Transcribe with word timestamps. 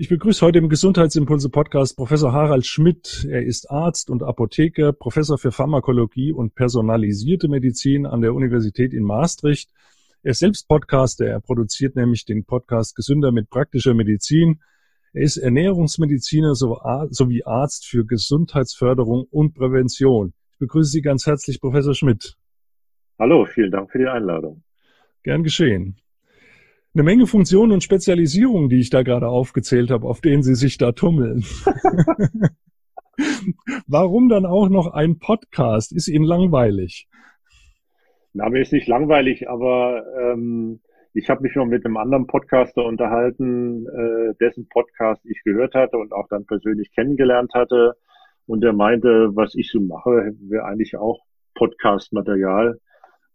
Ich 0.00 0.08
begrüße 0.08 0.46
heute 0.46 0.58
im 0.58 0.68
Gesundheitsimpulse 0.68 1.50
Podcast 1.50 1.96
Professor 1.96 2.32
Harald 2.32 2.64
Schmidt. 2.64 3.26
Er 3.28 3.42
ist 3.42 3.68
Arzt 3.68 4.10
und 4.10 4.22
Apotheker, 4.22 4.92
Professor 4.92 5.38
für 5.38 5.50
Pharmakologie 5.50 6.30
und 6.30 6.54
personalisierte 6.54 7.48
Medizin 7.48 8.06
an 8.06 8.20
der 8.20 8.32
Universität 8.32 8.94
in 8.94 9.02
Maastricht. 9.02 9.72
Er 10.22 10.30
ist 10.30 10.38
selbst 10.38 10.68
Podcaster. 10.68 11.26
Er 11.26 11.40
produziert 11.40 11.96
nämlich 11.96 12.24
den 12.24 12.44
Podcast 12.44 12.94
Gesünder 12.94 13.32
mit 13.32 13.50
praktischer 13.50 13.92
Medizin. 13.92 14.60
Er 15.14 15.22
ist 15.22 15.36
Ernährungsmediziner 15.36 16.54
sowie 16.54 17.42
Arzt 17.42 17.84
für 17.84 18.06
Gesundheitsförderung 18.06 19.26
und 19.28 19.54
Prävention. 19.54 20.32
Ich 20.52 20.58
begrüße 20.58 20.92
Sie 20.92 21.02
ganz 21.02 21.26
herzlich, 21.26 21.60
Professor 21.60 21.94
Schmidt. 21.94 22.36
Hallo, 23.18 23.46
vielen 23.46 23.72
Dank 23.72 23.90
für 23.90 23.98
die 23.98 24.06
Einladung. 24.06 24.62
Gern 25.24 25.42
geschehen 25.42 25.96
eine 26.98 27.04
Menge 27.04 27.28
Funktionen 27.28 27.70
und 27.70 27.84
Spezialisierungen, 27.84 28.68
die 28.68 28.80
ich 28.80 28.90
da 28.90 29.02
gerade 29.02 29.28
aufgezählt 29.28 29.92
habe, 29.92 30.08
auf 30.08 30.20
denen 30.20 30.42
Sie 30.42 30.56
sich 30.56 30.78
da 30.78 30.90
tummeln. 30.90 31.44
Warum 33.86 34.28
dann 34.28 34.44
auch 34.44 34.68
noch 34.68 34.92
ein 34.92 35.20
Podcast? 35.20 35.92
Ist 35.92 36.08
Ihnen 36.08 36.24
langweilig? 36.24 37.06
Na, 38.32 38.48
mir 38.48 38.62
ist 38.62 38.72
nicht 38.72 38.88
langweilig, 38.88 39.48
aber 39.48 40.02
ähm, 40.20 40.80
ich 41.14 41.30
habe 41.30 41.42
mich 41.42 41.54
noch 41.54 41.66
mit 41.66 41.86
einem 41.86 41.96
anderen 41.96 42.26
Podcaster 42.26 42.84
unterhalten, 42.84 43.86
äh, 43.86 44.34
dessen 44.40 44.68
Podcast 44.68 45.24
ich 45.24 45.42
gehört 45.44 45.74
hatte 45.74 45.98
und 45.98 46.12
auch 46.12 46.26
dann 46.28 46.46
persönlich 46.46 46.90
kennengelernt 46.92 47.54
hatte. 47.54 47.94
Und 48.46 48.62
der 48.62 48.72
meinte, 48.72 49.36
was 49.36 49.54
ich 49.54 49.70
so 49.70 49.80
mache, 49.80 50.32
wäre 50.40 50.64
eigentlich 50.64 50.96
auch 50.96 51.20
Podcast-Material. 51.54 52.80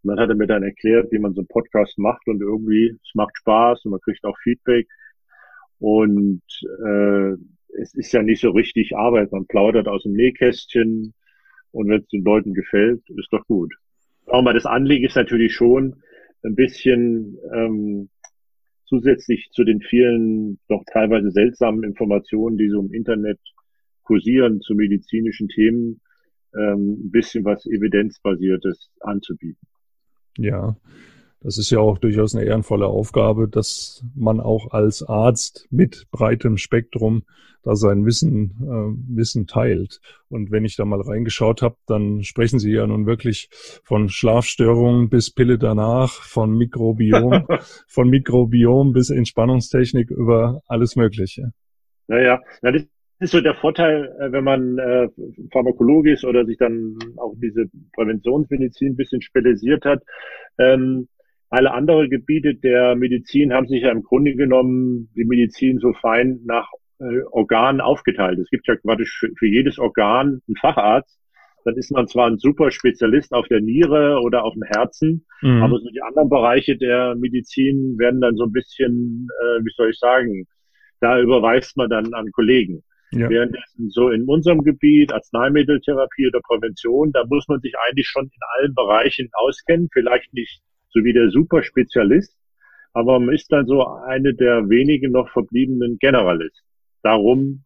Und 0.04 0.10
dann 0.10 0.20
hat 0.20 0.28
er 0.28 0.36
mir 0.36 0.46
dann 0.46 0.62
erklärt, 0.62 1.10
wie 1.12 1.18
man 1.18 1.32
so 1.32 1.40
einen 1.40 1.48
Podcast 1.48 1.98
macht 1.98 2.28
und 2.28 2.42
irgendwie, 2.42 2.94
es 3.02 3.14
macht 3.14 3.36
Spaß 3.38 3.86
und 3.86 3.92
man 3.92 4.00
kriegt 4.00 4.22
auch 4.24 4.36
Feedback. 4.42 4.86
Und 5.78 6.42
äh, 6.84 7.32
es 7.80 7.94
ist 7.94 8.12
ja 8.12 8.22
nicht 8.22 8.42
so 8.42 8.50
richtig 8.50 8.94
Arbeit. 8.94 9.32
Man 9.32 9.46
plaudert 9.46 9.88
aus 9.88 10.02
dem 10.02 10.12
Nähkästchen 10.12 11.14
und 11.72 11.88
wenn 11.88 12.02
es 12.02 12.08
den 12.08 12.22
Leuten 12.22 12.52
gefällt, 12.52 13.02
ist 13.16 13.32
doch 13.32 13.46
gut. 13.46 13.74
Aber 14.26 14.52
das 14.52 14.66
Anliegen 14.66 15.06
ist 15.06 15.16
natürlich 15.16 15.54
schon 15.54 16.02
ein 16.42 16.54
bisschen 16.54 17.38
ähm, 17.54 18.10
zusätzlich 18.84 19.48
zu 19.52 19.64
den 19.64 19.80
vielen 19.80 20.58
doch 20.68 20.84
teilweise 20.92 21.30
seltsamen 21.30 21.82
Informationen, 21.82 22.58
die 22.58 22.68
so 22.68 22.80
im 22.80 22.92
Internet 22.92 23.40
kursieren 24.02 24.60
zu 24.60 24.74
medizinischen 24.74 25.48
Themen, 25.48 26.02
ähm, 26.54 27.06
ein 27.06 27.10
bisschen 27.10 27.44
was 27.44 27.64
evidenzbasiertes 27.64 28.90
anzubieten. 29.00 29.66
Ja, 30.36 30.76
das 31.40 31.58
ist 31.58 31.70
ja 31.70 31.78
auch 31.78 31.98
durchaus 31.98 32.34
eine 32.34 32.44
ehrenvolle 32.44 32.86
Aufgabe, 32.86 33.48
dass 33.48 34.02
man 34.14 34.40
auch 34.40 34.70
als 34.70 35.02
Arzt 35.02 35.68
mit 35.70 36.06
breitem 36.10 36.56
Spektrum 36.56 37.24
da 37.64 37.74
sein 37.76 38.04
Wissen, 38.04 38.50
äh, 38.62 39.16
Wissen 39.16 39.46
teilt. 39.46 40.00
Und 40.28 40.50
wenn 40.50 40.64
ich 40.64 40.76
da 40.76 40.84
mal 40.84 41.00
reingeschaut 41.00 41.62
habe, 41.62 41.76
dann 41.86 42.22
sprechen 42.22 42.58
Sie 42.58 42.72
ja 42.72 42.86
nun 42.86 43.06
wirklich 43.06 43.48
von 43.84 44.08
Schlafstörungen 44.08 45.08
bis 45.08 45.30
Pille 45.30 45.58
danach, 45.58 46.12
von 46.12 46.56
Mikrobiom, 46.56 47.46
von 47.88 48.08
Mikrobiom 48.08 48.92
bis 48.92 49.10
Entspannungstechnik 49.10 50.10
über 50.10 50.62
alles 50.66 50.96
Mögliche. 50.96 51.52
Naja, 52.06 52.40
na, 52.60 52.72
das 52.72 52.84
ist 53.20 53.30
so 53.30 53.40
der 53.40 53.54
Vorteil, 53.54 54.14
äh, 54.20 54.32
wenn 54.32 54.44
man 54.44 54.78
äh, 54.78 55.08
pharmakologisch 55.52 56.24
oder 56.24 56.44
sich 56.44 56.58
dann 56.58 56.98
auch 57.16 57.34
diese 57.36 57.66
Präventionsmedizin 57.94 58.92
ein 58.92 58.96
bisschen 58.96 59.22
spezialisiert 59.22 59.84
hat. 59.84 60.02
Ähm, 60.58 61.08
alle 61.50 61.72
anderen 61.72 62.10
Gebiete 62.10 62.54
der 62.54 62.96
Medizin 62.96 63.52
haben 63.52 63.68
sich 63.68 63.82
ja 63.82 63.92
im 63.92 64.02
Grunde 64.02 64.34
genommen 64.34 65.10
die 65.14 65.24
Medizin 65.24 65.78
so 65.78 65.92
fein 65.92 66.40
nach 66.44 66.68
äh, 66.98 67.22
Organen 67.30 67.80
aufgeteilt. 67.80 68.38
Es 68.38 68.50
gibt 68.50 68.66
ja 68.66 68.76
quasi 68.76 69.04
für, 69.06 69.30
für 69.38 69.46
jedes 69.46 69.78
Organ 69.78 70.40
einen 70.46 70.56
Facharzt. 70.60 71.18
Dann 71.64 71.76
ist 71.76 71.92
man 71.92 72.08
zwar 72.08 72.26
ein 72.26 72.38
super 72.38 72.70
Spezialist 72.70 73.32
auf 73.32 73.46
der 73.48 73.60
Niere 73.60 74.20
oder 74.22 74.44
auf 74.44 74.52
dem 74.52 74.64
Herzen, 74.64 75.24
mhm. 75.40 75.62
aber 75.62 75.78
so 75.78 75.88
die 75.88 76.02
anderen 76.02 76.28
Bereiche 76.28 76.76
der 76.76 77.14
Medizin 77.14 77.98
werden 77.98 78.20
dann 78.20 78.36
so 78.36 78.44
ein 78.44 78.52
bisschen, 78.52 79.28
äh, 79.40 79.64
wie 79.64 79.72
soll 79.74 79.90
ich 79.90 79.98
sagen, 79.98 80.46
da 81.00 81.20
überweist 81.20 81.76
man 81.76 81.88
dann 81.88 82.12
an 82.12 82.30
Kollegen. 82.32 82.82
Ja. 83.14 83.28
Währenddessen 83.28 83.90
so 83.90 84.10
in 84.10 84.24
unserem 84.24 84.62
Gebiet, 84.62 85.12
Arzneimitteltherapie 85.12 86.28
oder 86.28 86.40
Prävention, 86.40 87.12
da 87.12 87.24
muss 87.26 87.46
man 87.48 87.60
sich 87.60 87.74
eigentlich 87.86 88.06
schon 88.06 88.24
in 88.24 88.40
allen 88.58 88.74
Bereichen 88.74 89.28
auskennen, 89.32 89.88
vielleicht 89.92 90.32
nicht 90.32 90.62
so 90.90 91.02
wie 91.04 91.12
der 91.12 91.30
Superspezialist, 91.30 92.36
aber 92.92 93.18
man 93.18 93.34
ist 93.34 93.50
dann 93.50 93.66
so 93.66 93.86
eine 93.86 94.34
der 94.34 94.68
wenigen 94.68 95.12
noch 95.12 95.28
verbliebenen 95.30 95.98
Generalisten. 95.98 96.66
Darum 97.02 97.64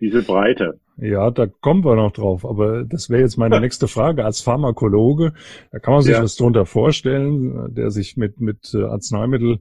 diese 0.00 0.22
Breite. 0.22 0.80
Ja, 0.98 1.30
da 1.30 1.46
kommen 1.46 1.84
wir 1.84 1.94
noch 1.94 2.12
drauf. 2.12 2.44
Aber 2.44 2.84
das 2.84 3.10
wäre 3.10 3.22
jetzt 3.22 3.36
meine 3.36 3.60
nächste 3.60 3.88
Frage. 3.88 4.24
Als 4.24 4.40
Pharmakologe, 4.40 5.32
da 5.70 5.78
kann 5.78 5.94
man 5.94 6.02
sich 6.02 6.14
ja. 6.14 6.22
was 6.22 6.36
drunter 6.36 6.66
vorstellen, 6.66 7.74
der 7.74 7.90
sich 7.90 8.16
mit, 8.16 8.40
mit 8.40 8.74
Arzneimittel 8.74 9.60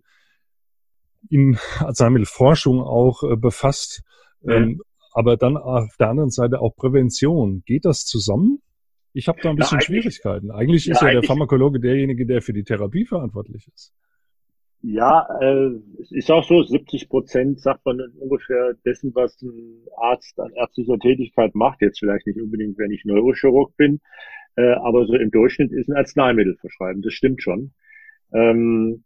in 1.29 1.57
Arzneimittelforschung 1.79 2.81
auch 2.81 3.23
äh, 3.23 3.35
befasst. 3.35 4.03
Ähm, 4.47 4.81
aber 5.13 5.37
dann 5.37 5.55
auf 5.57 5.95
der 5.97 6.09
anderen 6.09 6.29
Seite 6.29 6.59
auch 6.59 6.75
Prävention. 6.75 7.63
Geht 7.65 7.85
das 7.85 8.05
zusammen? 8.05 8.59
Ich 9.13 9.29
habe 9.29 9.39
da 9.41 9.49
ein 9.49 9.55
bisschen 9.55 9.79
ja, 9.79 9.85
eigentlich, 9.85 10.01
Schwierigkeiten. 10.03 10.51
Eigentlich 10.51 10.89
ist 10.89 11.01
ja, 11.01 11.07
ja 11.07 11.13
der 11.13 11.23
Pharmakologe 11.23 11.79
derjenige, 11.79 12.25
der 12.25 12.41
für 12.41 12.51
die 12.51 12.65
Therapie 12.65 13.05
verantwortlich 13.05 13.69
ist. 13.73 13.93
Ja, 14.81 15.25
äh, 15.41 15.71
es 16.01 16.11
ist 16.11 16.29
auch 16.29 16.43
so, 16.43 16.61
70 16.61 17.09
Prozent 17.09 17.59
sagt 17.59 17.85
man 17.85 17.99
ungefähr 18.19 18.75
dessen, 18.85 19.15
was 19.15 19.41
ein 19.41 19.85
Arzt 19.97 20.39
an 20.39 20.51
ärztlicher 20.53 20.99
Tätigkeit 20.99 21.55
macht. 21.55 21.81
Jetzt 21.81 21.99
vielleicht 21.99 22.27
nicht 22.27 22.39
unbedingt, 22.39 22.77
wenn 22.77 22.91
ich 22.91 23.05
Neurochirurg 23.05 23.75
bin, 23.77 24.01
äh, 24.57 24.73
aber 24.73 25.07
so 25.07 25.15
im 25.15 25.31
Durchschnitt 25.31 25.71
ist 25.71 25.89
ein 25.89 25.95
Arzneimittel 25.95 26.57
verschreiben. 26.57 27.01
Das 27.01 27.13
stimmt 27.13 27.41
schon. 27.41 27.71
Ähm, 28.33 29.05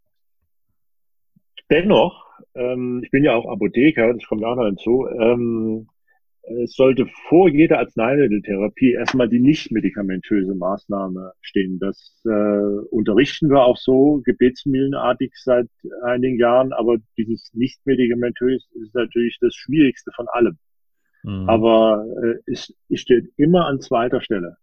dennoch 1.70 2.29
ähm, 2.56 3.02
ich 3.04 3.12
bin 3.12 3.24
ja 3.24 3.36
auch 3.36 3.50
Apotheker, 3.52 4.14
das 4.14 4.26
kommt 4.26 4.44
auch 4.44 4.56
noch 4.56 4.66
hinzu, 4.66 5.08
ähm, 5.20 5.88
es 6.64 6.74
sollte 6.76 7.06
vor 7.28 7.50
jeder 7.50 7.80
Arzneimitteltherapie 7.80 8.94
erstmal 8.94 9.30
die 9.30 9.40
nicht-medikamentöse 9.40 10.56
Maßnahme 10.56 11.34
stehen. 11.42 11.78
Das 11.80 12.22
äh, 12.26 12.88
unterrichten 12.90 13.50
wir 13.50 13.64
auch 13.64 13.78
so 13.78 14.22
gebetsmühlenartig 14.26 15.32
seit 15.36 15.70
einigen 16.04 16.40
Jahren, 16.40 16.74
aber 16.74 16.98
dieses 17.18 17.52
nicht-medikamentös 17.54 18.68
ist 18.82 18.96
natürlich 18.96 19.38
das 19.42 19.54
Schwierigste 19.54 20.12
von 20.16 20.28
allem. 20.30 20.58
Mhm. 21.24 21.50
Aber 21.50 22.06
äh, 22.24 22.52
es, 22.52 22.74
es 22.90 23.00
steht 23.02 23.30
immer 23.38 23.68
an 23.68 23.80
zweiter 23.80 24.22
Stelle. 24.22 24.58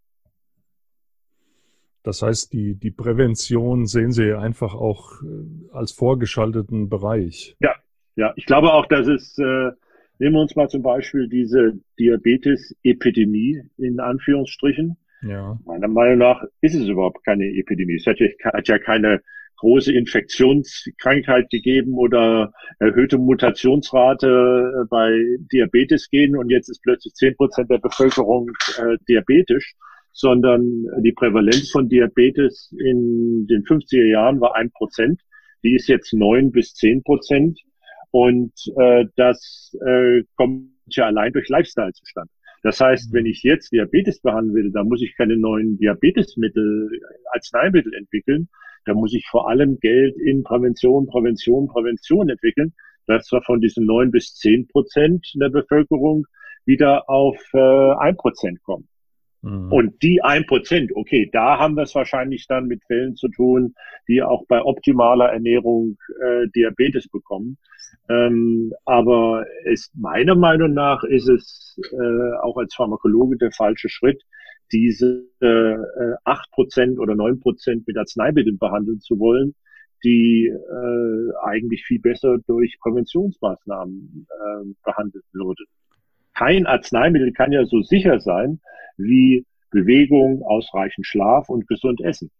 Das 2.03 2.23
heißt, 2.23 2.53
die, 2.53 2.77
die 2.77 2.93
Prävention 2.93 3.87
sehen 3.87 4.13
Sie 4.13 4.33
einfach 4.33 4.75
auch 4.75 5.23
äh, 5.23 5.73
als 5.73 5.93
vorgeschalteten 5.93 6.89
Bereich. 6.89 7.57
Ja, 7.61 7.75
ja. 8.17 8.33
Ich 8.37 8.47
glaube 8.47 8.73
auch, 8.73 8.87
dass 8.87 9.07
es, 9.07 9.39
äh, 9.39 9.71
nehmen 10.19 10.35
wir 10.35 10.41
uns 10.41 10.57
mal 10.57 10.69
zum 10.69 10.83
Beispiel 10.83 11.29
diese 11.29 11.79
Diabetes-Epidemie 11.99 13.63
in 13.79 14.01
Anführungsstrichen. 14.01 14.97
Ja. 15.23 15.59
Meiner 15.65 15.89
Meinung 15.89 16.19
nach 16.19 16.43
ist 16.61 16.75
es 16.75 16.89
überhaupt 16.89 17.25
keine 17.25 17.47
Epidemie. 17.47 17.97
Es 17.97 18.07
hat 18.07 18.19
ja, 18.21 18.29
hat 18.45 18.69
ja 18.69 18.79
keine 18.79 19.21
große 19.59 19.93
Infektionskrankheit 19.93 21.49
gegeben 21.49 21.95
oder 21.95 22.53
erhöhte 22.79 23.17
Mutationsrate 23.17 24.27
äh, 24.27 24.87
bei 24.91 25.19
Diabetes-Genen 25.53 26.37
und 26.37 26.51
jetzt 26.51 26.69
ist 26.69 26.83
plötzlich 26.83 27.15
zehn 27.15 27.35
Prozent 27.37 27.71
der 27.71 27.79
Bevölkerung 27.79 28.51
äh, 28.79 28.99
diabetisch 29.09 29.75
sondern 30.17 30.87
die 31.03 31.13
Prävalenz 31.13 31.71
von 31.71 31.91
Diabetes 31.91 32.75
in 32.79 33.47
den 33.47 33.65
50er 33.65 34.07
Jahren 34.07 34.41
war 34.41 34.57
ein 34.57 34.71
Prozent. 34.71 35.21
Die 35.63 35.75
ist 35.75 35.89
jetzt 35.89 36.15
neun 36.15 36.53
bis 36.53 36.73
zehn 36.73 37.03
Prozent. 37.03 37.61
Und 38.17 38.55
äh, 38.79 39.05
das 39.17 39.77
äh, 39.85 40.23
kommt 40.37 40.71
ja 40.87 41.05
allein 41.05 41.35
durch 41.35 41.51
Lifestyle 41.51 41.93
zustande. 41.93 42.31
Das 42.63 42.81
heißt, 42.81 43.13
wenn 43.13 43.27
ich 43.27 43.43
jetzt 43.43 43.73
Diabetes 43.73 44.23
behandeln 44.23 44.55
will, 44.55 44.73
dann 44.73 44.89
muss 44.89 45.03
ich 45.03 45.15
keine 45.19 45.37
neuen 45.37 45.77
Diabetesmittel, 45.77 46.99
Arzneimittel 47.35 47.93
entwickeln. 47.93 48.49
Da 48.87 48.95
muss 48.95 49.13
ich 49.13 49.27
vor 49.27 49.51
allem 49.51 49.79
Geld 49.81 50.17
in 50.17 50.45
Prävention, 50.45 51.07
Prävention, 51.07 51.69
Prävention 51.69 52.31
entwickeln. 52.31 52.73
dass 53.07 53.31
wir 53.31 53.43
von 53.43 53.61
diesen 53.61 53.85
neun 53.85 54.11
bis 54.11 54.35
zehn 54.35 54.67
Prozent 54.67 55.31
der 55.35 55.51
Bevölkerung 55.51 56.27
wieder 56.65 57.11
auf 57.11 57.37
äh, 57.53 57.93
ein 57.99 58.17
Prozent 58.17 58.63
kommen. 58.63 58.89
Mhm. 59.43 59.73
Und 59.73 60.03
die 60.03 60.23
ein 60.23 60.47
Prozent, 60.47 60.91
okay, 60.95 61.29
da 61.33 61.59
haben 61.59 61.77
wir 61.77 61.83
es 61.83 61.95
wahrscheinlich 61.95 62.47
dann 62.49 62.67
mit 62.67 62.83
Fällen 62.85 63.15
zu 63.15 63.29
tun, 63.29 63.75
die 64.09 64.23
auch 64.23 64.45
bei 64.49 64.61
optimaler 64.63 65.27
Ernährung 65.27 65.97
äh, 66.21 66.49
Diabetes 66.55 67.09
bekommen. 67.09 67.59
Ähm, 68.09 68.73
aber 68.85 69.47
ist 69.65 69.91
meiner 69.97 70.35
Meinung 70.35 70.75
nach 70.75 71.03
ist 71.05 71.29
es 71.29 71.79
äh, 71.93 72.37
auch 72.43 72.57
als 72.57 72.75
Pharmakologe 72.75 73.37
der 73.37 73.51
falsche 73.53 73.89
Schritt, 73.89 74.23
diese 74.73 75.25
äh, 75.41 76.15
acht 76.25 76.49
äh, 76.49 76.55
Prozent 76.55 76.99
oder 76.99 77.15
neun 77.15 77.41
Prozent 77.41 77.87
mit 77.87 77.97
Arzneimitteln 77.97 78.59
behandeln 78.59 79.01
zu 79.01 79.19
wollen, 79.19 79.55
die 80.05 80.47
äh, 80.47 81.47
eigentlich 81.47 81.85
viel 81.85 82.01
besser 82.01 82.39
durch 82.47 82.79
Präventionsmaßnahmen 82.81 84.27
äh, 84.29 84.75
behandelt 84.85 85.25
würden. 85.33 85.67
Kein 86.35 86.67
Arzneimittel 86.67 87.33
kann 87.33 87.53
ja 87.53 87.65
so 87.65 87.81
sicher 87.83 88.21
sein 88.21 88.61
wie 88.99 89.47
Bewegung, 89.71 90.43
ausreichend 90.43 91.07
Schlaf 91.07 91.49
und 91.49 91.67
gesund 91.67 92.01
Essen. 92.01 92.31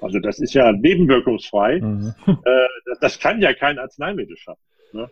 Also 0.00 0.18
das 0.18 0.38
ist 0.38 0.54
ja 0.54 0.72
nebenwirkungsfrei. 0.72 1.80
Mhm. 1.80 2.14
Äh, 2.26 2.66
das 3.00 3.18
kann 3.18 3.40
ja 3.40 3.54
kein 3.54 3.78
Arzneimittel 3.78 4.36
schaffen. 4.36 4.60
Ne? 4.94 5.10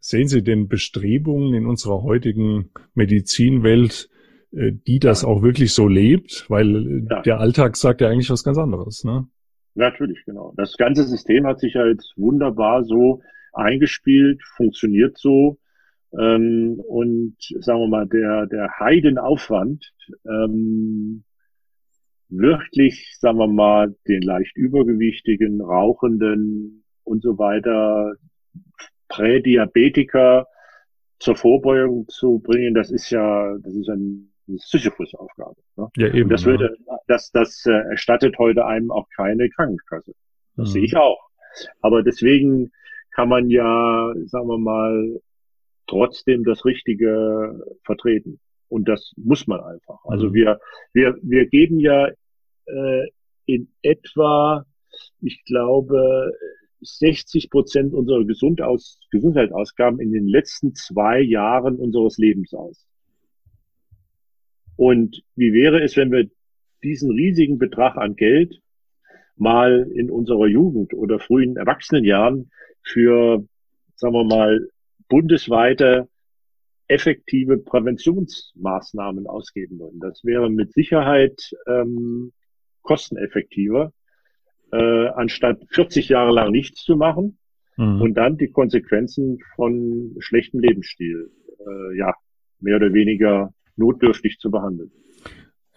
Sehen 0.00 0.28
Sie 0.28 0.42
denn 0.42 0.68
Bestrebungen 0.68 1.54
in 1.54 1.66
unserer 1.66 2.02
heutigen 2.02 2.70
Medizinwelt, 2.94 4.08
äh, 4.52 4.72
die 4.86 4.98
das 4.98 5.22
ja. 5.22 5.28
auch 5.28 5.42
wirklich 5.42 5.72
so 5.72 5.88
lebt? 5.88 6.46
Weil 6.48 7.06
ja. 7.10 7.22
der 7.22 7.40
Alltag 7.40 7.76
sagt 7.76 8.00
ja 8.00 8.08
eigentlich 8.08 8.30
was 8.30 8.44
ganz 8.44 8.58
anderes. 8.58 9.04
Ne? 9.04 9.26
Natürlich, 9.74 10.24
genau. 10.24 10.54
Das 10.56 10.76
ganze 10.76 11.04
System 11.04 11.46
hat 11.46 11.60
sich 11.60 11.74
ja 11.74 11.86
jetzt 11.86 12.12
wunderbar 12.16 12.84
so 12.84 13.22
eingespielt, 13.52 14.42
funktioniert 14.56 15.18
so. 15.18 15.58
Ähm, 16.18 16.80
und 16.86 17.36
sagen 17.60 17.80
wir 17.80 17.88
mal, 17.88 18.06
der, 18.06 18.46
der 18.46 18.78
Heidenaufwand, 18.78 19.92
ähm, 20.26 21.24
wirklich, 22.28 23.16
sagen 23.18 23.38
wir 23.38 23.48
mal, 23.48 23.94
den 24.06 24.22
leicht 24.22 24.56
übergewichtigen, 24.56 25.60
Rauchenden 25.60 26.84
und 27.02 27.22
so 27.22 27.38
weiter, 27.38 28.14
Prädiabetiker 29.08 30.46
zur 31.18 31.36
Vorbeugung 31.36 32.06
zu 32.08 32.38
bringen, 32.38 32.74
das 32.74 32.90
ist 32.90 33.10
ja, 33.10 33.56
das 33.58 33.74
ist 33.74 33.88
ein 33.88 34.32
Sisyphus-Aufgabe. 34.46 35.56
Ne? 35.76 35.88
Ja, 35.96 36.08
eben. 36.08 36.24
Und 36.24 36.30
das 36.30 36.44
würde, 36.44 36.76
das, 37.06 37.30
das 37.32 37.64
äh, 37.66 37.70
erstattet 37.70 38.38
heute 38.38 38.66
einem 38.66 38.90
auch 38.90 39.08
keine 39.16 39.48
Krankenkasse. 39.48 40.12
Das 40.56 40.68
mhm. 40.68 40.72
sehe 40.72 40.84
ich 40.84 40.96
auch. 40.96 41.20
Aber 41.80 42.02
deswegen 42.02 42.72
kann 43.12 43.28
man 43.28 43.48
ja, 43.48 44.12
sagen 44.26 44.48
wir 44.48 44.58
mal, 44.58 45.20
trotzdem 45.86 46.44
das 46.44 46.64
Richtige 46.64 47.60
vertreten. 47.84 48.40
Und 48.68 48.88
das 48.88 49.12
muss 49.16 49.46
man 49.46 49.60
einfach. 49.60 50.00
Also 50.04 50.28
mhm. 50.28 50.34
wir, 50.34 50.60
wir, 50.92 51.16
wir 51.22 51.46
geben 51.46 51.78
ja 51.78 52.08
äh, 52.66 53.08
in 53.46 53.68
etwa, 53.82 54.64
ich 55.20 55.44
glaube, 55.44 56.32
60 56.84 57.50
Prozent 57.50 57.94
unserer 57.94 58.24
Gesundaus 58.24 59.00
Gesundheitsausgaben 59.10 60.00
in 60.00 60.12
den 60.12 60.28
letzten 60.28 60.74
zwei 60.74 61.20
Jahren 61.20 61.76
unseres 61.76 62.18
Lebens 62.18 62.52
aus. 62.54 62.86
Und 64.76 65.22
wie 65.36 65.52
wäre 65.52 65.82
es, 65.82 65.96
wenn 65.96 66.10
wir 66.10 66.28
diesen 66.82 67.10
riesigen 67.10 67.58
Betrag 67.58 67.96
an 67.96 68.16
Geld 68.16 68.60
mal 69.36 69.90
in 69.94 70.10
unserer 70.10 70.46
Jugend 70.46 70.94
oder 70.94 71.18
frühen 71.18 71.56
Erwachsenenjahren 71.56 72.50
für, 72.82 73.44
sagen 73.96 74.14
wir 74.14 74.24
mal, 74.24 74.68
bundesweite 75.08 76.08
effektive 76.86 77.58
Präventionsmaßnahmen 77.58 79.26
ausgeben 79.26 79.78
würden. 79.78 80.00
Das 80.00 80.24
wäre 80.24 80.50
mit 80.50 80.72
Sicherheit 80.72 81.50
ähm, 81.66 82.32
kosteneffektiver, 82.82 83.92
äh, 84.72 85.08
anstatt 85.08 85.62
40 85.70 86.08
Jahre 86.08 86.32
lang 86.32 86.50
nichts 86.50 86.82
zu 86.82 86.96
machen 86.96 87.38
mhm. 87.76 88.00
und 88.00 88.14
dann 88.14 88.36
die 88.36 88.50
Konsequenzen 88.50 89.38
von 89.56 90.14
schlechtem 90.18 90.60
Lebensstil, 90.60 91.30
äh, 91.58 91.98
ja, 91.98 92.12
mehr 92.60 92.76
oder 92.76 92.92
weniger 92.92 93.52
notdürftig 93.76 94.38
zu 94.38 94.50
behandeln. 94.50 94.90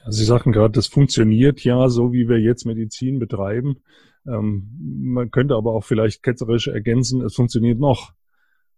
Sie 0.10 0.24
sagten 0.24 0.54
gerade, 0.54 0.72
das 0.72 0.88
funktioniert 0.88 1.64
ja 1.64 1.90
so, 1.90 2.14
wie 2.14 2.30
wir 2.30 2.40
jetzt 2.40 2.66
Medizin 2.66 3.20
betreiben. 3.20 3.78
Ähm, 4.26 4.70
man 4.80 5.32
könnte 5.32 5.56
aber 5.56 5.74
auch 5.74 5.84
vielleicht 5.84 6.24
ketzerisch 6.24 6.68
ergänzen, 6.68 7.22
es 7.22 7.36
funktioniert 7.36 7.80
noch 7.80 8.14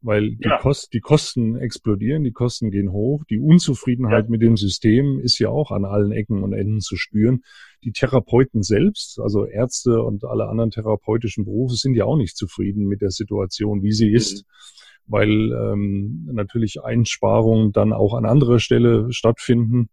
weil 0.01 0.35
die, 0.35 0.47
ja. 0.47 0.57
Kost, 0.57 0.93
die 0.93 1.01
Kosten 1.01 1.57
explodieren, 1.57 2.23
die 2.23 2.31
Kosten 2.31 2.71
gehen 2.71 2.91
hoch, 2.91 3.23
die 3.29 3.39
Unzufriedenheit 3.39 4.25
ja. 4.25 4.29
mit 4.29 4.41
dem 4.41 4.55
System 4.55 5.19
ist 5.19 5.39
ja 5.39 5.49
auch 5.49 5.71
an 5.71 5.83
allen 5.83 6.11
Ecken 6.11 6.41
und 6.41 6.53
Enden 6.53 6.79
zu 6.79 6.95
spüren. 6.95 7.43
Die 7.83 7.91
Therapeuten 7.91 8.63
selbst, 8.63 9.19
also 9.19 9.45
Ärzte 9.45 10.01
und 10.01 10.23
alle 10.23 10.47
anderen 10.47 10.71
therapeutischen 10.71 11.45
Berufe 11.45 11.75
sind 11.75 11.95
ja 11.95 12.05
auch 12.05 12.17
nicht 12.17 12.37
zufrieden 12.37 12.87
mit 12.87 13.01
der 13.01 13.11
Situation, 13.11 13.83
wie 13.83 13.91
sie 13.91 14.11
ist, 14.11 14.45
mhm. 14.45 15.11
weil 15.11 15.51
ähm, 15.51 16.29
natürlich 16.31 16.81
Einsparungen 16.81 17.73
dann 17.73 17.91
auch 17.91 18.13
an 18.13 18.25
anderer 18.25 18.59
Stelle 18.59 19.11
stattfinden, 19.11 19.89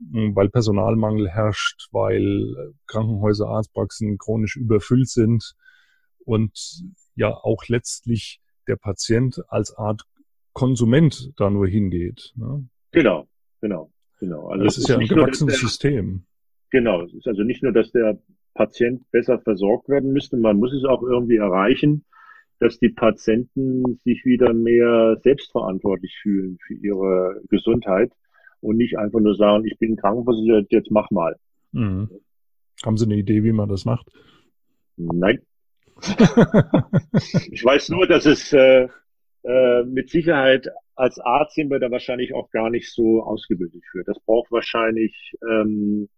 hm, 0.00 0.34
weil 0.34 0.48
Personalmangel 0.48 1.28
herrscht, 1.28 1.86
weil 1.92 2.74
Krankenhäuser, 2.86 3.46
Arztpraxen 3.46 4.18
chronisch 4.18 4.56
überfüllt 4.56 5.08
sind 5.08 5.54
und 6.24 6.82
ja 7.14 7.32
auch 7.32 7.62
letztlich 7.68 8.40
der 8.68 8.76
Patient 8.76 9.42
als 9.48 9.74
Art 9.76 10.02
Konsument 10.52 11.32
da 11.36 11.50
nur 11.50 11.66
hingeht. 11.66 12.32
Ne? 12.36 12.66
Genau, 12.92 13.26
genau, 13.60 13.90
genau. 14.18 14.48
Also 14.48 14.64
das 14.64 14.78
ist 14.78 14.88
ja 14.88 14.98
ein 14.98 15.06
gewachsenes 15.06 15.54
der, 15.54 15.68
System. 15.68 16.24
Genau, 16.70 17.02
es 17.02 17.12
ist 17.12 17.26
also 17.26 17.42
nicht 17.42 17.62
nur, 17.62 17.72
dass 17.72 17.90
der 17.92 18.18
Patient 18.54 19.02
besser 19.10 19.38
versorgt 19.38 19.88
werden 19.88 20.12
müsste, 20.12 20.36
man 20.36 20.56
muss 20.56 20.72
es 20.72 20.84
auch 20.84 21.02
irgendwie 21.02 21.36
erreichen, 21.36 22.04
dass 22.58 22.78
die 22.78 22.88
Patienten 22.88 24.00
sich 24.04 24.24
wieder 24.24 24.54
mehr 24.54 25.18
selbstverantwortlich 25.22 26.16
fühlen 26.22 26.58
für 26.66 26.74
ihre 26.74 27.42
Gesundheit 27.50 28.12
und 28.60 28.78
nicht 28.78 28.96
einfach 28.98 29.20
nur 29.20 29.34
sagen, 29.34 29.66
ich 29.66 29.78
bin 29.78 29.96
krankenversichert, 29.96 30.68
jetzt 30.70 30.90
mach 30.90 31.10
mal. 31.10 31.36
Mhm. 31.72 32.08
Haben 32.84 32.96
Sie 32.96 33.04
eine 33.04 33.16
Idee, 33.16 33.44
wie 33.44 33.52
man 33.52 33.68
das 33.68 33.84
macht? 33.84 34.10
Nein, 34.96 35.40
ich 37.50 37.64
weiß 37.64 37.88
nur, 37.90 38.06
dass 38.06 38.26
es 38.26 38.52
äh, 38.52 38.88
äh, 39.44 39.84
mit 39.84 40.10
Sicherheit 40.10 40.68
als 40.94 41.18
Arzt 41.18 41.54
sind 41.54 41.70
wir 41.70 41.78
da 41.78 41.90
wahrscheinlich 41.90 42.34
auch 42.34 42.50
gar 42.50 42.70
nicht 42.70 42.92
so 42.92 43.22
ausgebildet 43.22 43.82
für. 43.90 44.02
Das 44.04 44.18
braucht 44.20 44.50
wahrscheinlich 44.50 45.34
ähm, 45.48 46.08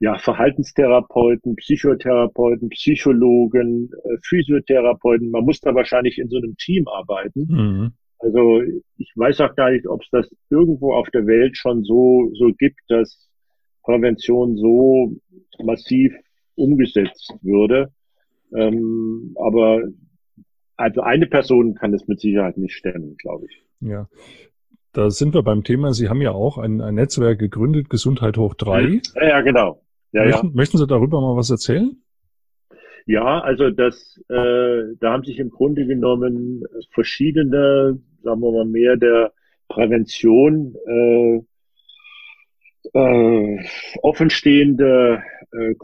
ja, 0.00 0.18
Verhaltenstherapeuten, 0.18 1.56
Psychotherapeuten, 1.56 2.68
Psychologen, 2.70 3.90
äh, 4.04 4.16
Physiotherapeuten. 4.22 5.30
Man 5.30 5.44
muss 5.44 5.60
da 5.60 5.74
wahrscheinlich 5.74 6.18
in 6.18 6.28
so 6.28 6.38
einem 6.38 6.56
Team 6.56 6.88
arbeiten. 6.88 7.46
Mhm. 7.48 7.92
Also 8.18 8.62
ich 8.96 9.12
weiß 9.14 9.40
auch 9.40 9.54
gar 9.56 9.70
nicht, 9.70 9.86
ob 9.86 10.02
es 10.02 10.08
das 10.10 10.30
irgendwo 10.50 10.94
auf 10.94 11.08
der 11.10 11.26
Welt 11.26 11.56
schon 11.56 11.84
so, 11.84 12.30
so 12.34 12.52
gibt, 12.58 12.80
dass 12.88 13.28
Prävention 13.82 14.56
so 14.56 15.16
massiv 15.62 16.12
umgesetzt 16.54 17.34
würde. 17.42 17.92
Ähm, 18.54 19.36
aber 19.36 19.82
also 20.76 21.02
eine 21.02 21.26
Person 21.26 21.74
kann 21.74 21.92
es 21.94 22.08
mit 22.08 22.20
Sicherheit 22.20 22.56
nicht 22.56 22.74
stemmen, 22.74 23.16
glaube 23.16 23.46
ich. 23.46 23.64
Ja. 23.80 24.08
Da 24.92 25.10
sind 25.10 25.34
wir 25.34 25.42
beim 25.42 25.62
Thema. 25.62 25.92
Sie 25.92 26.08
haben 26.08 26.20
ja 26.20 26.32
auch 26.32 26.58
ein, 26.58 26.80
ein 26.80 26.94
Netzwerk 26.94 27.38
gegründet, 27.38 27.90
Gesundheit 27.90 28.36
hoch 28.38 28.54
drei. 28.54 29.00
Ja, 29.14 29.28
ja 29.28 29.40
genau. 29.42 29.82
Ja, 30.12 30.24
möchten, 30.24 30.46
ja. 30.48 30.52
möchten 30.54 30.78
Sie 30.78 30.86
darüber 30.86 31.20
mal 31.20 31.36
was 31.36 31.50
erzählen? 31.50 31.96
Ja, 33.06 33.40
also 33.40 33.70
das, 33.70 34.20
äh, 34.28 34.82
da 34.98 35.12
haben 35.12 35.24
sich 35.24 35.38
im 35.38 35.50
Grunde 35.50 35.86
genommen 35.86 36.64
verschiedene, 36.92 37.98
sagen 38.22 38.40
wir 38.40 38.52
mal 38.52 38.64
mehr 38.64 38.96
der 38.96 39.32
Prävention 39.68 40.74
äh, 40.86 41.40
äh, 42.92 43.58
offenstehende 44.02 45.22
äh, 45.52 45.74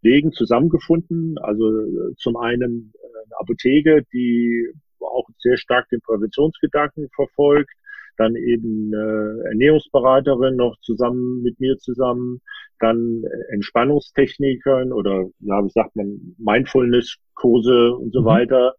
Kollegen 0.00 0.32
zusammengefunden. 0.32 1.38
Also 1.38 1.68
äh, 1.68 2.14
zum 2.16 2.36
einen 2.36 2.92
äh, 2.94 3.06
eine 3.24 3.38
Apotheke, 3.38 4.04
die 4.12 4.72
auch 5.00 5.28
sehr 5.38 5.56
stark 5.56 5.88
den 5.90 6.00
Präventionsgedanken 6.00 7.08
verfolgt. 7.14 7.70
Dann 8.16 8.34
eben 8.34 8.92
äh, 8.92 9.48
Ernährungsberaterin 9.48 10.56
noch 10.56 10.76
zusammen 10.80 11.42
mit 11.42 11.60
mir 11.60 11.76
zusammen. 11.78 12.40
Dann 12.80 13.22
äh, 13.24 13.54
Entspannungstechnikern 13.54 14.92
oder, 14.92 15.26
ja, 15.40 15.64
wie 15.64 15.70
sagt 15.70 15.94
man, 15.94 16.34
Mindfulness-Kurse 16.38 17.94
und 17.94 18.12
so 18.12 18.22
mhm. 18.22 18.24
weiter. 18.24 18.74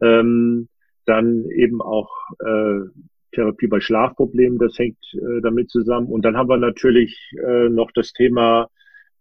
Ähm, 0.00 0.68
dann 1.06 1.44
eben 1.50 1.80
auch 1.80 2.10
äh, 2.40 2.80
Therapie 3.32 3.66
bei 3.66 3.80
Schlafproblemen, 3.80 4.58
das 4.58 4.78
hängt 4.78 4.98
äh, 5.14 5.40
damit 5.42 5.70
zusammen. 5.70 6.08
Und 6.08 6.24
dann 6.24 6.36
haben 6.36 6.48
wir 6.48 6.58
natürlich 6.58 7.16
äh, 7.44 7.68
noch 7.68 7.90
das 7.92 8.12
Thema 8.12 8.68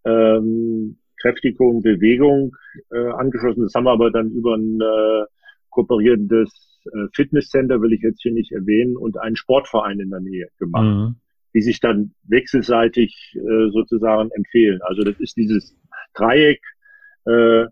ähm, 0.06 0.98
Kräftigung, 1.22 1.82
Bewegung 1.82 2.56
äh, 2.92 3.10
angeschlossen. 3.12 3.64
Das 3.64 3.74
haben 3.74 3.86
wir 3.86 3.92
aber 3.92 4.12
dann 4.12 4.32
über 4.32 4.56
ein 4.56 4.80
äh, 4.82 5.26
kooperierendes 5.70 6.72
äh, 6.86 7.08
Fitnesscenter 7.14 7.82
will 7.82 7.94
ich 7.94 8.02
jetzt 8.02 8.22
hier 8.22 8.34
nicht 8.34 8.52
erwähnen 8.52 8.98
und 8.98 9.18
einen 9.18 9.36
Sportverein 9.36 10.00
in 10.00 10.10
der 10.10 10.20
Nähe 10.20 10.48
gemacht, 10.58 10.84
mhm. 10.84 11.16
die 11.54 11.62
sich 11.62 11.80
dann 11.80 12.14
wechselseitig 12.24 13.36
äh, 13.36 13.70
sozusagen 13.72 14.30
empfehlen. 14.32 14.82
Also 14.84 15.04
das 15.04 15.20
ist 15.20 15.38
dieses 15.38 15.76
Dreieck 16.14 16.62
äh, 17.26 17.66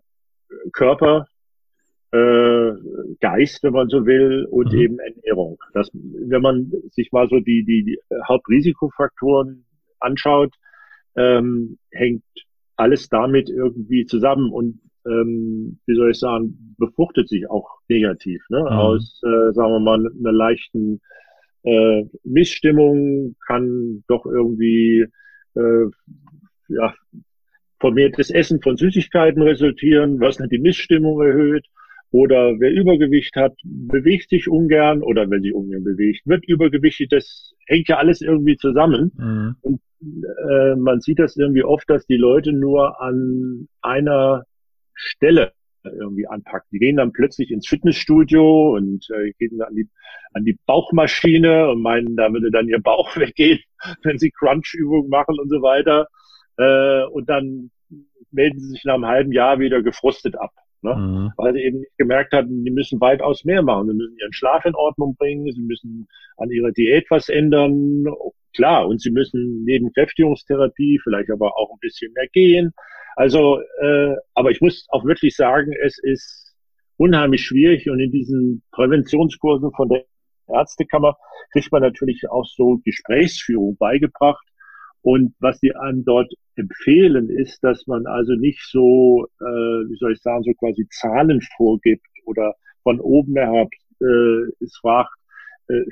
Körper, 0.72 1.26
äh, 2.12 2.72
Geist, 3.20 3.62
wenn 3.62 3.72
man 3.72 3.88
so 3.88 4.06
will, 4.06 4.46
und 4.50 4.72
mhm. 4.72 4.80
eben 4.80 4.98
Ernährung. 4.98 5.58
Das, 5.74 5.90
wenn 5.92 6.42
man 6.42 6.72
sich 6.90 7.12
mal 7.12 7.28
so 7.28 7.38
die, 7.40 7.64
die, 7.64 7.84
die 7.84 7.98
Hauptrisikofaktoren 8.26 9.64
anschaut, 10.00 10.54
ähm, 11.16 11.78
hängt 11.90 12.22
alles 12.80 13.08
damit 13.08 13.48
irgendwie 13.48 14.06
zusammen 14.06 14.50
und 14.50 14.80
ähm, 15.06 15.78
wie 15.86 15.94
soll 15.94 16.10
ich 16.10 16.18
sagen, 16.18 16.74
befruchtet 16.78 17.28
sich 17.28 17.48
auch 17.48 17.68
negativ. 17.88 18.42
Ne? 18.50 18.60
Mhm. 18.60 18.66
Aus, 18.66 19.20
äh, 19.24 19.52
sagen 19.52 19.72
wir 19.72 19.80
mal, 19.80 20.06
einer 20.18 20.32
leichten 20.32 21.00
äh, 21.62 22.04
Missstimmung 22.24 23.36
kann 23.46 24.04
doch 24.08 24.26
irgendwie 24.26 25.06
äh, 25.54 25.86
ja, 26.68 26.94
vermehrtes 27.78 28.30
Essen 28.30 28.60
von 28.60 28.76
Süßigkeiten 28.76 29.42
resultieren, 29.42 30.20
was 30.20 30.36
dann 30.36 30.48
die 30.48 30.58
Missstimmung 30.58 31.20
erhöht. 31.22 31.66
Oder 32.12 32.58
wer 32.58 32.72
Übergewicht 32.72 33.36
hat, 33.36 33.54
bewegt 33.62 34.30
sich 34.30 34.48
ungern 34.48 35.00
oder 35.00 35.30
wer 35.30 35.40
sich 35.40 35.54
ungern 35.54 35.84
bewegt, 35.84 36.26
wird 36.26 36.44
übergewichtig. 36.48 37.08
Das 37.08 37.52
hängt 37.66 37.88
ja 37.88 37.98
alles 37.98 38.20
irgendwie 38.20 38.56
zusammen. 38.56 39.12
Mhm. 39.16 39.56
Und 39.60 39.80
äh, 40.02 40.76
man 40.76 41.00
sieht 41.00 41.18
das 41.18 41.36
irgendwie 41.36 41.64
oft, 41.64 41.88
dass 41.88 42.06
die 42.06 42.16
Leute 42.16 42.52
nur 42.52 43.00
an 43.00 43.68
einer 43.82 44.44
Stelle 44.94 45.52
irgendwie 45.84 46.26
anpacken. 46.26 46.68
Die 46.72 46.78
gehen 46.78 46.96
dann 46.96 47.12
plötzlich 47.12 47.50
ins 47.50 47.68
Fitnessstudio 47.68 48.76
und 48.76 49.06
äh, 49.10 49.32
gehen 49.38 49.60
an 49.62 49.74
die, 49.74 49.88
an 50.32 50.44
die 50.44 50.58
Bauchmaschine 50.66 51.70
und 51.70 51.82
meinen, 51.82 52.16
da 52.16 52.32
würde 52.32 52.50
dann 52.50 52.68
ihr 52.68 52.80
Bauch 52.82 53.16
weggehen, 53.16 53.60
wenn 54.02 54.18
sie 54.18 54.30
Crunch-Übungen 54.30 55.08
machen 55.08 55.38
und 55.38 55.48
so 55.48 55.62
weiter. 55.62 56.06
Äh, 56.58 57.04
und 57.04 57.28
dann 57.28 57.70
melden 58.30 58.60
sie 58.60 58.68
sich 58.68 58.84
nach 58.84 58.94
einem 58.94 59.06
halben 59.06 59.32
Jahr 59.32 59.58
wieder 59.58 59.82
gefrustet 59.82 60.36
ab. 60.36 60.52
Ne? 60.82 60.94
Mhm. 60.94 61.32
Weil 61.36 61.54
sie 61.54 61.60
eben 61.60 61.84
gemerkt 61.98 62.32
hatten, 62.32 62.64
die 62.64 62.70
müssen 62.70 63.00
weitaus 63.00 63.44
mehr 63.44 63.62
machen. 63.62 63.88
Sie 63.88 63.94
müssen 63.94 64.16
ihren 64.18 64.32
Schlaf 64.32 64.64
in 64.64 64.74
Ordnung 64.74 65.16
bringen, 65.16 65.50
sie 65.52 65.60
müssen 65.60 66.08
an 66.36 66.50
ihrer 66.50 66.72
Diät 66.72 67.06
was 67.10 67.28
ändern. 67.28 68.06
Klar, 68.54 68.88
und 68.88 69.00
sie 69.00 69.10
müssen 69.10 69.64
neben 69.64 69.92
Kräftigungstherapie 69.92 71.00
vielleicht 71.02 71.30
aber 71.30 71.56
auch 71.56 71.70
ein 71.72 71.78
bisschen 71.80 72.12
mehr 72.14 72.28
gehen. 72.32 72.72
Also, 73.16 73.60
äh, 73.80 74.16
aber 74.34 74.50
ich 74.50 74.60
muss 74.60 74.86
auch 74.90 75.04
wirklich 75.04 75.36
sagen, 75.36 75.72
es 75.72 75.98
ist 76.02 76.54
unheimlich 76.96 77.42
schwierig 77.44 77.88
und 77.88 78.00
in 78.00 78.10
diesen 78.10 78.62
Präventionskursen 78.72 79.72
von 79.72 79.88
der 79.88 80.04
Ärztekammer 80.48 81.16
kriegt 81.52 81.70
man 81.72 81.82
natürlich 81.82 82.28
auch 82.28 82.46
so 82.46 82.80
Gesprächsführung 82.84 83.76
beigebracht. 83.76 84.44
Und 85.02 85.34
was 85.40 85.58
die 85.60 85.74
einem 85.74 86.04
dort 86.04 86.30
empfehlen, 86.56 87.30
ist, 87.30 87.64
dass 87.64 87.86
man 87.86 88.06
also 88.06 88.34
nicht 88.34 88.60
so, 88.70 89.26
äh, 89.40 89.44
wie 89.88 89.96
soll 89.96 90.12
ich 90.12 90.20
sagen, 90.20 90.42
so 90.42 90.52
quasi 90.54 90.86
Zahlen 90.90 91.40
vorgibt 91.56 92.06
oder 92.26 92.54
von 92.82 93.00
oben 93.00 93.34
herab 93.36 93.68
äh, 94.00 94.64
es 94.64 94.76
fragt, 94.80 95.10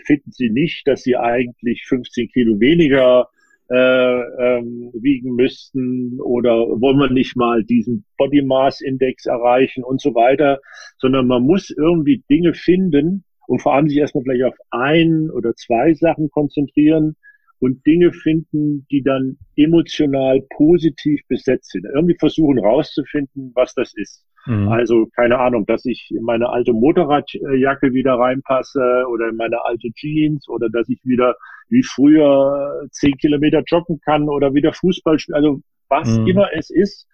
finden 0.05 0.33
Sie 0.33 0.51
nicht, 0.51 0.87
dass 0.87 1.03
Sie 1.03 1.17
eigentlich 1.17 1.85
15 1.87 2.29
Kilo 2.29 2.61
weniger 2.61 3.29
äh, 3.71 3.75
ähm, 3.77 4.91
wiegen 4.95 5.35
müssten? 5.35 6.21
Oder 6.21 6.53
wollen 6.53 6.99
wir 6.99 7.11
nicht 7.11 7.37
mal 7.37 7.65
diesen 7.65 8.05
Body 8.17 8.43
Mass 8.43 8.81
Index 8.81 9.27
erreichen 9.27 9.85
und 9.85 10.01
so 10.01 10.15
weiter, 10.15 10.61
sondern 10.99 11.27
man 11.27 11.43
muss 11.43 11.71
irgendwie 11.71 12.23
Dinge 12.31 12.55
finden 12.55 13.25
und 13.47 13.63
vor 13.63 13.75
allem 13.75 13.89
sich 13.89 13.99
erstmal 13.99 14.25
vielleicht 14.25 14.45
auf 14.45 14.59
ein 14.71 15.31
oder 15.31 15.55
zwei 15.55 15.95
Sachen 15.95 16.31
konzentrieren, 16.31 17.17
und 17.61 17.85
Dinge 17.87 18.13
finden, 18.13 18.87
die 18.91 19.03
dann 19.03 19.39
emotional 19.57 20.41
positiv 20.57 21.21
besetzt 21.29 21.71
sind. 21.73 21.87
Irgendwie 21.95 22.17
versuchen 22.19 22.59
rauszufinden, 22.59 23.53
was 23.55 23.75
das 23.75 23.93
ist. 23.97 24.25
Mhm. 24.47 24.69
Also 24.69 25.07
keine 25.15 25.39
Ahnung, 25.39 25.67
dass 25.67 25.85
ich 25.85 26.09
in 26.11 26.23
meine 26.23 26.49
alte 26.49 26.73
Motorradjacke 26.73 27.93
wieder 27.93 28.15
reinpasse 28.15 29.05
oder 29.11 29.29
in 29.29 29.37
meine 29.37 29.65
alte 29.65 29.89
Jeans 29.95 30.49
oder 30.49 30.69
dass 30.71 30.89
ich 30.89 31.01
wieder 31.05 31.35
wie 31.69 31.83
früher 31.83 32.87
zehn 32.91 33.17
Kilometer 33.17 33.63
joggen 33.67 34.01
kann 34.05 34.29
oder 34.29 34.55
wieder 34.55 34.73
Fußball 34.73 35.19
spielen. 35.19 35.37
Also 35.37 35.61
was 35.89 36.19
mhm. 36.19 36.27
immer 36.27 36.49
es 36.55 36.71
ist. 36.71 37.07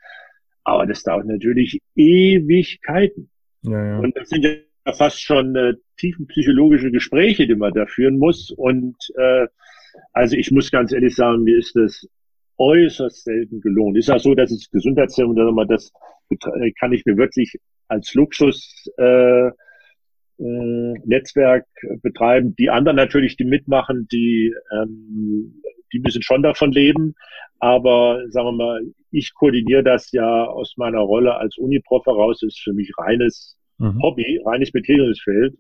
Aber 0.65 0.87
das 0.87 1.03
dauert 1.03 1.27
natürlich 1.27 1.81
Ewigkeiten. 1.95 3.31
Ja, 3.63 3.85
ja. 3.85 3.99
Und 3.99 4.17
das 4.17 4.29
sind 4.29 4.45
ja 4.45 4.53
fast 4.93 5.21
schon 5.21 5.57
äh, 5.57 5.75
tiefenpsychologische 5.99 6.91
Gespräche, 6.91 7.47
die 7.47 7.55
man 7.55 7.73
da 7.73 7.87
führen 7.87 8.19
muss. 8.19 8.51
Und 8.51 8.97
äh, 9.17 9.47
also 10.13 10.37
ich 10.37 10.51
muss 10.51 10.71
ganz 10.71 10.93
ehrlich 10.93 11.15
sagen, 11.15 11.45
mir 11.45 11.59
ist 11.59 11.75
das 11.77 12.07
äußerst 12.59 13.25
selten 13.25 13.61
gelohnt. 13.61 13.97
Ist 13.97 14.09
ja 14.09 14.19
so, 14.19 14.35
dass 14.35 14.53
ich 14.53 14.71
Gesundheitszentrum, 14.71 15.67
das 15.69 15.93
kann 16.79 16.93
ich 16.93 17.05
mir 17.05 17.17
wirklich 17.17 17.59
als 17.89 18.15
Luxus 18.15 18.87
äh, 18.97 19.49
äh, 19.49 20.95
Netzwerk 21.05 21.67
betreiben. 22.03 22.55
Die 22.57 22.71
anderen 22.71 22.97
natürlich, 22.97 23.37
die 23.37 23.45
mitmachen, 23.45 24.09
die, 24.11 24.55
ähm, 24.73 25.63
die 25.93 26.01
müssen 26.01 26.23
schon 26.23 26.43
davon 26.43 26.73
leben. 26.73 27.15
Aber 27.61 28.21
sagen 28.31 28.49
wir 28.49 28.53
mal, 28.53 28.83
ich 29.11 29.33
koordiniere 29.35 29.85
das 29.85 30.11
ja 30.13 30.45
aus 30.45 30.75
meiner 30.77 31.01
Rolle 31.01 31.37
als 31.37 31.57
Uniprof 31.57 32.05
heraus. 32.07 32.41
Das 32.41 32.55
ist 32.55 32.63
für 32.63 32.73
mich 32.73 32.91
reines 32.99 33.57
mhm. 33.79 34.03
Hobby, 34.03 34.41
reines 34.45 34.73
Betätigungsfeld. 34.73 35.57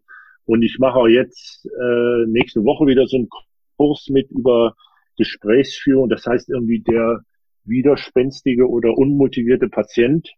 Und 0.46 0.62
ich 0.62 0.78
mache 0.78 0.98
auch 0.98 1.08
jetzt 1.08 1.66
äh, 1.66 2.26
nächste 2.26 2.64
Woche 2.64 2.86
wieder 2.86 3.06
so 3.06 3.16
ein 3.16 3.28
Kurs 3.76 4.08
mit 4.10 4.30
über 4.30 4.74
Gesprächsführung. 5.16 6.08
Das 6.08 6.26
heißt 6.26 6.48
irgendwie 6.48 6.80
der 6.80 7.20
widerspenstige 7.64 8.68
oder 8.68 8.96
unmotivierte 8.96 9.68
Patient. 9.68 10.30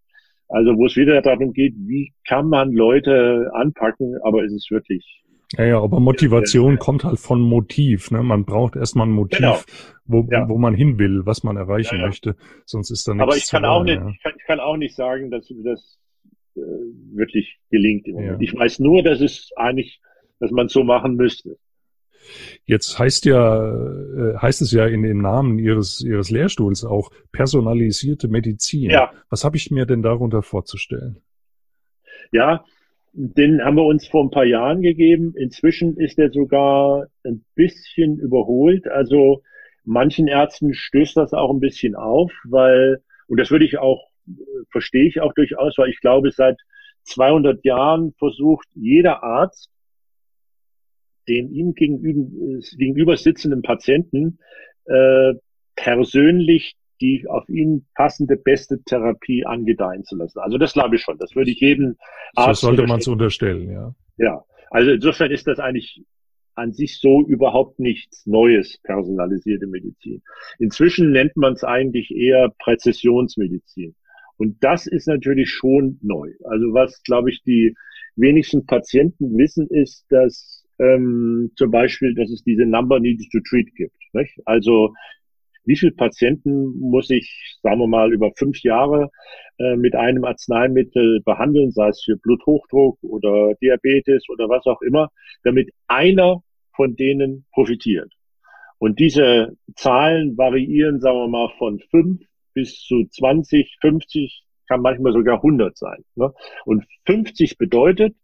Also 0.48 0.76
wo 0.76 0.86
es 0.86 0.96
wieder 0.96 1.20
darum 1.22 1.52
geht, 1.52 1.74
wie 1.76 2.12
kann 2.26 2.48
man 2.48 2.72
Leute 2.72 3.50
anpacken, 3.52 4.16
aber 4.22 4.44
es 4.44 4.52
ist 4.52 4.70
wirklich. 4.70 5.24
Ja, 5.56 5.64
ja, 5.64 5.80
aber 5.80 6.00
Motivation 6.00 6.72
ja, 6.72 6.76
kommt 6.78 7.04
halt 7.04 7.18
von 7.18 7.40
Motiv. 7.40 8.10
Ne? 8.10 8.22
Man 8.22 8.44
braucht 8.44 8.76
erstmal 8.76 9.06
ein 9.06 9.12
Motiv, 9.12 9.38
genau. 9.38 9.58
wo, 10.04 10.28
ja. 10.30 10.48
wo 10.48 10.58
man 10.58 10.74
hin 10.74 10.98
will, 10.98 11.22
was 11.24 11.44
man 11.44 11.56
erreichen 11.56 11.98
ja, 11.98 12.06
möchte. 12.06 12.36
Sonst 12.64 12.90
ist 12.90 13.06
da 13.06 13.14
nichts. 13.14 13.22
Aber 13.22 13.36
ich 13.36 13.48
kann 13.48 13.64
auch 13.64 13.84
nicht, 13.84 14.00
ich 14.08 14.22
kann, 14.22 14.32
ich 14.36 14.44
kann 14.46 14.60
auch 14.60 14.76
nicht 14.76 14.94
sagen, 14.94 15.30
dass 15.30 15.52
das 15.64 15.98
äh, 16.56 16.60
wirklich 17.12 17.58
gelingt 17.70 18.06
im 18.08 18.14
Moment. 18.14 18.42
Ich 18.42 18.54
weiß 18.54 18.80
nur, 18.80 19.02
dass 19.02 19.20
es 19.20 19.50
eigentlich, 19.56 20.00
dass 20.40 20.50
man 20.50 20.68
so 20.68 20.82
machen 20.82 21.14
müsste. 21.14 21.58
Jetzt 22.66 22.98
heißt 22.98 23.26
ja, 23.26 23.64
äh, 23.64 24.36
heißt 24.38 24.60
es 24.60 24.72
ja 24.72 24.86
in 24.86 25.02
dem 25.02 25.22
Namen 25.22 25.58
Ihres, 25.58 26.00
Ihres 26.00 26.30
Lehrstuhls 26.30 26.84
auch 26.84 27.10
personalisierte 27.30 28.26
Medizin. 28.26 28.90
Ja. 28.90 29.12
Was 29.30 29.44
habe 29.44 29.56
ich 29.56 29.70
mir 29.70 29.86
denn 29.86 30.02
darunter 30.02 30.42
vorzustellen? 30.42 31.22
Ja, 32.32 32.64
den 33.12 33.64
haben 33.64 33.76
wir 33.76 33.84
uns 33.84 34.08
vor 34.08 34.24
ein 34.24 34.30
paar 34.30 34.44
Jahren 34.44 34.82
gegeben. 34.82 35.32
Inzwischen 35.36 35.96
ist 35.96 36.18
er 36.18 36.30
sogar 36.32 37.06
ein 37.24 37.44
bisschen 37.54 38.18
überholt. 38.18 38.88
Also 38.88 39.42
manchen 39.84 40.26
Ärzten 40.26 40.74
stößt 40.74 41.16
das 41.16 41.32
auch 41.32 41.50
ein 41.50 41.60
bisschen 41.60 41.94
auf, 41.94 42.32
weil, 42.44 43.00
und 43.28 43.38
das 43.38 43.52
würde 43.52 43.64
ich 43.64 43.78
auch, 43.78 44.08
verstehe 44.72 45.06
ich 45.06 45.20
auch 45.20 45.32
durchaus, 45.34 45.78
weil 45.78 45.88
ich 45.88 46.00
glaube, 46.00 46.32
seit 46.32 46.58
200 47.04 47.64
Jahren 47.64 48.12
versucht 48.18 48.66
jeder 48.74 49.22
Arzt 49.22 49.70
den 51.28 51.52
ihm 51.52 51.74
gegenüber, 51.74 52.60
gegenüber 52.76 53.16
sitzenden 53.16 53.62
Patienten 53.62 54.38
äh, 54.86 55.34
persönlich 55.74 56.76
die 57.00 57.26
auf 57.28 57.48
ihn 57.48 57.86
passende 57.94 58.36
beste 58.36 58.82
Therapie 58.84 59.44
angedeihen 59.44 60.04
zu 60.04 60.16
lassen. 60.16 60.38
Also 60.38 60.58
das 60.58 60.72
glaube 60.72 60.96
ich 60.96 61.02
schon. 61.02 61.18
Das 61.18 61.34
würde 61.34 61.50
ich 61.50 61.60
jedem 61.60 61.96
Arzt. 62.34 62.60
So 62.60 62.68
sollte 62.68 62.86
man 62.86 63.00
es 63.00 63.08
unterstellen, 63.08 63.70
ja. 63.70 63.94
Ja. 64.16 64.44
Also 64.70 64.92
insofern 64.92 65.30
ist 65.30 65.46
das 65.46 65.58
eigentlich 65.58 66.02
an 66.54 66.72
sich 66.72 66.98
so 66.98 67.22
überhaupt 67.26 67.78
nichts 67.78 68.26
Neues, 68.26 68.78
personalisierte 68.82 69.66
Medizin. 69.66 70.22
Inzwischen 70.58 71.12
nennt 71.12 71.36
man 71.36 71.52
es 71.52 71.64
eigentlich 71.64 72.10
eher 72.10 72.50
Präzisionsmedizin. 72.58 73.94
Und 74.38 74.56
das 74.64 74.86
ist 74.86 75.06
natürlich 75.06 75.50
schon 75.50 75.98
neu. 76.02 76.32
Also 76.44 76.72
was, 76.72 77.02
glaube 77.02 77.30
ich, 77.30 77.42
die 77.42 77.74
wenigsten 78.16 78.64
Patienten 78.64 79.36
wissen, 79.36 79.68
ist, 79.68 80.06
dass 80.08 80.55
ähm, 80.78 81.52
zum 81.56 81.70
Beispiel, 81.70 82.14
dass 82.14 82.30
es 82.30 82.42
diese 82.44 82.66
Number 82.66 83.00
Needed 83.00 83.30
to 83.32 83.40
Treat 83.48 83.74
gibt. 83.74 83.96
Nicht? 84.12 84.40
Also 84.44 84.94
wie 85.64 85.76
viele 85.76 85.92
Patienten 85.92 86.78
muss 86.78 87.10
ich, 87.10 87.58
sagen 87.62 87.80
wir 87.80 87.88
mal, 87.88 88.12
über 88.12 88.30
fünf 88.36 88.62
Jahre 88.62 89.10
äh, 89.58 89.76
mit 89.76 89.94
einem 89.96 90.24
Arzneimittel 90.24 91.20
behandeln, 91.24 91.72
sei 91.72 91.88
es 91.88 92.02
für 92.04 92.16
Bluthochdruck 92.16 92.98
oder 93.02 93.54
Diabetes 93.60 94.28
oder 94.28 94.48
was 94.48 94.64
auch 94.66 94.80
immer, 94.82 95.10
damit 95.42 95.70
einer 95.88 96.42
von 96.74 96.94
denen 96.94 97.46
profitiert. 97.52 98.12
Und 98.78 99.00
diese 99.00 99.56
Zahlen 99.74 100.36
variieren, 100.36 101.00
sagen 101.00 101.16
wir 101.16 101.28
mal, 101.28 101.50
von 101.58 101.80
fünf 101.90 102.20
bis 102.54 102.80
zu 102.82 103.04
20, 103.10 103.78
50, 103.80 104.44
kann 104.68 104.82
manchmal 104.82 105.12
sogar 105.12 105.36
100 105.36 105.76
sein. 105.76 106.04
Ne? 106.14 106.32
Und 106.64 106.84
50 107.06 107.58
bedeutet, 107.58 108.14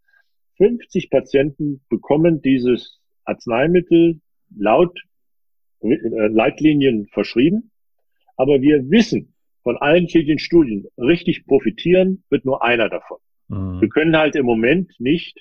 50 0.57 1.11
Patienten 1.11 1.83
bekommen 1.89 2.43
dieses 2.43 3.01
Arzneimittel 3.25 4.21
laut 4.57 4.99
äh, 5.81 5.97
Leitlinien 6.29 7.07
verschrieben. 7.09 7.71
Aber 8.37 8.61
wir 8.61 8.91
wissen 8.91 9.35
von 9.63 9.77
allen 9.77 10.07
klinischen 10.07 10.39
Studien, 10.39 10.87
richtig 10.99 11.47
profitieren 11.47 12.25
wird 12.31 12.45
nur 12.45 12.63
einer 12.63 12.89
davon. 12.89 13.19
Mhm. 13.49 13.81
Wir 13.81 13.89
können 13.89 14.17
halt 14.17 14.35
im 14.35 14.47
Moment 14.47 14.93
nicht 14.99 15.41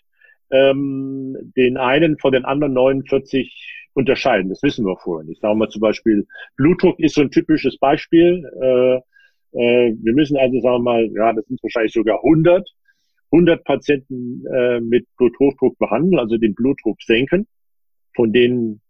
ähm, 0.52 1.36
den 1.56 1.78
einen 1.78 2.18
von 2.20 2.34
den 2.34 2.46
anderen 2.46 2.74
49 2.74 3.88
unterscheiden. 3.94 4.50
Das 4.50 4.62
wissen 4.64 4.86
wir 4.86 4.98
vorher 4.98 5.28
nicht. 5.28 5.42
Sagen 5.42 5.60
wir 5.60 5.70
zum 5.70 5.82
Beispiel, 5.82 6.28
Blutdruck 6.56 7.00
ist 7.00 7.16
so 7.16 7.22
ein 7.22 7.32
typisches 7.32 7.78
Beispiel. 7.78 8.44
Äh, 8.62 8.96
äh, 9.54 9.96
wir 10.02 10.14
müssen 10.14 10.38
also 10.38 10.60
sagen 10.62 10.78
wir 10.78 10.84
mal, 10.84 11.10
ja, 11.14 11.34
das 11.34 11.46
sind 11.46 11.62
wahrscheinlich 11.64 11.94
sogar 11.94 12.18
100, 12.24 12.68
100 13.32 13.64
Patienten 13.64 14.46
äh, 14.48 14.80
mit 14.82 15.08
Bluthochdruck 15.18 15.78
behandeln, 15.78 16.20
also 16.20 16.38
den 16.38 16.54
Blutdruck 16.54 17.02
senken. 17.02 17.48
Von 18.16 18.34
denen 18.34 18.82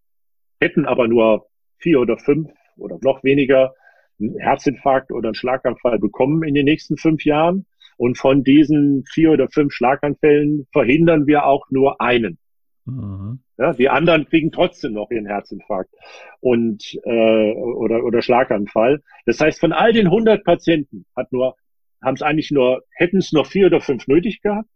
hätten 0.59 0.85
aber 0.85 1.07
nur 1.07 1.45
vier 1.77 1.99
oder 1.99 2.17
fünf 2.17 2.49
oder 2.77 2.97
noch 3.01 3.23
weniger 3.23 3.73
einen 4.19 4.37
Herzinfarkt 4.39 5.11
oder 5.11 5.29
einen 5.29 5.35
Schlaganfall 5.35 5.99
bekommen 5.99 6.43
in 6.43 6.53
den 6.53 6.65
nächsten 6.65 6.97
fünf 6.97 7.25
Jahren. 7.25 7.65
Und 7.97 8.17
von 8.17 8.43
diesen 8.43 9.03
vier 9.05 9.31
oder 9.31 9.47
fünf 9.49 9.73
Schlaganfällen 9.73 10.67
verhindern 10.71 11.27
wir 11.27 11.45
auch 11.45 11.69
nur 11.69 12.01
einen. 12.01 12.39
Mhm. 12.85 13.39
Ja, 13.57 13.73
die 13.73 13.89
anderen 13.89 14.25
kriegen 14.25 14.51
trotzdem 14.51 14.93
noch 14.93 15.11
ihren 15.11 15.27
Herzinfarkt 15.27 15.93
und 16.39 16.99
äh, 17.03 17.53
oder 17.53 18.03
oder 18.03 18.23
Schlaganfall. 18.23 19.03
Das 19.27 19.39
heißt, 19.39 19.59
von 19.59 19.71
all 19.71 19.93
den 19.93 20.07
100 20.07 20.43
Patienten 20.43 21.05
hat 21.15 21.31
nur 21.31 21.55
haben 22.01 22.15
es 22.15 22.21
eigentlich 22.21 22.51
nur 22.51 22.83
hätten 22.91 23.17
es 23.17 23.31
noch 23.31 23.45
vier 23.45 23.67
oder 23.67 23.81
fünf 23.81 24.07
nötig 24.07 24.41
gehabt, 24.41 24.69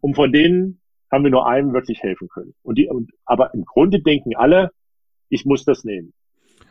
und 0.00 0.14
von 0.14 0.32
denen 0.32 0.80
haben 1.10 1.24
wir 1.24 1.30
nur 1.30 1.46
einem 1.46 1.72
wirklich 1.72 2.02
helfen 2.02 2.28
können. 2.28 2.54
Und 2.62 2.78
die, 2.78 2.88
und, 2.88 3.12
aber 3.24 3.54
im 3.54 3.64
Grunde 3.64 4.00
denken 4.00 4.36
alle, 4.36 4.70
ich 5.28 5.44
muss 5.44 5.64
das 5.64 5.84
nehmen. 5.84 6.12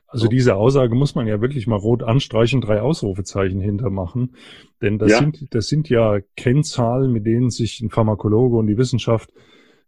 Also 0.08 0.28
diese 0.28 0.56
Aussage 0.56 0.96
muss 0.96 1.16
man 1.16 1.28
ja 1.28 1.42
wirklich 1.42 1.68
mal 1.68 1.78
rot 1.78 2.04
anstreichen, 2.04 2.62
drei 2.62 2.82
Ausrufezeichen 2.82 3.60
hintermachen. 3.60 4.36
Denn 4.82 5.00
das, 5.00 5.12
ja. 5.12 5.20
sind, 5.20 5.54
das 5.54 5.68
sind 5.68 5.90
ja 5.90 6.20
Kennzahlen, 6.38 7.12
mit 7.12 7.26
denen 7.26 7.50
sich 7.50 7.82
ein 7.82 7.90
Pharmakologe 7.90 8.56
und 8.56 8.68
die 8.68 8.78
Wissenschaft, 8.78 9.32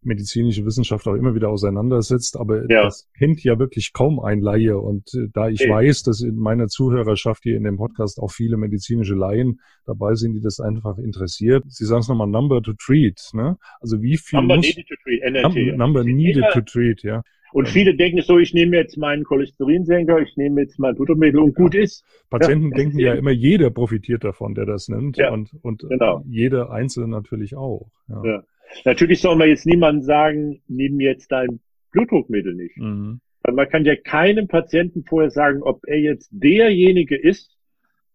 medizinische 0.08 0.66
Wissenschaft 0.66 1.08
auch 1.08 1.14
immer 1.14 1.36
wieder 1.36 1.50
auseinandersetzt. 1.50 2.38
Aber 2.38 2.70
ja. 2.70 2.84
das 2.84 3.08
kennt 3.18 3.44
ja 3.44 3.60
wirklich 3.60 3.94
kaum 3.94 4.20
ein 4.20 4.42
Laie. 4.42 4.78
Und 4.78 5.14
äh, 5.14 5.28
da 5.34 5.50
ich 5.50 5.62
okay. 5.62 5.72
weiß, 5.72 6.04
dass 6.04 6.22
in 6.22 6.38
meiner 6.38 6.68
Zuhörerschaft 6.68 7.44
hier 7.44 7.58
in 7.58 7.64
dem 7.64 7.78
Podcast 7.78 8.20
auch 8.20 8.32
viele 8.32 8.58
medizinische 8.58 9.16
Laien 9.16 9.60
dabei 9.86 10.16
sind, 10.16 10.34
die 10.34 10.42
das 10.42 10.60
einfach 10.60 10.98
interessiert. 10.98 11.64
Sie 11.68 11.86
sagen 11.86 12.02
es 12.02 12.08
nochmal, 12.08 12.28
Number 12.28 12.62
to 12.62 12.74
Treat. 12.74 13.22
Ne? 13.34 13.58
Also 13.80 14.02
wie 14.02 14.18
viel 14.18 14.40
Number 14.40 14.56
muss, 14.58 14.66
needed 14.66 14.88
to 14.88 14.96
treat, 15.04 15.22
NLT. 15.32 15.78
Number 15.78 16.04
needed 16.04 16.46
to 16.54 16.62
treat, 16.62 17.04
ja. 17.04 17.22
Und 17.54 17.70
viele 17.70 17.96
denken 17.96 18.22
so, 18.22 18.38
ich 18.38 18.54
nehme 18.54 18.76
jetzt 18.78 18.98
meinen 18.98 19.24
Cholesterinsenker, 19.24 20.20
ich 20.20 20.36
nehme 20.36 20.62
jetzt 20.62 20.80
mein 20.80 20.96
Blutdruckmittel 20.96 21.40
und 21.40 21.56
gut 21.56 21.76
ist. 21.76 22.04
Patienten 22.30 22.72
ja, 22.72 22.76
denken 22.76 23.00
ja 23.00 23.14
immer, 23.14 23.32
jeder 23.32 23.70
profitiert 23.70 24.24
davon, 24.24 24.54
der 24.54 24.66
das 24.66 24.90
nimmt. 24.90 25.18
Ja, 25.18 25.32
und 25.32 25.52
und 25.62 25.86
genau. 25.88 26.24
jeder 26.28 26.72
Einzelne 26.72 27.08
natürlich 27.08 27.56
auch. 27.56 27.90
Ja. 28.10 28.44
Natürlich 28.86 29.22
soll 29.22 29.36
man 29.36 29.50
jetzt 29.50 29.66
niemandem 29.66 30.04
sagen, 30.04 30.62
nimm 30.68 31.00
jetzt 31.00 31.32
dein 31.32 31.60
Blutdruckmittel 31.92 32.54
nicht. 32.54 32.78
Mhm. 32.78 33.22
Weil 33.44 33.54
man 33.54 33.70
kann 33.70 33.86
ja 33.86 33.96
keinem 33.96 34.48
Patienten 34.48 35.04
vorher 35.04 35.32
sagen, 35.32 35.64
ob 35.64 35.82
er 35.88 36.00
jetzt 36.00 36.30
derjenige 36.32 37.18
ist, 37.18 37.56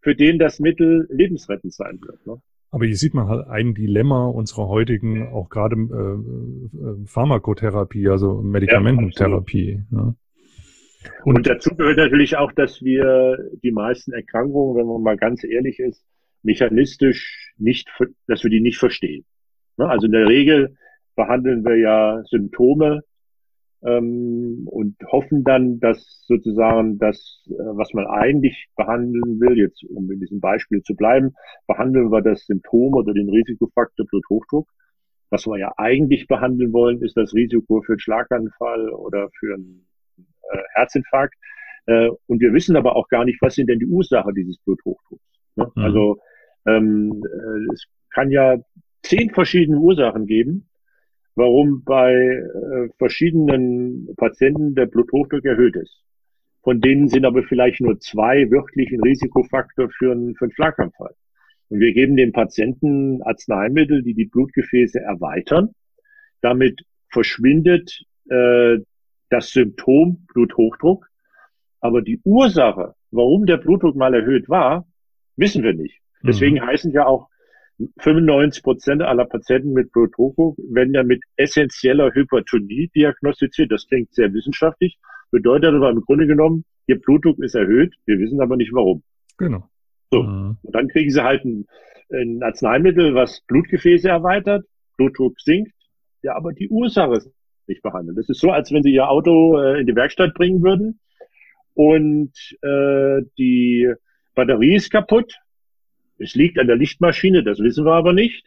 für 0.00 0.14
den 0.14 0.38
das 0.38 0.58
Mittel 0.58 1.06
lebensrettend 1.10 1.72
sein 1.72 2.00
wird. 2.02 2.26
Ne? 2.26 2.42
Aber 2.70 2.86
hier 2.86 2.96
sieht 2.96 3.14
man 3.14 3.28
halt 3.28 3.46
ein 3.48 3.74
Dilemma 3.74 4.26
unserer 4.26 4.66
heutigen, 4.68 5.28
auch 5.28 5.48
gerade 5.48 5.76
äh, 5.76 6.78
äh, 6.78 7.06
Pharmakotherapie, 7.06 8.08
also 8.08 8.40
Medikamententherapie. 8.42 9.82
Ja, 9.90 9.98
ja. 9.98 10.14
Und, 11.24 11.36
und, 11.36 11.46
dazu 11.46 11.74
gehört 11.74 11.98
natürlich 11.98 12.36
auch, 12.36 12.52
dass 12.52 12.80
wir 12.80 13.38
die 13.62 13.72
meisten 13.72 14.12
Erkrankungen, 14.12 14.76
wenn 14.76 14.86
man 14.86 15.02
mal 15.02 15.16
ganz 15.16 15.44
ehrlich 15.44 15.80
ist, 15.80 16.02
mechanistisch 16.42 17.52
nicht, 17.58 17.88
dass 18.26 18.42
wir 18.42 18.50
die 18.50 18.60
nicht 18.60 18.78
verstehen. 18.78 19.24
Ne? 19.76 19.88
Also 19.88 20.06
in 20.06 20.12
der 20.12 20.28
Regel 20.28 20.76
behandeln 21.16 21.64
wir 21.64 21.76
ja 21.76 22.22
Symptome 22.24 23.02
ähm, 23.84 24.66
und 24.66 24.96
hoffen 25.10 25.44
dann, 25.44 25.80
dass 25.80 26.24
sozusagen 26.26 26.98
das, 26.98 27.44
äh, 27.48 27.52
was 27.52 27.92
man 27.92 28.06
eigentlich 28.06 28.68
behandeln 28.76 29.40
will, 29.40 29.58
jetzt 29.58 29.84
um 29.90 30.10
in 30.10 30.20
diesem 30.20 30.40
Beispiel 30.40 30.82
zu 30.82 30.94
bleiben, 30.94 31.34
behandeln 31.66 32.10
wir 32.10 32.22
das 32.22 32.46
Symptom 32.46 32.94
oder 32.94 33.12
den 33.12 33.28
Risikofaktor 33.28 34.06
Bluthochdruck. 34.06 34.68
Was 35.30 35.46
wir 35.46 35.58
ja 35.58 35.72
eigentlich 35.78 36.26
behandeln 36.26 36.72
wollen, 36.72 37.02
ist 37.02 37.16
das 37.16 37.32
Risiko 37.34 37.82
für 37.82 37.92
einen 37.92 38.00
Schlaganfall 38.00 38.90
oder 38.90 39.30
für 39.38 39.54
einen 39.54 39.86
äh, 40.16 40.58
Herzinfarkt. 40.74 41.34
Äh, 41.86 42.10
und 42.26 42.40
wir 42.40 42.52
wissen 42.52 42.76
aber 42.76 42.96
auch 42.96 43.08
gar 43.08 43.24
nicht, 43.24 43.40
was 43.40 43.54
sind 43.54 43.68
denn 43.68 43.78
die 43.78 43.86
Ursachen 43.86 44.34
dieses 44.34 44.58
Bluthochdrucks. 44.58 45.22
Ne? 45.56 45.72
Mhm. 45.74 45.82
Also 45.82 46.18
ähm, 46.66 47.22
äh, 47.24 47.72
es 47.72 47.86
kann 48.10 48.30
ja 48.30 48.58
zehn 49.12 49.30
verschiedene 49.30 49.78
Ursachen 49.78 50.26
geben, 50.26 50.68
warum 51.34 51.84
bei 51.84 52.14
äh, 52.14 52.88
verschiedenen 52.96 54.14
Patienten 54.16 54.74
der 54.74 54.86
Bluthochdruck 54.86 55.44
erhöht 55.44 55.76
ist. 55.76 56.02
Von 56.62 56.80
denen 56.80 57.08
sind 57.08 57.24
aber 57.24 57.42
vielleicht 57.42 57.80
nur 57.80 57.98
zwei 57.98 58.50
wirklich 58.50 58.90
ein 58.90 59.02
Risikofaktor 59.02 59.90
für 59.90 60.12
einen, 60.12 60.34
für 60.36 60.46
einen 60.46 60.52
Schlaganfall. 60.52 61.14
Und 61.68 61.80
wir 61.80 61.92
geben 61.92 62.16
den 62.16 62.32
Patienten 62.32 63.20
Arzneimittel, 63.22 64.02
die 64.02 64.14
die 64.14 64.26
Blutgefäße 64.26 65.00
erweitern. 65.00 65.74
Damit 66.40 66.80
verschwindet 67.10 68.04
äh, 68.30 68.78
das 69.28 69.50
Symptom 69.50 70.26
Bluthochdruck. 70.32 71.06
Aber 71.80 72.00
die 72.00 72.20
Ursache, 72.24 72.94
warum 73.10 73.44
der 73.44 73.56
Blutdruck 73.58 73.96
mal 73.96 74.14
erhöht 74.14 74.48
war, 74.48 74.86
wissen 75.36 75.64
wir 75.64 75.74
nicht. 75.74 75.98
Deswegen 76.22 76.56
mhm. 76.56 76.66
heißen 76.66 76.92
ja 76.92 77.06
auch 77.06 77.28
95 77.98 78.62
Prozent 78.62 79.02
aller 79.02 79.24
Patienten 79.24 79.72
mit 79.72 79.92
Bluthochdruck 79.92 80.56
werden 80.70 80.94
ja 80.94 81.02
mit 81.02 81.22
essentieller 81.36 82.12
Hypertonie 82.14 82.90
diagnostiziert. 82.94 83.70
Das 83.70 83.86
klingt 83.86 84.14
sehr 84.14 84.32
wissenschaftlich, 84.32 84.98
bedeutet 85.30 85.74
aber 85.74 85.90
im 85.90 86.00
Grunde 86.00 86.26
genommen, 86.26 86.64
ihr 86.86 87.00
Blutdruck 87.00 87.38
ist 87.42 87.54
erhöht, 87.54 87.94
wir 88.06 88.18
wissen 88.18 88.40
aber 88.40 88.56
nicht 88.56 88.72
warum. 88.72 89.02
Genau. 89.38 89.68
So. 90.10 90.22
Mhm. 90.22 90.56
Und 90.62 90.74
dann 90.74 90.88
kriegen 90.88 91.10
sie 91.10 91.22
halt 91.22 91.44
ein, 91.44 91.66
ein 92.12 92.42
Arzneimittel, 92.42 93.14
was 93.14 93.40
Blutgefäße 93.46 94.08
erweitert, 94.08 94.66
Blutdruck 94.96 95.40
sinkt, 95.40 95.72
ja, 96.22 96.36
aber 96.36 96.52
die 96.52 96.68
Ursache 96.68 97.14
ist 97.14 97.30
nicht 97.66 97.82
behandelt. 97.82 98.18
Das 98.18 98.28
ist 98.28 98.40
so, 98.40 98.50
als 98.50 98.72
wenn 98.72 98.82
sie 98.82 98.92
ihr 98.92 99.08
Auto 99.08 99.58
äh, 99.58 99.80
in 99.80 99.86
die 99.86 99.94
Werkstatt 99.94 100.34
bringen 100.34 100.62
würden 100.62 101.00
und 101.74 102.32
äh, 102.62 103.22
die 103.38 103.92
Batterie 104.34 104.76
ist 104.76 104.90
kaputt 104.90 105.34
es 106.22 106.34
liegt 106.34 106.58
an 106.58 106.66
der 106.66 106.76
Lichtmaschine, 106.76 107.42
das 107.42 107.58
wissen 107.58 107.84
wir 107.84 107.92
aber 107.92 108.12
nicht. 108.12 108.44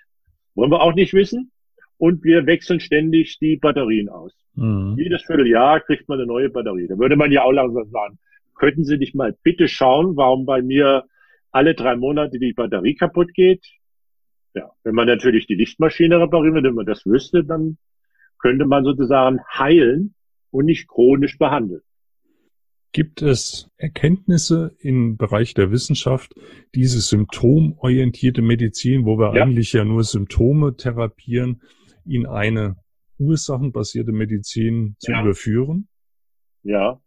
Wollen 0.55 0.71
wir 0.71 0.81
auch 0.81 0.93
nicht 0.93 1.13
wissen. 1.13 1.51
Und 1.97 2.23
wir 2.23 2.45
wechseln 2.45 2.79
ständig 2.79 3.39
die 3.39 3.57
Batterien 3.57 4.09
aus. 4.09 4.33
Mhm. 4.55 4.95
Jedes 4.97 5.23
Vierteljahr 5.23 5.79
kriegt 5.81 6.09
man 6.09 6.19
eine 6.19 6.27
neue 6.27 6.49
Batterie. 6.49 6.88
Da 6.88 6.97
würde 6.97 7.15
man 7.15 7.31
ja 7.31 7.43
auch 7.43 7.51
langsam 7.51 7.89
sagen, 7.89 8.19
könnten 8.55 8.83
Sie 8.83 8.97
nicht 8.97 9.15
mal 9.15 9.35
bitte 9.43 9.67
schauen, 9.67 10.15
warum 10.15 10.45
bei 10.45 10.61
mir 10.61 11.05
alle 11.51 11.73
drei 11.73 11.95
Monate 11.95 12.39
die 12.39 12.53
Batterie 12.53 12.95
kaputt 12.95 13.33
geht? 13.33 13.65
Ja, 14.53 14.71
wenn 14.83 14.95
man 14.95 15.07
natürlich 15.07 15.47
die 15.47 15.55
Lichtmaschine 15.55 16.19
reparieren 16.19 16.55
würde, 16.55 16.69
wenn 16.69 16.75
man 16.75 16.85
das 16.85 17.05
wüsste, 17.05 17.43
dann 17.43 17.77
könnte 18.39 18.65
man 18.65 18.83
sozusagen 18.83 19.39
heilen 19.53 20.15
und 20.51 20.65
nicht 20.65 20.88
chronisch 20.88 21.38
behandeln. 21.38 21.81
Gibt 22.95 23.21
es 23.21 23.69
Erkenntnisse 23.75 24.73
im 24.79 25.17
Bereich 25.17 25.53
der 25.53 25.69
Wissenschaft, 25.69 26.34
diese 26.75 27.01
symptomorientierte 27.01 28.41
Medizin, 28.41 29.03
wo 29.03 29.19
wir 29.19 29.36
ja. 29.36 29.43
eigentlich 29.43 29.73
ja 29.73 29.84
nur 29.84 30.05
Symptome 30.05 30.77
therapieren, 30.77 31.62
in 32.05 32.25
eine 32.25 32.77
ursachenbasierte 33.19 34.13
Medizin 34.13 34.95
zu 34.99 35.12
ja. 35.12 35.21
überführen? 35.21 35.89
Ja, 36.63 37.01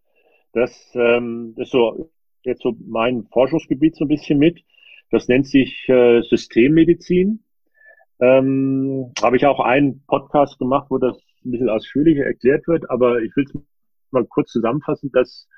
das, 0.52 0.90
ähm, 0.92 1.54
ist 1.56 1.70
so 1.70 2.12
jetzt 2.42 2.60
so 2.60 2.76
mein 2.86 3.26
Forschungsgebiet 3.32 3.96
so 3.96 4.04
ein 4.04 4.08
bisschen 4.08 4.38
mit. 4.38 4.60
Das 5.10 5.26
nennt 5.26 5.46
sich 5.46 5.88
äh, 5.88 6.20
Systemmedizin. 6.20 7.44
Ähm, 8.20 9.10
Habe 9.22 9.38
ich 9.38 9.46
auch 9.46 9.60
einen 9.60 10.04
Podcast 10.04 10.58
gemacht, 10.58 10.88
wo 10.90 10.98
das 10.98 11.16
ein 11.46 11.50
bisschen 11.50 11.70
ausführlicher 11.70 12.26
erklärt 12.26 12.68
wird, 12.68 12.90
aber 12.90 13.22
ich 13.22 13.34
will 13.36 13.46
es 13.46 13.58
mal 14.10 14.26
kurz 14.26 14.52
zusammenfassen, 14.52 15.10
dass 15.12 15.48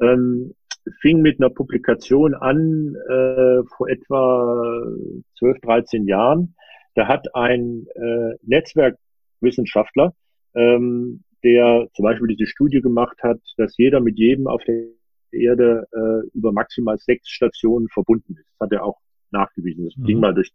ähm, 0.00 0.54
fing 1.00 1.20
mit 1.20 1.40
einer 1.40 1.50
Publikation 1.50 2.34
an 2.34 2.96
äh, 3.08 3.62
vor 3.76 3.88
etwa 3.88 4.84
12, 5.38 5.60
13 5.60 6.06
Jahren. 6.06 6.54
Da 6.94 7.06
hat 7.06 7.34
ein 7.34 7.86
äh, 7.94 8.34
Netzwerkwissenschaftler, 8.42 10.14
ähm, 10.54 11.22
der 11.44 11.88
zum 11.94 12.04
Beispiel 12.04 12.28
diese 12.28 12.46
Studie 12.46 12.80
gemacht 12.80 13.18
hat, 13.22 13.40
dass 13.56 13.76
jeder 13.76 14.00
mit 14.00 14.18
jedem 14.18 14.46
auf 14.46 14.62
der 14.64 14.84
Erde 15.32 15.86
äh, 15.92 16.26
über 16.34 16.52
maximal 16.52 16.98
sechs 16.98 17.28
Stationen 17.28 17.88
verbunden 17.88 18.36
ist. 18.36 18.46
Das 18.58 18.66
hat 18.66 18.72
er 18.72 18.84
auch 18.84 18.98
nachgewiesen. 19.30 19.84
Das 19.84 19.96
mhm. 19.96 20.04
ging 20.04 20.20
mal 20.20 20.34
durch 20.34 20.50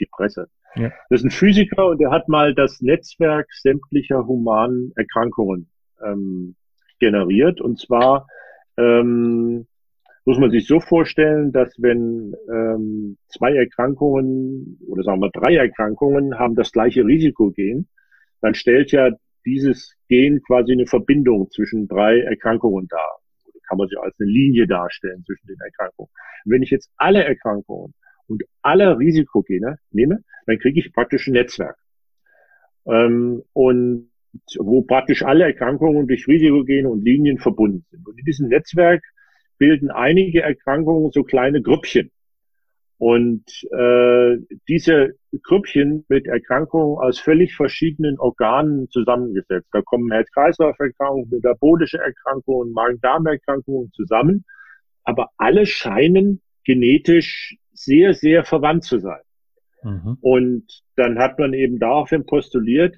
die 0.00 0.06
Presse. 0.10 0.48
Ja. 0.76 0.90
Das 1.08 1.20
ist 1.20 1.24
ein 1.24 1.30
Physiker 1.30 1.86
und 1.88 2.00
der 2.00 2.10
hat 2.10 2.28
mal 2.28 2.54
das 2.54 2.80
Netzwerk 2.80 3.46
sämtlicher 3.52 4.26
humanen 4.26 4.92
Erkrankungen 4.96 5.70
ähm, 6.04 6.56
generiert. 6.98 7.60
Und 7.60 7.78
zwar 7.78 8.26
ähm, 8.76 9.66
muss 10.24 10.38
man 10.38 10.50
sich 10.50 10.66
so 10.66 10.80
vorstellen, 10.80 11.52
dass 11.52 11.74
wenn 11.78 12.34
ähm, 12.50 13.18
zwei 13.28 13.54
Erkrankungen 13.54 14.78
oder 14.88 15.02
sagen 15.02 15.20
wir 15.20 15.30
drei 15.30 15.56
Erkrankungen 15.56 16.38
haben 16.38 16.54
das 16.54 16.72
gleiche 16.72 17.04
Risikogen, 17.04 17.88
dann 18.40 18.54
stellt 18.54 18.90
ja 18.92 19.10
dieses 19.44 19.94
Gen 20.08 20.42
quasi 20.42 20.72
eine 20.72 20.86
Verbindung 20.86 21.50
zwischen 21.50 21.88
drei 21.88 22.20
Erkrankungen 22.20 22.88
dar. 22.88 23.18
Kann 23.68 23.78
man 23.78 23.88
sich 23.88 23.98
als 23.98 24.14
eine 24.18 24.30
Linie 24.30 24.66
darstellen 24.66 25.24
zwischen 25.24 25.46
den 25.46 25.58
Erkrankungen. 25.60 26.10
Wenn 26.44 26.62
ich 26.62 26.70
jetzt 26.70 26.90
alle 26.96 27.24
Erkrankungen 27.24 27.94
und 28.26 28.42
alle 28.62 28.98
Risikogene 28.98 29.78
nehme, 29.90 30.22
dann 30.46 30.58
kriege 30.58 30.80
ich 30.80 30.92
praktisch 30.92 31.26
ein 31.26 31.32
Netzwerk. 31.32 31.76
Ähm, 32.86 33.42
und 33.52 34.10
wo 34.58 34.82
praktisch 34.82 35.22
alle 35.22 35.44
Erkrankungen 35.44 36.06
durch 36.06 36.26
Risikogene 36.26 36.88
und 36.88 37.04
Linien 37.04 37.38
verbunden 37.38 37.84
sind. 37.90 38.06
Und 38.06 38.18
in 38.18 38.24
diesem 38.24 38.48
Netzwerk 38.48 39.02
bilden 39.58 39.90
einige 39.90 40.42
Erkrankungen 40.42 41.10
so 41.12 41.22
kleine 41.22 41.62
Grüppchen. 41.62 42.10
Und 42.98 43.44
äh, 43.72 44.38
diese 44.68 45.14
Grüppchen 45.42 46.04
mit 46.08 46.26
Erkrankungen 46.26 46.98
aus 46.98 47.18
völlig 47.18 47.54
verschiedenen 47.54 48.18
Organen 48.18 48.88
zusammengesetzt. 48.90 49.68
Da 49.72 49.82
kommen 49.82 50.12
Herz-Kreislauf-Erkrankungen, 50.12 51.28
metabolische 51.30 51.98
Erkrankungen, 51.98 52.72
Magen-Darm-Erkrankungen 52.72 53.90
zusammen. 53.92 54.44
Aber 55.02 55.30
alle 55.36 55.66
scheinen 55.66 56.40
genetisch 56.64 57.56
sehr, 57.72 58.14
sehr 58.14 58.44
verwandt 58.44 58.84
zu 58.84 59.00
sein. 59.00 59.20
Mhm. 59.82 60.16
Und 60.20 60.82
dann 60.96 61.18
hat 61.18 61.38
man 61.38 61.52
eben 61.52 61.78
daraufhin 61.78 62.24
postuliert, 62.24 62.96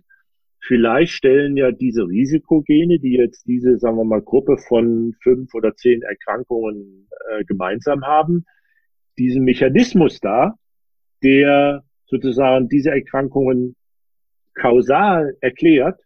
vielleicht 0.67 1.13
stellen 1.13 1.57
ja 1.57 1.71
diese 1.71 2.03
Risikogene, 2.07 2.99
die 2.99 3.13
jetzt 3.13 3.47
diese, 3.47 3.79
sagen 3.79 3.97
wir 3.97 4.05
mal, 4.05 4.23
Gruppe 4.23 4.59
von 4.69 5.15
fünf 5.23 5.55
oder 5.55 5.75
zehn 5.75 6.03
Erkrankungen 6.03 7.09
äh, 7.31 7.45
gemeinsam 7.45 8.05
haben, 8.05 8.45
diesen 9.19 9.45
Mechanismus 9.45 10.21
da, 10.21 10.55
der 11.23 11.83
sozusagen 12.07 12.69
diese 12.69 12.91
Erkrankungen 12.91 13.77
kausal 14.55 15.37
erklärt. 15.41 16.01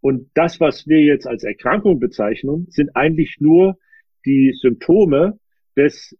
Und 0.00 0.30
das, 0.34 0.60
was 0.60 0.86
wir 0.86 1.00
jetzt 1.00 1.26
als 1.26 1.42
Erkrankung 1.42 1.98
bezeichnen, 1.98 2.66
sind 2.70 2.94
eigentlich 2.94 3.36
nur 3.40 3.76
die 4.24 4.52
Symptome 4.60 5.38
des 5.76 6.16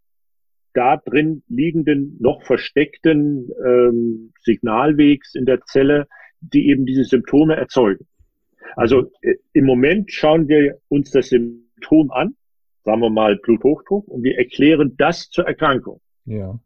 da 0.73 0.99
drin 0.99 1.43
liegenden, 1.49 2.17
noch 2.21 2.43
versteckten 2.43 3.49
ähm, 3.65 4.33
Signalwegs 4.43 5.35
in 5.35 5.47
der 5.47 5.63
Zelle, 5.63 6.07
die 6.41 6.69
eben 6.69 6.87
diese 6.87 7.05
Symptome 7.05 7.57
erzeugen. 7.57 8.07
Also 8.77 9.11
äh, 9.23 9.35
im 9.53 9.65
Moment 9.65 10.13
schauen 10.13 10.49
wir 10.49 10.79
uns 10.89 11.11
das 11.11 11.29
Symptom 11.29 12.11
an, 12.11 12.37
sagen 12.85 13.01
wir 13.01 13.11
mal 13.11 13.37
Bluthochdruck, 13.37 14.09
und 14.09 14.23
wir 14.23 14.39
erklären 14.39 14.95
das 14.97 15.31
zur 15.31 15.47
Erkrankung. 15.47 16.01
Ja. 16.25 16.59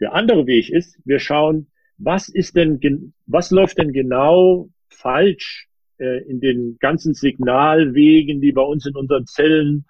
Der 0.00 0.14
andere 0.14 0.46
Weg 0.46 0.70
ist, 0.70 0.98
wir 1.04 1.18
schauen, 1.18 1.68
was 1.98 2.28
ist 2.28 2.56
denn, 2.56 3.12
was 3.26 3.50
läuft 3.50 3.78
denn 3.78 3.92
genau 3.92 4.68
falsch 4.88 5.68
äh, 5.98 6.22
in 6.28 6.40
den 6.40 6.76
ganzen 6.78 7.14
Signalwegen, 7.14 8.40
die 8.40 8.52
bei 8.52 8.62
uns 8.62 8.86
in 8.86 8.94
unseren 8.94 9.26
Zellen 9.26 9.86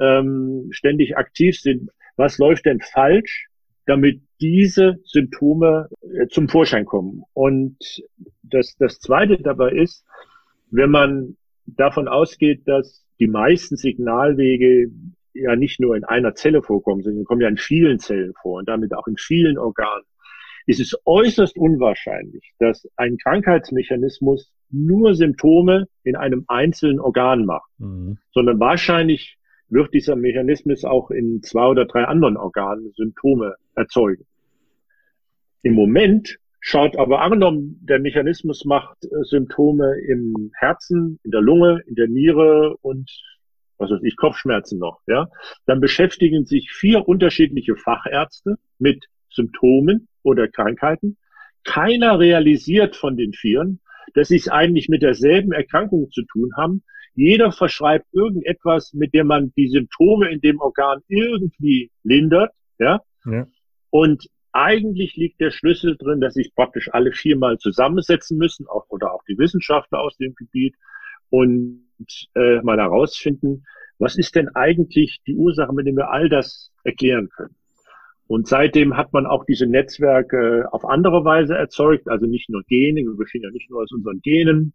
ähm, 0.00 0.68
ständig 0.70 1.16
aktiv 1.16 1.58
sind. 1.60 1.90
Was 2.16 2.38
läuft 2.38 2.66
denn 2.66 2.80
falsch, 2.80 3.48
damit 3.86 4.22
diese 4.44 4.98
Symptome 5.04 5.88
äh, 6.02 6.26
zum 6.28 6.48
Vorschein 6.48 6.84
kommen? 6.84 7.22
Und 7.32 7.78
das, 8.42 8.76
das 8.78 9.00
Zweite 9.00 9.38
dabei 9.38 9.72
ist, 9.72 10.04
wenn 10.70 10.90
man 10.90 11.36
davon 11.66 12.08
ausgeht, 12.08 12.62
dass 12.66 13.06
die 13.18 13.26
meisten 13.26 13.76
Signalwege 13.76 14.90
ja 15.32 15.56
nicht 15.56 15.80
nur 15.80 15.96
in 15.96 16.04
einer 16.04 16.34
Zelle 16.34 16.62
vorkommen, 16.62 17.02
sondern 17.02 17.24
kommen 17.24 17.40
ja 17.40 17.48
in 17.48 17.56
vielen 17.56 17.98
Zellen 17.98 18.34
vor 18.40 18.58
und 18.58 18.68
damit 18.68 18.94
auch 18.94 19.06
in 19.06 19.16
vielen 19.16 19.58
Organen, 19.58 20.04
ist 20.66 20.80
es 20.80 20.94
äußerst 21.04 21.56
unwahrscheinlich, 21.56 22.52
dass 22.58 22.86
ein 22.96 23.16
Krankheitsmechanismus 23.16 24.52
nur 24.70 25.14
Symptome 25.14 25.86
in 26.02 26.16
einem 26.16 26.44
einzelnen 26.48 27.00
Organ 27.00 27.46
macht, 27.46 27.70
mhm. 27.78 28.18
sondern 28.32 28.60
wahrscheinlich 28.60 29.38
wird 29.68 29.92
dieser 29.94 30.16
Mechanismus 30.16 30.84
auch 30.84 31.10
in 31.10 31.42
zwei 31.42 31.66
oder 31.66 31.86
drei 31.86 32.04
anderen 32.04 32.36
Organen 32.36 32.92
Symptome 32.92 33.54
erzeugen. 33.74 34.24
Im 35.64 35.72
Moment 35.72 36.38
schaut 36.60 36.96
aber 36.96 37.22
angenommen, 37.22 37.80
der 37.82 37.98
Mechanismus 37.98 38.64
macht 38.66 39.02
äh, 39.04 39.08
Symptome 39.22 39.98
im 40.06 40.52
Herzen, 40.54 41.18
in 41.24 41.30
der 41.30 41.40
Lunge, 41.40 41.80
in 41.86 41.94
der 41.94 42.06
Niere 42.06 42.76
und 42.82 43.10
was 43.78 43.90
weiß 43.90 44.02
ich, 44.04 44.16
Kopfschmerzen 44.16 44.78
noch, 44.78 45.00
ja, 45.06 45.26
dann 45.66 45.80
beschäftigen 45.80 46.44
sich 46.44 46.70
vier 46.70 47.08
unterschiedliche 47.08 47.76
Fachärzte 47.76 48.56
mit 48.78 49.06
Symptomen 49.30 50.06
oder 50.22 50.48
Krankheiten. 50.48 51.16
Keiner 51.64 52.18
realisiert 52.18 52.94
von 52.94 53.16
den 53.16 53.32
Vieren, 53.32 53.80
dass 54.14 54.28
sie 54.28 54.36
es 54.36 54.48
eigentlich 54.48 54.88
mit 54.88 55.02
derselben 55.02 55.52
Erkrankung 55.52 56.10
zu 56.10 56.22
tun 56.30 56.50
haben. 56.56 56.84
Jeder 57.14 57.52
verschreibt 57.52 58.06
irgendetwas, 58.12 58.92
mit 58.92 59.14
dem 59.14 59.28
man 59.28 59.52
die 59.56 59.68
Symptome 59.68 60.30
in 60.30 60.40
dem 60.40 60.60
Organ 60.60 61.00
irgendwie 61.08 61.90
lindert, 62.02 62.52
ja. 62.78 63.00
ja. 63.24 63.46
Und 63.90 64.28
eigentlich 64.54 65.16
liegt 65.16 65.40
der 65.40 65.50
Schlüssel 65.50 65.96
drin, 65.96 66.20
dass 66.20 66.34
sich 66.34 66.54
praktisch 66.54 66.88
alle 66.92 67.12
viermal 67.12 67.58
zusammensetzen 67.58 68.38
müssen, 68.38 68.66
auch, 68.68 68.86
oder 68.88 69.12
auch 69.12 69.24
die 69.24 69.36
Wissenschaftler 69.36 70.00
aus 70.00 70.16
dem 70.16 70.34
Gebiet 70.34 70.76
und 71.28 71.82
äh, 72.34 72.60
mal 72.62 72.78
herausfinden, 72.78 73.64
was 73.98 74.16
ist 74.16 74.36
denn 74.36 74.48
eigentlich 74.54 75.20
die 75.26 75.34
Ursache, 75.34 75.72
mit 75.72 75.86
der 75.86 75.94
wir 75.94 76.10
all 76.10 76.28
das 76.28 76.72
erklären 76.84 77.28
können. 77.30 77.56
Und 78.26 78.46
seitdem 78.46 78.96
hat 78.96 79.12
man 79.12 79.26
auch 79.26 79.44
diese 79.44 79.66
Netzwerke 79.66 80.68
auf 80.72 80.84
andere 80.84 81.24
Weise 81.24 81.56
erzeugt, 81.56 82.08
also 82.08 82.26
nicht 82.26 82.48
nur 82.48 82.62
Gene, 82.62 83.02
wir 83.02 83.16
bestehen 83.16 83.42
ja 83.42 83.50
nicht 83.50 83.68
nur 83.70 83.82
aus 83.82 83.92
unseren 83.92 84.20
Genen. 84.20 84.72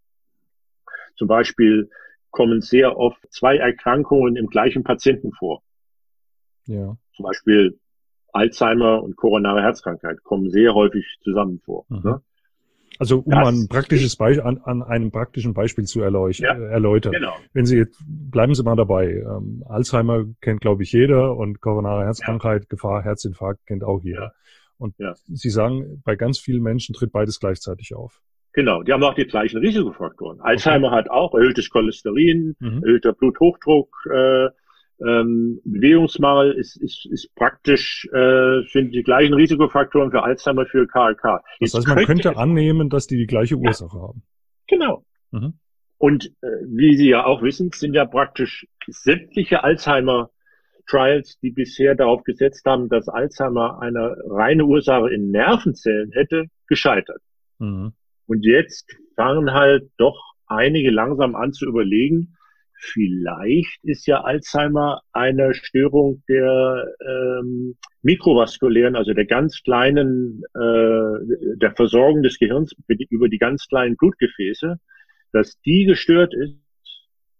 Zum 1.15 1.27
Beispiel 1.27 1.89
kommen 2.31 2.61
sehr 2.61 2.97
oft 2.97 3.19
zwei 3.31 3.57
Erkrankungen 3.57 4.35
im 4.35 4.47
gleichen 4.47 4.83
Patienten 4.83 5.31
vor. 5.31 5.63
Ja. 6.65 6.97
Zum 7.15 7.23
Beispiel 7.23 7.79
Alzheimer 8.33 9.03
und 9.03 9.15
koronare 9.15 9.61
Herzkrankheit 9.61 10.23
kommen 10.23 10.49
sehr 10.49 10.73
häufig 10.73 11.05
zusammen 11.21 11.59
vor. 11.63 11.85
Mhm. 11.89 12.01
Ne? 12.03 12.21
Also 12.97 13.19
um 13.19 13.31
das 13.31 13.47
ein 13.47 13.67
praktisches 13.69 14.17
Beispiel 14.17 14.43
an, 14.43 14.57
an 14.63 14.83
einem 14.83 15.11
praktischen 15.11 15.53
Beispiel 15.53 15.85
zu 15.85 16.01
erleuch 16.01 16.39
ja, 16.39 16.53
äh, 16.53 16.65
erläutern. 16.65 17.13
Genau. 17.13 17.33
Wenn 17.53 17.65
Sie 17.65 17.77
jetzt 17.77 18.03
bleiben 18.05 18.53
Sie 18.53 18.63
mal 18.63 18.75
dabei. 18.75 19.23
Ähm, 19.25 19.63
Alzheimer 19.67 20.25
kennt 20.41 20.59
glaube 20.59 20.83
ich 20.83 20.91
jeder 20.91 21.37
und 21.37 21.61
koronare 21.61 22.03
Herzkrankheit, 22.03 22.63
ja. 22.63 22.67
Gefahr 22.69 23.03
Herzinfarkt 23.03 23.65
kennt 23.67 23.83
auch 23.83 24.01
jeder. 24.03 24.21
Ja. 24.21 24.31
Und 24.77 24.95
Sie 25.25 25.49
sagen, 25.49 26.01
bei 26.05 26.15
ganz 26.15 26.39
vielen 26.39 26.63
Menschen 26.63 26.93
tritt 26.93 27.11
beides 27.11 27.39
gleichzeitig 27.39 27.93
auf. 27.95 28.21
Genau, 28.53 28.81
die 28.81 28.91
haben 28.91 29.03
auch 29.03 29.13
die 29.13 29.25
gleichen 29.25 29.59
Risikofaktoren. 29.59 30.41
Alzheimer 30.41 30.87
okay. 30.87 30.95
hat 30.95 31.09
auch 31.09 31.33
erhöhtes 31.35 31.69
Cholesterin, 31.69 32.55
mhm. 32.59 32.83
erhöhter 32.83 33.13
Bluthochdruck, 33.13 33.89
äh, 34.11 34.47
ähm, 35.05 35.61
Bewegungsmangel 35.63 36.53
ist, 36.53 36.75
ist, 36.77 37.05
ist 37.09 37.33
praktisch, 37.35 38.07
äh, 38.13 38.61
sind 38.71 38.91
die 38.91 39.03
gleichen 39.03 39.33
Risikofaktoren 39.33 40.11
für 40.11 40.23
Alzheimer, 40.23 40.65
für 40.65 40.87
KLK. 40.87 41.41
Das 41.59 41.73
heißt, 41.73 41.87
man 41.87 42.05
könnte 42.05 42.37
annehmen, 42.37 42.89
dass 42.89 43.07
die 43.07 43.17
die 43.17 43.27
gleiche 43.27 43.55
Ursache 43.55 43.95
ja, 43.95 44.01
haben. 44.01 44.23
Genau. 44.67 45.05
Mhm. 45.31 45.53
Und 45.97 46.25
äh, 46.41 46.47
wie 46.67 46.95
Sie 46.95 47.09
ja 47.09 47.25
auch 47.25 47.41
wissen, 47.41 47.71
sind 47.73 47.93
ja 47.93 48.05
praktisch 48.05 48.67
sämtliche 48.87 49.63
Alzheimer 49.63 50.29
Trials, 50.89 51.37
die 51.41 51.51
bisher 51.51 51.95
darauf 51.95 52.23
gesetzt 52.23 52.65
haben, 52.65 52.89
dass 52.89 53.07
Alzheimer 53.07 53.79
eine 53.79 54.17
reine 54.27 54.65
Ursache 54.65 55.09
in 55.13 55.29
Nervenzellen 55.29 56.11
hätte, 56.11 56.45
gescheitert. 56.67 57.21
Mhm. 57.59 57.93
Und 58.25 58.45
jetzt 58.45 58.95
fangen 59.15 59.53
halt 59.53 59.91
doch 59.97 60.33
einige 60.47 60.89
langsam 60.89 61.35
an 61.35 61.53
zu 61.53 61.67
überlegen, 61.67 62.35
Vielleicht 62.81 63.83
ist 63.83 64.07
ja 64.07 64.21
Alzheimer 64.21 65.01
eine 65.11 65.53
Störung 65.53 66.23
der 66.29 66.87
ähm, 67.05 67.75
mikrovaskulären, 68.03 68.95
also 68.95 69.13
der 69.13 69.25
ganz 69.25 69.61
kleinen, 69.63 70.43
äh, 70.55 71.57
der 71.57 71.73
Versorgung 71.75 72.23
des 72.23 72.39
Gehirns 72.39 72.73
über 73.09 73.27
die 73.27 73.37
ganz 73.37 73.67
kleinen 73.67 73.97
Blutgefäße, 73.97 74.79
dass 75.33 75.59
die 75.65 75.85
gestört 75.85 76.33
ist. 76.33 76.55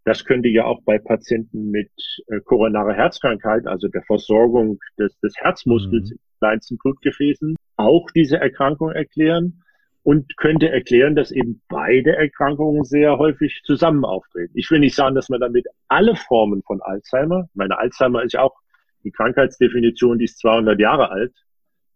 Das 0.04 0.26
könnte 0.26 0.50
ja 0.50 0.66
auch 0.66 0.82
bei 0.84 0.98
Patienten 0.98 1.72
mit 1.72 1.92
äh, 2.28 2.42
koronarer 2.42 2.94
Herzkrankheit, 2.94 3.66
also 3.66 3.88
der 3.88 4.04
Versorgung 4.04 4.80
des, 4.98 5.18
des 5.20 5.36
Herzmuskels 5.38 6.10
mhm. 6.10 6.16
in 6.16 6.38
kleinsten 6.40 6.78
Blutgefäßen, 6.80 7.56
auch 7.78 8.08
diese 8.14 8.38
Erkrankung 8.38 8.92
erklären 8.92 9.62
und 10.10 10.38
könnte 10.38 10.70
erklären, 10.70 11.16
dass 11.16 11.30
eben 11.30 11.62
beide 11.70 12.16
Erkrankungen 12.16 12.84
sehr 12.84 13.20
häufig 13.20 13.62
zusammen 13.64 14.06
auftreten. 14.06 14.52
Ich 14.56 14.72
will 14.72 14.80
nicht 14.80 14.96
sagen, 14.96 15.14
dass 15.14 15.30
man 15.30 15.40
damit 15.40 15.68
alle 15.88 16.16
Formen 16.16 16.64
von 16.64 16.82
Alzheimer, 16.82 17.48
meine 17.54 17.78
Alzheimer 17.78 18.24
ist 18.24 18.34
ja 18.34 18.42
auch 18.42 18.56
die 19.04 19.12
Krankheitsdefinition, 19.12 20.18
die 20.18 20.26
ist 20.26 20.40
200 20.40 20.80
Jahre 20.80 21.12
alt, 21.12 21.32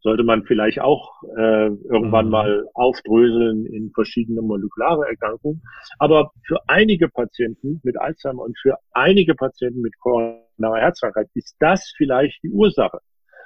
sollte 0.01 0.23
man 0.23 0.43
vielleicht 0.43 0.79
auch 0.79 1.23
äh, 1.35 1.69
irgendwann 1.69 2.25
mhm. 2.25 2.31
mal 2.31 2.67
aufdröseln 2.75 3.65
in 3.65 3.89
verschiedene 3.95 4.43
molekulare 4.43 5.07
Erkrankungen. 5.07 5.63
Aber 5.97 6.33
für 6.45 6.59
einige 6.67 7.09
Patienten 7.09 7.81
mit 7.83 7.99
Alzheimer 7.99 8.43
und 8.43 8.55
für 8.59 8.77
einige 8.91 9.33
Patienten 9.33 9.81
mit 9.81 9.97
koronarer 9.97 10.77
Herzkrankheit 10.77 11.29
ist 11.33 11.55
das 11.57 11.91
vielleicht 11.97 12.43
die 12.43 12.51
Ursache. 12.51 12.99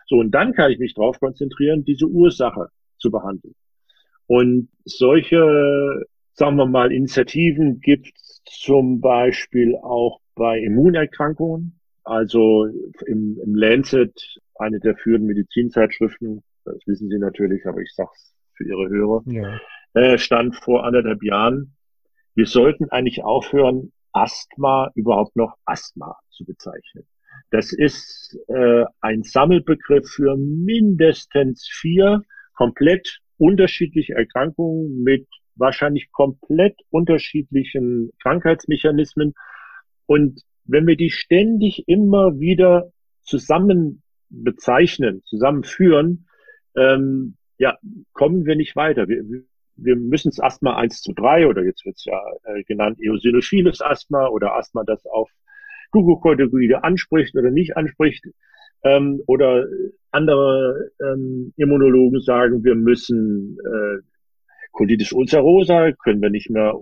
So, 0.08 0.18
und 0.18 0.32
dann 0.32 0.52
kann 0.52 0.72
ich 0.72 0.80
mich 0.80 0.94
darauf 0.94 1.18
konzentrieren, 1.22 1.86
diese 1.86 2.06
Ursache 2.06 2.68
zu 2.98 3.10
behandeln. 3.12 3.56
Und 4.28 4.70
solche, 4.86 6.06
sagen 6.34 6.58
wir 6.58 6.68
mal, 6.68 6.92
Initiativen 6.92 7.80
gibt 7.80 8.12
es 8.16 8.42
zum 8.46 9.02
Beispiel 9.02 9.76
auch 9.76 10.20
bei 10.36 10.60
Immunerkrankungen. 10.60 11.80
Also 12.04 12.68
im, 13.06 13.38
im 13.44 13.56
Lancet, 13.56 14.14
eine 14.56 14.80
der 14.80 14.96
führenden 14.96 15.28
Medizinzeitschriften, 15.28 16.44
das 16.64 16.78
wissen 16.86 17.10
Sie 17.10 17.18
natürlich, 17.18 17.66
aber 17.66 17.82
ich 17.82 17.94
sage 17.94 18.10
es 18.14 18.34
für 18.54 18.66
Ihre 18.66 18.90
Hörer, 18.90 19.24
ja. 19.26 19.60
äh, 19.94 20.18
stand 20.18 20.56
vor 20.56 20.86
anderthalb 20.86 21.22
Jahren, 21.24 21.76
wir 22.36 22.46
sollten 22.46 22.90
eigentlich 22.92 23.24
aufhören, 23.24 23.92
Asthma 24.14 24.92
überhaupt 24.96 25.36
noch 25.36 25.56
Asthma 25.66 26.18
zu 26.30 26.46
bezeichnen. 26.46 27.06
Das 27.52 27.74
ist 27.74 28.38
äh, 28.48 28.86
ein 29.02 29.24
Sammelbegriff 29.24 30.08
für 30.10 30.38
mindestens 30.38 31.68
vier 31.70 32.24
komplett 32.54 33.20
unterschiedliche 33.38 34.14
Erkrankungen 34.14 35.04
mit 35.04 35.28
wahrscheinlich 35.56 36.12
komplett 36.12 36.76
unterschiedlichen 36.90 38.12
Krankheitsmechanismen. 38.22 39.34
Und 40.06 40.42
wenn 40.66 40.88
wir 40.88 40.96
die 40.96 41.10
ständig 41.10 41.88
immer 41.88 42.40
wieder 42.40 42.92
zusammen 43.24 44.04
bezeichnen, 44.30 45.24
zusammenführen, 45.26 46.28
ähm, 46.76 47.38
ja, 47.58 47.78
kommen 48.14 48.46
wir 48.46 48.56
nicht 48.56 48.76
weiter. 48.76 49.08
Wir, 49.08 49.24
wir 49.76 49.96
müssen 49.96 50.30
es 50.30 50.40
Asthma 50.40 50.76
1 50.78 51.02
zu 51.02 51.14
3 51.14 51.48
oder 51.48 51.64
jetzt 51.64 51.86
wird 51.86 51.96
es 51.98 52.06
ja 52.06 52.20
äh, 52.44 52.64
genannt 52.64 53.00
eosinophiles 53.02 53.82
Asthma 53.82 54.28
oder 54.28 54.56
Asthma, 54.56 54.84
das 54.84 55.06
auf 55.06 55.32
Glucocorticoide 55.92 56.84
anspricht 56.84 57.36
oder 57.36 57.52
nicht 57.52 57.78
anspricht. 57.78 58.26
Ähm, 58.88 59.22
oder 59.28 59.66
andere 60.12 60.92
ähm, 61.02 61.54
Immunologen 61.58 62.22
sagen, 62.22 62.64
wir 62.64 62.76
müssen 62.76 63.58
äh, 63.60 64.02
Colitis 64.72 65.12
ulcerosa, 65.12 65.92
können 66.04 66.22
wir 66.22 66.30
nicht 66.30 66.50
mehr 66.50 66.74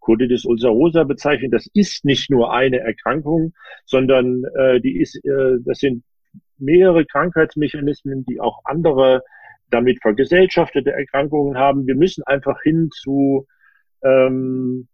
Colitis 0.00 0.44
ulcerosa 0.44 1.04
bezeichnen. 1.04 1.50
Das 1.50 1.68
ist 1.74 2.04
nicht 2.04 2.30
nur 2.30 2.52
eine 2.52 2.78
Erkrankung, 2.80 3.52
sondern 3.84 4.44
äh, 4.56 4.80
die 4.80 5.00
ist, 5.00 5.16
äh, 5.24 5.56
das 5.64 5.78
sind 5.78 6.04
mehrere 6.58 7.04
Krankheitsmechanismen, 7.04 8.24
die 8.24 8.40
auch 8.40 8.60
andere 8.64 9.22
damit 9.70 10.00
vergesellschaftete 10.00 10.92
Erkrankungen 10.92 11.56
haben. 11.58 11.86
Wir 11.86 11.96
müssen 11.96 12.22
einfach 12.24 12.62
hin 12.62 12.90
zu 12.92 13.46
ähm, 14.02 14.88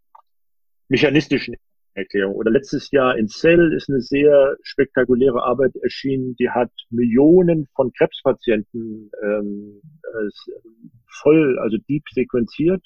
mechanistischen 0.88 1.56
Erklärungen. 2.00 2.36
Oder 2.36 2.50
letztes 2.50 2.90
Jahr 2.90 3.16
in 3.16 3.28
Cell 3.28 3.72
ist 3.72 3.88
eine 3.88 4.00
sehr 4.00 4.56
spektakuläre 4.62 5.42
Arbeit 5.42 5.76
erschienen, 5.82 6.34
die 6.36 6.50
hat 6.50 6.70
Millionen 6.90 7.66
von 7.74 7.92
Krebspatienten 7.92 9.10
ähm, 9.22 9.80
voll, 11.22 11.58
also 11.58 11.76
deep 11.88 12.04
sequenziert 12.12 12.84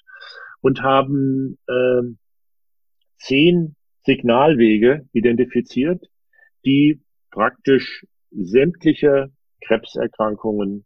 und 0.61 0.83
haben 0.83 1.59
ähm, 1.69 2.19
zehn 3.19 3.77
Signalwege 4.05 5.09
identifiziert, 5.13 6.05
die 6.65 7.01
praktisch 7.31 8.07
sämtliche 8.31 9.31
Krebserkrankungen 9.67 10.85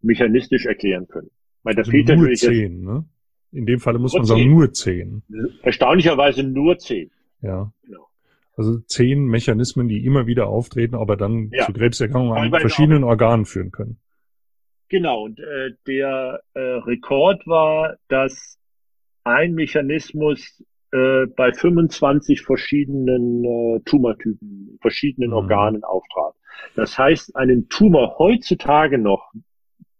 mechanistisch 0.00 0.66
erklären 0.66 1.06
können. 1.08 1.30
Weil 1.62 1.74
da 1.74 1.80
also 1.80 1.90
fehlt 1.90 2.08
nur 2.08 2.32
zehn, 2.32 2.82
ne? 2.82 3.04
In 3.52 3.66
dem 3.66 3.80
Falle 3.80 3.98
muss 3.98 4.14
man 4.14 4.24
sagen, 4.24 4.48
nur 4.48 4.72
zehn. 4.72 5.22
Erstaunlicherweise 5.62 6.42
nur 6.42 6.78
zehn. 6.78 7.10
Ja. 7.42 7.72
Genau. 7.84 8.08
Also 8.56 8.78
zehn 8.80 9.24
Mechanismen, 9.24 9.88
die 9.88 10.04
immer 10.04 10.26
wieder 10.26 10.46
auftreten, 10.46 10.94
aber 10.94 11.16
dann 11.16 11.50
ja. 11.52 11.66
zu 11.66 11.72
Krebserkrankungen 11.72 12.52
an 12.52 12.60
verschiedenen 12.60 13.04
Organen 13.04 13.46
führen 13.46 13.70
können. 13.70 13.98
Genau, 14.88 15.24
und 15.24 15.38
äh, 15.38 15.70
der 15.86 16.42
äh, 16.52 16.60
Rekord 16.60 17.46
war, 17.46 17.96
dass 18.08 18.58
ein 19.24 19.54
Mechanismus 19.54 20.62
äh, 20.92 21.26
bei 21.34 21.52
25 21.52 22.42
verschiedenen 22.42 23.44
äh, 23.44 23.80
Tumortypen, 23.86 24.78
verschiedenen 24.82 25.30
mhm. 25.30 25.36
Organen 25.36 25.84
auftrat. 25.84 26.34
Das 26.76 26.98
heißt, 26.98 27.34
einen 27.36 27.70
Tumor 27.70 28.18
heutzutage 28.18 28.98
noch 28.98 29.32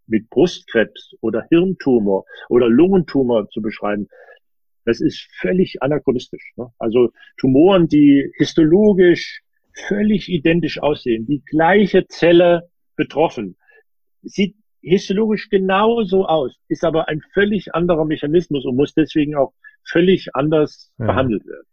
mit 0.06 0.28
Brustkrebs 0.28 1.14
oder 1.22 1.46
Hirntumor 1.48 2.24
oder 2.50 2.68
Lungentumor 2.68 3.48
zu 3.48 3.62
beschreiben, 3.62 4.08
das 4.84 5.00
ist 5.00 5.28
völlig 5.40 5.82
anachronistisch. 5.82 6.52
Ne? 6.56 6.68
Also 6.78 7.10
Tumoren, 7.38 7.88
die 7.88 8.30
histologisch 8.36 9.42
völlig 9.88 10.28
identisch 10.28 10.80
aussehen, 10.80 11.26
die 11.26 11.42
gleiche 11.44 12.06
Zelle 12.06 12.68
betroffen, 12.96 13.56
sieht 14.22 14.56
histologisch 14.82 15.48
genauso 15.48 16.26
aus, 16.26 16.56
ist 16.68 16.84
aber 16.84 17.08
ein 17.08 17.22
völlig 17.32 17.74
anderer 17.74 18.04
Mechanismus 18.04 18.64
und 18.64 18.76
muss 18.76 18.94
deswegen 18.94 19.34
auch 19.34 19.52
völlig 19.84 20.34
anders 20.34 20.92
ja. 20.98 21.06
behandelt 21.06 21.46
werden. 21.46 21.66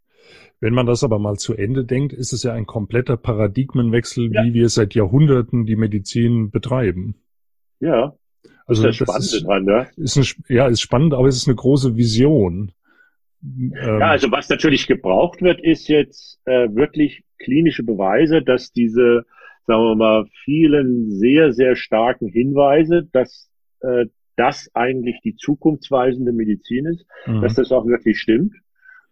Wenn 0.62 0.74
man 0.74 0.86
das 0.86 1.04
aber 1.04 1.19
mal 1.19 1.38
zu 1.38 1.54
Ende 1.56 1.86
denkt, 1.86 2.12
ist 2.12 2.34
es 2.34 2.43
ja 2.43 2.54
ein 2.54 2.65
kompletter 2.65 3.17
Paradigmenwechsel, 3.17 4.30
ja. 4.34 4.43
wie 4.43 4.54
wir 4.54 4.69
seit 4.69 4.93
Jahrhunderten 4.93 5.65
die 5.65 5.78
Medizin 5.78 6.52
betreiben. 6.52 7.15
Ja. 7.80 8.13
Also 8.65 8.84
das 8.84 9.00
ist 9.00 9.08
das 9.08 9.34
ist, 9.34 9.45
dran, 9.45 9.63
ne? 9.63 9.88
Ist 9.95 10.17
ein, 10.17 10.26
ja, 10.48 10.67
ist 10.67 10.82
spannend, 10.82 11.13
aber 11.13 11.28
es 11.28 11.38
ist 11.38 11.48
eine 11.48 11.56
große 11.56 11.95
Vision. 11.95 12.72
Ähm, 13.43 13.73
ja, 13.75 14.10
also 14.10 14.32
was 14.32 14.49
natürlich 14.49 14.88
gebraucht 14.88 15.41
wird, 15.41 15.62
ist 15.62 15.88
jetzt 15.88 16.39
äh, 16.45 16.67
wirklich 16.73 17.23
klinische 17.38 17.84
Beweise, 17.84 18.41
dass 18.41 18.71
diese, 18.71 19.25
sagen 19.65 19.84
wir 19.84 19.95
mal, 19.95 20.25
vielen 20.43 21.12
sehr, 21.12 21.54
sehr 21.54 21.75
starken 21.75 22.28
Hinweise, 22.28 23.08
dass 23.12 23.49
äh, 23.82 24.06
das 24.36 24.69
eigentlich 24.73 25.19
die 25.21 25.36
zukunftsweisende 25.36 26.32
Medizin 26.32 26.86
ist, 26.86 27.06
mhm. 27.25 27.41
dass 27.41 27.56
das 27.56 27.71
auch 27.71 27.86
wirklich 27.86 28.19
stimmt. 28.19 28.56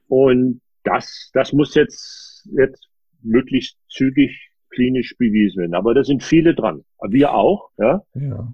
Und 0.08 0.62
das, 0.84 1.32
das 1.34 1.52
muss 1.52 1.76
jetzt, 1.76 2.48
jetzt 2.58 2.88
möglichst 3.22 3.78
zügig 3.90 4.52
klinisch 4.70 5.18
bewiesen 5.18 5.62
werden. 5.62 5.74
Aber 5.74 5.94
da 5.94 6.04
sind 6.04 6.24
viele 6.24 6.56
dran. 6.56 6.84
Wir 7.10 7.34
auch, 7.34 7.70
ja. 7.78 8.04
Ja. 8.14 8.54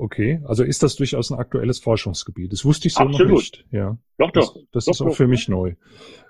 Okay, 0.00 0.40
also 0.44 0.64
ist 0.64 0.82
das 0.82 0.96
durchaus 0.96 1.30
ein 1.30 1.38
aktuelles 1.38 1.78
Forschungsgebiet. 1.78 2.50
Das 2.54 2.64
wusste 2.64 2.88
ich 2.88 2.94
so 2.94 3.00
Absolut. 3.00 3.28
noch 3.28 3.36
nicht. 3.36 3.66
Ja. 3.70 3.98
Doch, 4.16 4.30
doch. 4.30 4.54
Das, 4.54 4.64
das 4.72 4.84
doch, 4.86 4.92
ist 4.92 5.00
auch 5.02 5.14
für 5.14 5.28
mich 5.28 5.46
neu. 5.46 5.74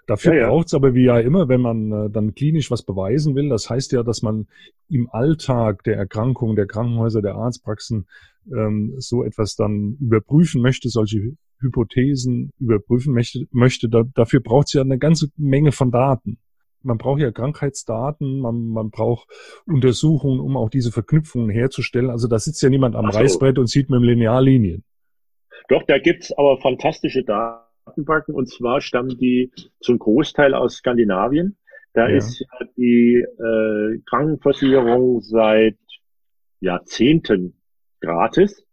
Dafür 0.08 0.34
ja, 0.34 0.40
ja. 0.40 0.48
braucht 0.48 0.66
es 0.66 0.74
aber 0.74 0.92
wie 0.94 1.04
ja 1.04 1.20
immer, 1.20 1.48
wenn 1.48 1.60
man 1.60 1.92
äh, 1.92 2.10
dann 2.10 2.34
klinisch 2.34 2.72
was 2.72 2.82
beweisen 2.82 3.36
will, 3.36 3.48
das 3.48 3.70
heißt 3.70 3.92
ja, 3.92 4.02
dass 4.02 4.22
man 4.22 4.48
im 4.88 5.08
Alltag 5.12 5.84
der 5.84 5.96
Erkrankung, 5.96 6.56
der 6.56 6.66
Krankenhäuser, 6.66 7.22
der 7.22 7.36
Arztpraxen 7.36 8.08
ähm, 8.52 8.94
so 8.98 9.22
etwas 9.22 9.54
dann 9.54 9.96
überprüfen 10.00 10.62
möchte, 10.62 10.88
solche 10.88 11.36
Hypothesen 11.60 12.50
überprüfen 12.58 13.14
möchte. 13.14 13.46
möchte. 13.52 13.88
Da, 13.88 14.02
dafür 14.02 14.40
braucht 14.40 14.66
es 14.66 14.72
ja 14.72 14.82
eine 14.82 14.98
ganze 14.98 15.28
Menge 15.36 15.70
von 15.70 15.92
Daten 15.92 16.38
man 16.82 16.98
braucht 16.98 17.20
ja 17.20 17.30
Krankheitsdaten, 17.30 18.40
man, 18.40 18.68
man 18.68 18.90
braucht 18.90 19.28
Untersuchungen, 19.66 20.40
um 20.40 20.56
auch 20.56 20.70
diese 20.70 20.92
Verknüpfungen 20.92 21.50
herzustellen. 21.50 22.10
Also 22.10 22.28
da 22.28 22.38
sitzt 22.38 22.62
ja 22.62 22.68
niemand 22.68 22.96
am 22.96 23.10
so. 23.10 23.18
Reißbrett 23.18 23.58
und 23.58 23.68
sieht 23.68 23.90
mit 23.90 24.00
dem 24.00 24.04
Linearlinien. 24.04 24.84
Doch, 25.68 25.82
da 25.84 25.98
gibt's 25.98 26.32
aber 26.32 26.58
fantastische 26.58 27.22
Datenbanken 27.22 28.34
und 28.34 28.48
zwar 28.48 28.80
stammen 28.80 29.16
die 29.18 29.52
zum 29.80 29.98
Großteil 29.98 30.54
aus 30.54 30.76
Skandinavien. 30.76 31.56
Da 31.92 32.08
ja. 32.08 32.16
ist 32.16 32.40
ja 32.40 32.66
die 32.76 33.24
äh, 33.24 33.98
Krankenversicherung 34.08 35.20
seit 35.20 35.78
Jahrzehnten 36.60 37.60
gratis. 38.00 38.64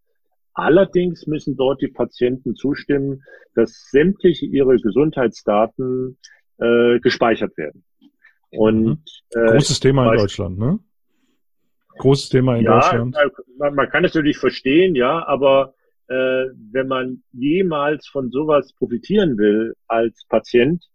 Allerdings 0.54 1.28
müssen 1.28 1.56
dort 1.56 1.82
die 1.82 1.88
Patienten 1.88 2.56
zustimmen, 2.56 3.24
dass 3.54 3.90
sämtliche 3.92 4.46
ihre 4.46 4.78
Gesundheitsdaten 4.78 6.18
äh, 6.58 7.00
gespeichert 7.00 7.58
werden. 7.58 7.84
Und 8.52 8.86
mhm. 8.86 9.04
äh, 9.32 9.52
großes 9.52 9.80
Thema 9.80 10.12
in 10.12 10.18
Deutschland, 10.20 10.60
ne? 10.60 10.80
Großes 11.98 12.30
Thema 12.30 12.58
in 12.58 12.66
ja, 12.66 12.80
Deutschland. 12.80 13.16
Man, 13.58 13.76
man 13.76 13.90
kann 13.90 14.06
es 14.06 14.14
natürlich 14.14 14.38
verstehen, 14.38 14.96
ja, 14.96 15.26
aber 15.28 15.74
äh, 16.08 16.46
wenn 16.72 16.88
man 16.88 17.24
jemals 17.34 18.08
von 18.08 18.30
sowas 18.30 18.74
profitieren 18.74 19.38
will 19.38 19.74
als 19.88 20.26
Patient, 20.30 20.86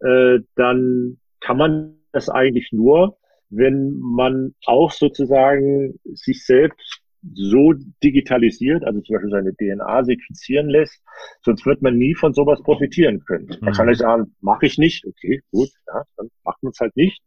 äh, 0.00 0.38
dann 0.54 1.18
kann 1.40 1.56
man 1.56 1.98
das 2.12 2.28
eigentlich 2.28 2.70
nur, 2.72 3.18
wenn 3.50 3.98
man 3.98 4.54
auch 4.64 4.90
sozusagen 4.90 5.98
sich 6.04 6.44
selbst 6.44 7.00
so 7.34 7.72
digitalisiert, 8.02 8.84
also 8.84 9.00
zum 9.00 9.14
Beispiel 9.14 9.30
seine 9.30 9.54
DNA 9.54 10.04
sequenzieren 10.04 10.68
lässt, 10.68 11.02
sonst 11.42 11.66
wird 11.66 11.82
man 11.82 11.96
nie 11.96 12.14
von 12.14 12.34
sowas 12.34 12.62
profitieren 12.62 13.24
können. 13.24 13.48
Man 13.60 13.72
kann 13.72 13.86
mhm. 13.86 13.90
nicht 13.90 14.00
sagen, 14.00 14.34
mache 14.40 14.66
ich 14.66 14.78
nicht, 14.78 15.06
okay, 15.06 15.42
gut, 15.50 15.68
ja, 15.86 16.02
dann 16.16 16.28
macht 16.44 16.62
man 16.62 16.70
es 16.70 16.80
halt 16.80 16.96
nicht. 16.96 17.22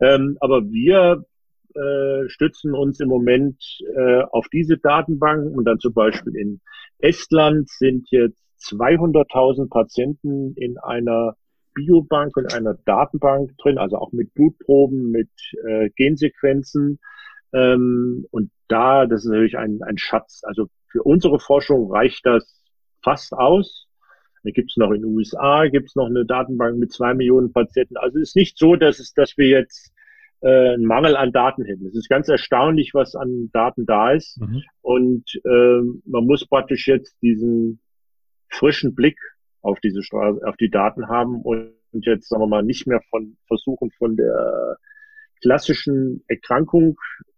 Ähm, 0.00 0.36
aber 0.40 0.62
wir 0.70 1.24
äh, 1.74 2.28
stützen 2.28 2.74
uns 2.74 3.00
im 3.00 3.08
Moment 3.08 3.62
äh, 3.96 4.22
auf 4.30 4.46
diese 4.52 4.78
Datenbanken 4.78 5.54
und 5.56 5.64
dann 5.64 5.78
zum 5.78 5.94
Beispiel 5.94 6.36
in 6.36 6.60
Estland 6.98 7.68
sind 7.68 8.08
jetzt 8.10 8.42
200.000 8.60 9.68
Patienten 9.68 10.54
in 10.54 10.78
einer 10.78 11.36
Biobank 11.74 12.36
und 12.36 12.52
einer 12.54 12.74
Datenbank 12.84 13.56
drin, 13.58 13.78
also 13.78 13.96
auch 13.96 14.12
mit 14.12 14.34
Blutproben, 14.34 15.10
mit 15.10 15.30
äh, 15.66 15.90
Gensequenzen. 15.96 16.98
Ähm, 17.52 18.26
und 18.30 18.50
da, 18.68 19.06
das 19.06 19.24
ist 19.24 19.30
natürlich 19.30 19.58
ein, 19.58 19.80
ein 19.82 19.98
Schatz. 19.98 20.42
Also 20.44 20.68
für 20.90 21.02
unsere 21.02 21.38
Forschung 21.38 21.90
reicht 21.90 22.24
das 22.24 22.62
fast 23.02 23.32
aus. 23.32 23.86
Da 24.44 24.50
gibt's 24.50 24.76
noch 24.76 24.90
in 24.90 25.02
den 25.02 25.14
USA, 25.14 25.68
gibt's 25.68 25.94
noch 25.94 26.06
eine 26.06 26.24
Datenbank 26.24 26.78
mit 26.78 26.92
zwei 26.92 27.14
Millionen 27.14 27.52
Patienten. 27.52 27.96
Also 27.96 28.18
es 28.18 28.30
ist 28.30 28.36
nicht 28.36 28.58
so, 28.58 28.76
dass, 28.76 28.98
es, 28.98 29.12
dass 29.14 29.36
wir 29.38 29.48
jetzt 29.48 29.92
äh, 30.40 30.74
einen 30.74 30.84
Mangel 30.84 31.16
an 31.16 31.32
Daten 31.32 31.64
hätten. 31.64 31.86
Es 31.86 31.94
ist 31.94 32.08
ganz 32.08 32.28
erstaunlich, 32.28 32.92
was 32.92 33.14
an 33.14 33.50
Daten 33.52 33.86
da 33.86 34.12
ist. 34.12 34.40
Mhm. 34.40 34.62
Und 34.80 35.40
äh, 35.44 35.80
man 36.04 36.26
muss 36.26 36.46
praktisch 36.46 36.88
jetzt 36.88 37.16
diesen 37.22 37.80
frischen 38.48 38.94
Blick 38.94 39.18
auf 39.62 39.78
diese 39.80 40.02
Straße, 40.02 40.40
auf 40.44 40.56
die 40.56 40.70
Daten 40.70 41.08
haben 41.08 41.40
und 41.40 41.72
jetzt, 41.92 42.28
sagen 42.28 42.42
wir 42.42 42.48
mal, 42.48 42.64
nicht 42.64 42.86
mehr 42.86 43.00
von 43.10 43.36
versuchen, 43.46 43.90
von 43.92 44.16
der 44.16 44.76
klassischen 45.42 46.22
Erkrankung 46.28 46.96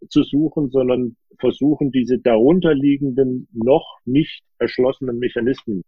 zu 0.08 0.22
suchen, 0.22 0.70
sondern 0.70 1.16
versuchen, 1.38 1.90
diese 1.90 2.18
darunterliegenden, 2.18 3.48
noch 3.52 3.98
nicht 4.04 4.42
erschlossenen 4.58 5.18
Mechanismen 5.18 5.82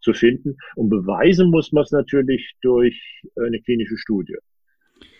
zu 0.00 0.12
finden. 0.12 0.56
Und 0.76 0.90
beweisen 0.90 1.50
muss 1.50 1.72
man 1.72 1.82
es 1.82 1.90
natürlich 1.90 2.54
durch 2.60 3.22
eine 3.36 3.60
klinische 3.60 3.96
Studie. 3.96 4.36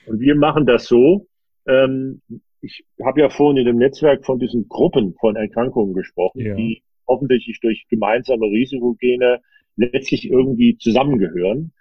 Und 0.07 0.20
wir 0.20 0.37
machen 0.37 0.66
das 0.66 0.87
so. 0.87 1.26
Ähm, 1.66 2.20
ich 2.61 2.85
habe 3.02 3.20
ja 3.20 3.30
vorhin 3.30 3.59
in 3.59 3.66
dem 3.66 3.78
Netzwerk 3.78 4.24
von 4.24 4.38
diesen 4.38 4.68
Gruppen 4.68 5.14
von 5.18 5.37
Erkrankungen 5.37 5.94
gesprochen, 5.94 6.40
ja. 6.40 6.54
die 6.54 6.83
offensichtlich 7.07 7.61
durch 7.61 7.85
gemeinsame 7.88 8.46
Risikogene 8.46 9.40
letztlich 9.76 10.30
irgendwie 10.30 10.76
zusammengehören. 10.78 11.72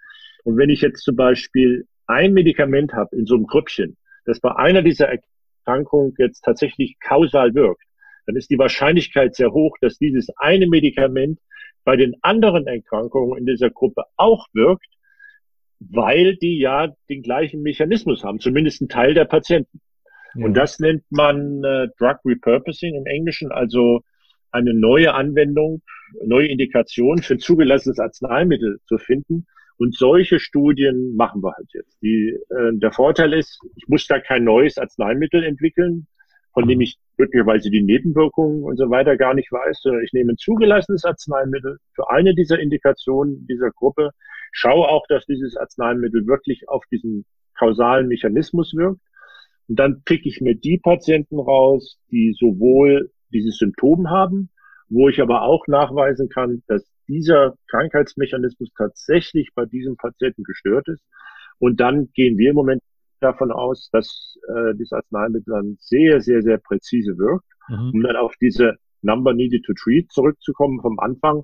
Und 0.44 0.56
wenn 0.56 0.70
ich 0.70 0.82
jetzt 0.82 1.02
zum 1.02 1.16
Beispiel 1.16 1.86
ein 2.06 2.34
Medikament 2.34 2.92
habe 2.92 3.16
in 3.16 3.24
so 3.24 3.34
einem 3.34 3.46
Grüppchen, 3.46 3.96
das 4.24 4.40
bei 4.40 4.54
einer 4.56 4.82
dieser 4.82 5.08
Erkrankungen 5.08 6.14
jetzt 6.18 6.42
tatsächlich 6.42 6.96
kausal 7.00 7.54
wirkt, 7.54 7.82
dann 8.26 8.36
ist 8.36 8.50
die 8.50 8.58
Wahrscheinlichkeit 8.58 9.34
sehr 9.34 9.52
hoch, 9.52 9.76
dass 9.80 9.98
dieses 9.98 10.30
eine 10.36 10.66
Medikament 10.66 11.38
bei 11.84 11.96
den 11.96 12.14
anderen 12.22 12.66
Erkrankungen 12.66 13.38
in 13.38 13.46
dieser 13.46 13.70
Gruppe 13.70 14.04
auch 14.16 14.46
wirkt, 14.52 14.88
weil 15.78 16.36
die 16.36 16.58
ja 16.58 16.94
den 17.10 17.22
gleichen 17.22 17.62
Mechanismus 17.62 18.24
haben, 18.24 18.40
zumindest 18.40 18.80
ein 18.80 18.88
Teil 18.88 19.14
der 19.14 19.26
Patienten. 19.26 19.80
Ja. 20.34 20.46
Und 20.46 20.54
das 20.54 20.78
nennt 20.80 21.04
man 21.10 21.62
äh, 21.62 21.88
Drug 21.98 22.18
Repurposing 22.24 22.94
im 22.94 23.06
Englischen, 23.06 23.52
also 23.52 24.00
eine 24.50 24.72
neue 24.72 25.14
Anwendung, 25.14 25.82
neue 26.24 26.48
Indikation 26.48 27.18
für 27.18 27.38
zugelassenes 27.38 27.98
Arzneimittel 27.98 28.78
zu 28.86 28.98
finden. 28.98 29.46
Und 29.76 29.96
solche 29.96 30.38
Studien 30.38 31.16
machen 31.16 31.42
wir 31.42 31.52
halt 31.52 31.68
jetzt. 31.72 32.00
Die, 32.00 32.38
äh, 32.50 32.72
der 32.74 32.92
Vorteil 32.92 33.32
ist, 33.32 33.58
ich 33.76 33.88
muss 33.88 34.06
da 34.06 34.20
kein 34.20 34.44
neues 34.44 34.78
Arzneimittel 34.78 35.42
entwickeln, 35.42 36.06
von 36.52 36.68
dem 36.68 36.80
ich 36.80 36.96
möglicherweise 37.18 37.70
die 37.70 37.82
Nebenwirkungen 37.82 38.62
und 38.62 38.76
so 38.76 38.88
weiter 38.88 39.16
gar 39.16 39.34
nicht 39.34 39.50
weiß, 39.50 39.80
sondern 39.82 40.04
ich 40.04 40.12
nehme 40.12 40.32
ein 40.32 40.36
zugelassenes 40.36 41.04
Arzneimittel 41.04 41.78
für 41.94 42.08
eine 42.10 42.34
dieser 42.34 42.60
Indikationen 42.60 43.46
dieser 43.48 43.70
Gruppe, 43.72 44.10
schaue 44.52 44.88
auch, 44.88 45.04
dass 45.08 45.26
dieses 45.26 45.56
Arzneimittel 45.56 46.26
wirklich 46.26 46.68
auf 46.68 46.84
diesen 46.90 47.24
kausalen 47.58 48.06
Mechanismus 48.06 48.72
wirkt. 48.74 49.00
Und 49.68 49.78
dann 49.78 50.02
pick 50.04 50.26
ich 50.26 50.40
mir 50.40 50.54
die 50.54 50.78
Patienten 50.78 51.38
raus, 51.38 51.98
die 52.10 52.34
sowohl 52.38 53.10
dieses 53.32 53.58
Symptom 53.58 54.10
haben, 54.10 54.50
wo 54.88 55.08
ich 55.08 55.20
aber 55.20 55.42
auch 55.42 55.66
nachweisen 55.66 56.28
kann, 56.28 56.62
dass 56.68 56.84
dieser 57.08 57.54
Krankheitsmechanismus 57.68 58.70
tatsächlich 58.76 59.50
bei 59.54 59.66
diesem 59.66 59.96
Patienten 59.96 60.42
gestört 60.44 60.88
ist. 60.88 61.02
Und 61.58 61.80
dann 61.80 62.10
gehen 62.12 62.38
wir 62.38 62.50
im 62.50 62.56
Moment 62.56 62.82
davon 63.20 63.52
aus, 63.52 63.88
dass 63.92 64.36
äh, 64.48 64.74
dieses 64.74 64.92
Arzneimittel 64.92 65.52
dann 65.52 65.76
sehr, 65.80 66.20
sehr, 66.20 66.42
sehr 66.42 66.58
präzise 66.58 67.16
wirkt, 67.16 67.46
mhm. 67.68 67.90
um 67.94 68.02
dann 68.02 68.16
auf 68.16 68.34
diese 68.40 68.76
Number 69.02 69.34
needed 69.34 69.64
to 69.64 69.72
treat 69.74 70.10
zurückzukommen 70.10 70.80
vom 70.80 70.98
Anfang, 70.98 71.42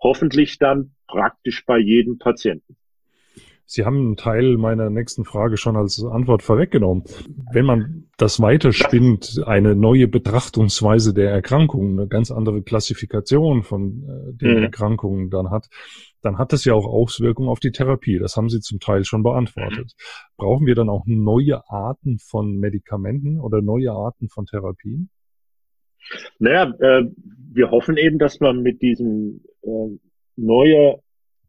hoffentlich 0.00 0.58
dann 0.58 0.94
praktisch 1.06 1.64
bei 1.64 1.78
jedem 1.78 2.18
Patienten. 2.18 2.76
Sie 3.68 3.84
haben 3.84 3.98
einen 3.98 4.16
Teil 4.16 4.56
meiner 4.56 4.90
nächsten 4.90 5.24
Frage 5.24 5.56
schon 5.56 5.76
als 5.76 6.02
Antwort 6.04 6.44
vorweggenommen. 6.44 7.02
Wenn 7.52 7.64
man 7.64 8.04
das 8.16 8.40
weiterspinnt, 8.40 9.42
eine 9.44 9.74
neue 9.74 10.06
Betrachtungsweise 10.06 11.12
der 11.12 11.32
Erkrankung, 11.32 11.98
eine 11.98 12.06
ganz 12.06 12.30
andere 12.30 12.62
Klassifikation 12.62 13.64
von 13.64 14.04
äh, 14.04 14.32
den 14.34 14.58
mhm. 14.58 14.62
Erkrankungen 14.62 15.30
dann 15.30 15.50
hat, 15.50 15.68
dann 16.22 16.38
hat 16.38 16.52
das 16.52 16.64
ja 16.64 16.74
auch 16.74 16.86
Auswirkungen 16.86 17.48
auf 17.48 17.58
die 17.58 17.72
Therapie. 17.72 18.20
Das 18.20 18.36
haben 18.36 18.48
Sie 18.48 18.60
zum 18.60 18.78
Teil 18.78 19.04
schon 19.04 19.24
beantwortet. 19.24 19.92
Mhm. 19.96 20.36
Brauchen 20.36 20.66
wir 20.66 20.76
dann 20.76 20.88
auch 20.88 21.02
neue 21.06 21.68
Arten 21.68 22.18
von 22.18 22.56
Medikamenten 22.58 23.40
oder 23.40 23.62
neue 23.62 23.90
Arten 23.90 24.28
von 24.28 24.46
Therapien? 24.46 25.10
Naja, 26.38 26.72
äh, 26.78 27.02
wir 27.52 27.72
hoffen 27.72 27.96
eben, 27.96 28.18
dass 28.20 28.38
man 28.38 28.62
mit 28.62 28.80
diesem 28.80 29.40
äh, 29.62 29.98
neue 30.36 31.00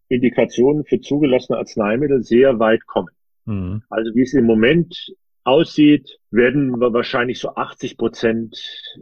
Indikationen 0.09 0.85
für 0.85 0.99
zugelassene 0.99 1.57
Arzneimittel 1.57 2.23
sehr 2.23 2.59
weit 2.59 2.85
kommen. 2.85 3.09
Mhm. 3.45 3.83
Also 3.89 4.13
wie 4.15 4.21
es 4.21 4.33
im 4.33 4.45
Moment 4.45 5.13
aussieht, 5.43 6.19
werden 6.29 6.77
wir 6.79 6.93
wahrscheinlich 6.93 7.39
so 7.39 7.55
80 7.55 7.97
Prozent 7.97 8.57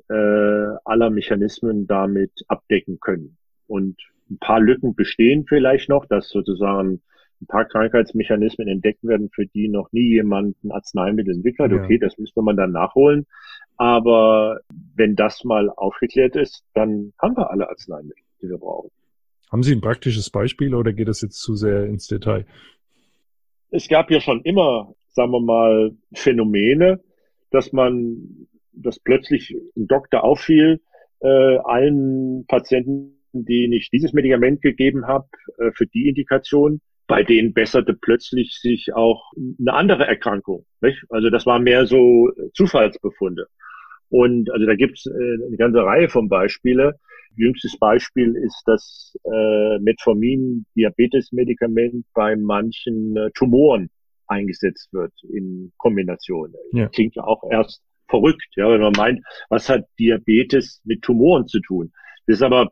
äh, 0.09 0.13
aller 0.13 1.09
Mechanismen 1.09 1.87
damit 1.87 2.31
abdecken 2.47 2.99
können. 2.99 3.37
Und 3.67 3.97
ein 4.29 4.37
paar 4.39 4.59
Lücken 4.59 4.95
bestehen 4.95 5.45
vielleicht 5.47 5.89
noch, 5.89 6.05
dass 6.05 6.29
sozusagen 6.29 7.01
ein 7.41 7.47
paar 7.47 7.65
Krankheitsmechanismen 7.65 8.67
entdeckt 8.67 9.03
werden, 9.03 9.29
für 9.29 9.45
die 9.45 9.67
noch 9.67 9.91
nie 9.91 10.09
jemand 10.13 10.63
ein 10.63 10.71
Arzneimittel 10.71 11.33
entwickelt. 11.35 11.71
Ja. 11.71 11.83
Okay, 11.83 11.97
das 11.97 12.17
müsste 12.17 12.41
man 12.41 12.55
dann 12.55 12.71
nachholen. 12.71 13.25
Aber 13.77 14.59
wenn 14.95 15.15
das 15.15 15.43
mal 15.43 15.69
aufgeklärt 15.69 16.35
ist, 16.35 16.63
dann 16.73 17.13
haben 17.19 17.35
wir 17.35 17.49
alle 17.49 17.69
Arzneimittel, 17.69 18.23
die 18.41 18.49
wir 18.49 18.57
brauchen. 18.57 18.89
Haben 19.51 19.63
Sie 19.63 19.73
ein 19.73 19.81
praktisches 19.81 20.29
Beispiel 20.29 20.73
oder 20.73 20.93
geht 20.93 21.07
das 21.07 21.21
jetzt 21.21 21.39
zu 21.41 21.55
sehr 21.55 21.85
ins 21.85 22.07
Detail? 22.07 22.45
Es 23.71 23.87
gab 23.87 24.11
ja 24.11 24.19
schon 24.21 24.41
immer, 24.41 24.93
sagen 25.09 25.31
wir 25.31 25.41
mal, 25.41 25.95
Phänomene, 26.13 27.01
dass 27.51 27.73
man, 27.73 28.47
dass 28.73 28.99
plötzlich 28.99 29.55
ein 29.75 29.87
Doktor 29.87 30.23
auffiel, 30.23 30.81
äh, 31.21 31.57
allen 31.63 32.45
Patienten, 32.47 33.15
denen 33.33 33.73
ich 33.73 33.89
dieses 33.89 34.13
Medikament 34.13 34.61
gegeben 34.61 35.07
habe, 35.07 35.27
äh, 35.57 35.71
für 35.71 35.87
die 35.87 36.07
Indikation, 36.09 36.81
bei 37.07 37.23
denen 37.23 37.53
besserte 37.53 37.93
plötzlich 37.93 38.59
sich 38.59 38.93
auch 38.93 39.31
eine 39.59 39.73
andere 39.73 40.07
Erkrankung. 40.07 40.65
Nicht? 40.81 41.03
Also 41.09 41.29
das 41.29 41.45
war 41.45 41.59
mehr 41.59 41.85
so 41.85 42.31
Zufallsbefunde. 42.53 43.47
Und 44.09 44.51
also 44.51 44.65
da 44.65 44.75
gibt's 44.75 45.05
äh, 45.05 45.11
eine 45.11 45.57
ganze 45.57 45.83
Reihe 45.83 46.09
von 46.09 46.29
Beispiele. 46.29 46.99
Jüngstes 47.35 47.75
Beispiel 47.79 48.35
ist 48.35 48.61
das 48.65 49.17
äh, 49.23 49.79
Metformin-Diabetes-Medikament 49.79 52.05
bei 52.13 52.35
manchen 52.35 53.17
äh, 53.17 53.31
Tumoren 53.31 53.89
eingesetzt 54.27 54.93
wird 54.93 55.13
in 55.23 55.71
Kombination. 55.77 56.53
Ja. 56.71 56.87
Klingt 56.89 57.15
ja 57.15 57.23
auch 57.23 57.43
erst 57.49 57.81
verrückt, 58.07 58.47
ja, 58.55 58.69
wenn 58.69 58.81
man 58.81 58.93
meint, 58.95 59.23
was 59.49 59.69
hat 59.69 59.85
Diabetes 59.99 60.81
mit 60.83 61.01
Tumoren 61.01 61.47
zu 61.47 61.59
tun? 61.59 61.91
Das 62.27 62.37
ist 62.37 62.43
aber 62.43 62.71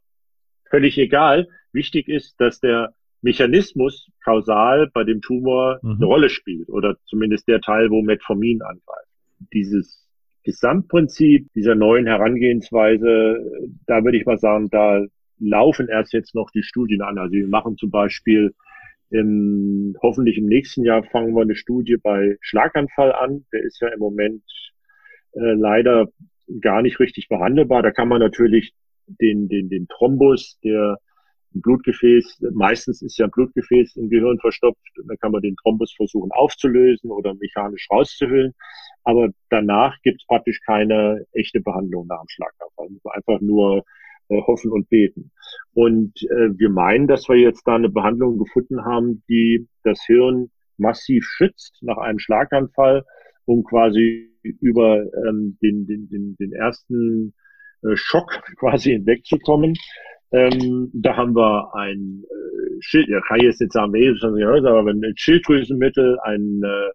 völlig 0.70 0.98
egal. 0.98 1.48
Wichtig 1.72 2.08
ist, 2.08 2.39
dass 2.39 2.60
der 2.60 2.94
Mechanismus 3.22 4.10
kausal 4.24 4.89
bei 4.94 5.04
dem 5.04 5.22
Tumor 5.22 5.80
mhm. 5.82 5.96
eine 5.96 6.06
Rolle 6.06 6.30
spielt 6.30 6.70
oder 6.70 6.98
zumindest 7.06 7.48
der 7.48 7.62
Teil, 7.62 7.89
wo 7.89 8.02
Metformin 8.02 8.62
angreift. 8.62 9.10
Dieses 9.54 10.03
Gesamtprinzip 10.44 11.48
dieser 11.54 11.76
neuen 11.76 12.06
Herangehensweise, 12.06 13.70
da 13.88 14.04
würde 14.04 14.18
ich 14.18 14.26
mal 14.26 14.38
sagen, 14.38 14.70
da 14.70 15.06
laufen 15.39 15.88
erst 15.88 16.14
jetzt 16.14 16.36
noch 16.36 16.52
die 16.52 16.64
Studien 16.64 17.02
an. 17.02 17.18
Also 17.18 17.34
wir 17.34 17.48
machen 17.48 17.78
zum 17.78 17.91
Beispiel 17.91 18.54
im, 19.10 19.96
hoffentlich 20.02 20.38
im 20.38 20.46
nächsten 20.46 20.84
Jahr 20.84 21.04
fangen 21.04 21.36
wir 21.36 21.41
eine 21.41 21.56
Studie 21.56 21.98
bei 22.02 22.38
Schlaganfall 22.41 23.14
an. 23.14 23.46
Der 23.54 23.64
ist 23.64 23.82
ja 23.82 23.89
im 23.89 24.00
Moment 24.00 24.44
äh, 25.34 25.54
leider 25.54 26.08
gar 26.62 26.82
nicht 26.82 27.00
richtig 27.00 27.30
behandelbar. 27.30 27.84
Da 27.84 27.91
kann 27.91 28.08
man 28.08 28.20
natürlich 28.20 28.74
den, 29.08 29.48
den, 29.50 29.70
den 29.70 29.88
Thrombus, 29.88 30.60
der 30.64 30.98
ein 31.56 31.62
Blutgefäß, 31.62 32.43
meistens 32.54 33.01
ist 33.01 33.18
ja 33.18 33.26
ein 33.26 33.32
Blutgefäß 33.32 33.95
im 33.97 34.10
Gehirn 34.10 34.39
verstopft, 34.39 34.80
dann 35.08 35.18
kann 35.18 35.32
man 35.32 35.41
den 35.41 35.56
Thrombus 35.58 35.93
versuchen 35.93 36.32
aufzulösen 36.32 37.12
oder 37.12 37.34
mechanisch 37.36 37.88
rauszuhüllen. 37.91 38.54
Aber 39.04 39.30
danach 39.49 39.95
gibt 40.04 40.22
es 40.22 40.28
praktisch 40.28 40.60
keine 40.66 41.26
echte 41.34 41.62
Behandlung 41.62 42.08
nach 42.08 42.22
dem 42.22 42.30
Schlaganfall. 42.30 42.88
Einfach 43.12 43.41
nur 43.41 43.84
äh, 44.30 44.41
hoffen 44.41 44.72
und 44.72 44.89
beten. 44.89 45.32
Und 45.74 46.14
äh, 46.24 46.58
wir 46.58 46.70
meinen, 46.70 47.08
dass 47.08 47.28
wir 47.28 47.36
jetzt 47.36 47.68
da 47.68 47.76
eine 47.76 47.89
Behandlung 47.89 48.38
gefunden 48.38 48.86
haben, 48.86 49.24
die 49.28 49.68
das 49.84 50.01
Hirn 50.06 50.49
massiv 50.78 51.26
schützt 51.26 51.78
nach 51.82 51.97
einem 51.97 52.20
Schlaganfall, 52.20 53.04
um 53.45 53.64
quasi 53.64 54.30
über 54.41 55.04
ähm, 55.28 55.58
den, 55.62 55.86
den, 55.88 56.10
den, 56.10 56.36
den 56.38 56.54
ersten 56.54 57.34
äh, 57.84 57.95
Schock 57.95 58.41
quasi 58.58 58.91
hinwegzukommen. 58.91 59.76
Ähm, 60.34 60.90
da 60.94 61.16
haben 61.16 61.36
wir 61.36 61.76
ein 61.76 62.24
äh, 62.24 62.78
Schild, 62.80 63.08
ja, 63.08 63.22
kann 63.22 63.38
ich 63.38 63.44
jetzt 63.44 63.62
nicht 63.62 63.72
sagen, 63.72 63.92
nee, 63.92 64.08
das 64.08 64.32
nicht 64.32 64.46
aber 64.46 64.90
ein 64.90 65.14
Schilddrüsenmittel, 65.16 66.18
ein 66.24 66.62
äh, 66.64 66.90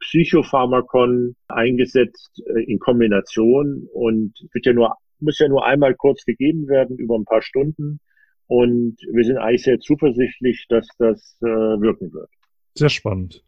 Psychopharmakon 0.00 1.36
eingesetzt 1.46 2.42
äh, 2.46 2.64
in 2.64 2.80
Kombination 2.80 3.86
und 3.92 4.34
wird 4.52 4.66
ja 4.66 4.72
nur, 4.72 4.96
muss 5.20 5.38
ja 5.38 5.48
nur 5.48 5.64
einmal 5.64 5.94
kurz 5.94 6.24
gegeben 6.24 6.66
werden 6.66 6.96
über 6.96 7.16
ein 7.16 7.24
paar 7.24 7.42
Stunden. 7.42 8.00
Und 8.48 8.96
wir 9.12 9.22
sind 9.22 9.38
eigentlich 9.38 9.62
sehr 9.62 9.78
zuversichtlich, 9.78 10.66
dass 10.68 10.88
das 10.98 11.38
äh, 11.42 11.46
wirken 11.46 12.12
wird. 12.12 12.28
Sehr 12.74 12.88
spannend. 12.88 13.44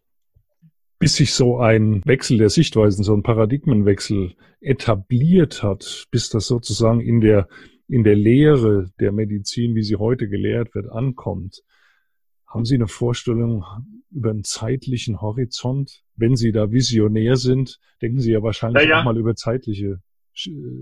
Bis 1.00 1.16
sich 1.16 1.34
so 1.34 1.58
ein 1.58 2.00
Wechsel 2.04 2.38
der 2.38 2.50
Sichtweisen, 2.50 3.02
so 3.02 3.12
ein 3.12 3.24
Paradigmenwechsel 3.24 4.34
etabliert 4.60 5.64
hat, 5.64 6.06
bis 6.12 6.28
das 6.28 6.46
sozusagen 6.46 7.00
in 7.00 7.20
der, 7.20 7.48
in 7.92 8.04
der 8.04 8.16
Lehre 8.16 8.90
der 9.00 9.12
Medizin, 9.12 9.74
wie 9.74 9.82
sie 9.82 9.96
heute 9.96 10.26
gelehrt 10.26 10.74
wird, 10.74 10.88
ankommt. 10.88 11.62
Haben 12.46 12.64
Sie 12.64 12.74
eine 12.74 12.88
Vorstellung 12.88 13.64
über 14.10 14.30
einen 14.30 14.44
zeitlichen 14.44 15.20
Horizont? 15.20 16.02
Wenn 16.16 16.34
Sie 16.34 16.52
da 16.52 16.72
visionär 16.72 17.36
sind, 17.36 17.78
denken 18.00 18.18
Sie 18.18 18.32
ja 18.32 18.42
wahrscheinlich 18.42 18.88
ja. 18.88 19.00
auch 19.00 19.04
mal 19.04 19.18
über 19.18 19.34
zeitliche 19.34 19.98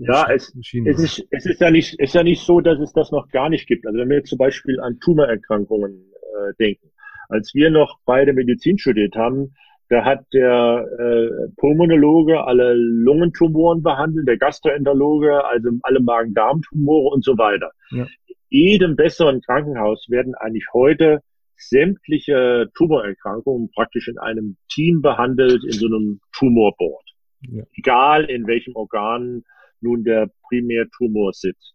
ja, 0.07 0.31
es, 0.31 0.55
es, 0.55 1.03
ist, 1.03 1.27
es 1.29 1.45
ist 1.45 1.59
ja 1.59 1.71
nicht, 1.71 1.99
ist 1.99 2.15
ja 2.15 2.23
nicht 2.23 2.41
so, 2.45 2.61
dass 2.61 2.79
es 2.79 2.93
das 2.93 3.11
noch 3.11 3.27
gar 3.27 3.49
nicht 3.49 3.67
gibt. 3.67 3.85
Also 3.85 3.99
wenn 3.99 4.07
wir 4.07 4.19
jetzt 4.19 4.29
zum 4.29 4.37
Beispiel 4.37 4.79
an 4.79 4.97
Tumorerkrankungen 5.01 5.91
äh, 5.91 6.53
denken. 6.57 6.91
Als 7.27 7.53
wir 7.53 7.69
noch 7.69 7.99
beide 8.05 8.31
Medizin 8.31 8.77
studiert 8.77 9.17
haben, 9.17 9.53
da 9.91 10.05
hat 10.05 10.25
der 10.33 10.87
äh, 10.99 11.51
Pulmonologe 11.57 12.45
alle 12.45 12.75
Lungentumoren 12.75 13.83
behandelt, 13.83 14.25
der 14.25 14.37
Gastroenterologe, 14.37 15.43
also 15.43 15.69
alle 15.81 15.99
Magen-Darm-Tumore 15.99 17.13
und 17.13 17.25
so 17.25 17.37
weiter. 17.37 17.71
Ja. 17.89 18.07
In 18.25 18.37
jedem 18.49 18.95
besseren 18.95 19.41
Krankenhaus 19.41 20.05
werden 20.09 20.33
eigentlich 20.35 20.65
heute 20.71 21.19
sämtliche 21.57 22.69
Tumorerkrankungen 22.73 23.69
praktisch 23.75 24.07
in 24.07 24.17
einem 24.17 24.55
Team 24.69 25.01
behandelt, 25.01 25.61
in 25.65 25.73
so 25.73 25.87
einem 25.87 26.21
Tumorboard. 26.31 27.05
Ja. 27.41 27.63
Egal 27.75 28.29
in 28.29 28.47
welchem 28.47 28.77
Organ 28.77 29.43
nun 29.81 30.05
der 30.05 30.29
Primärtumor 30.47 31.33
sitzt. 31.33 31.73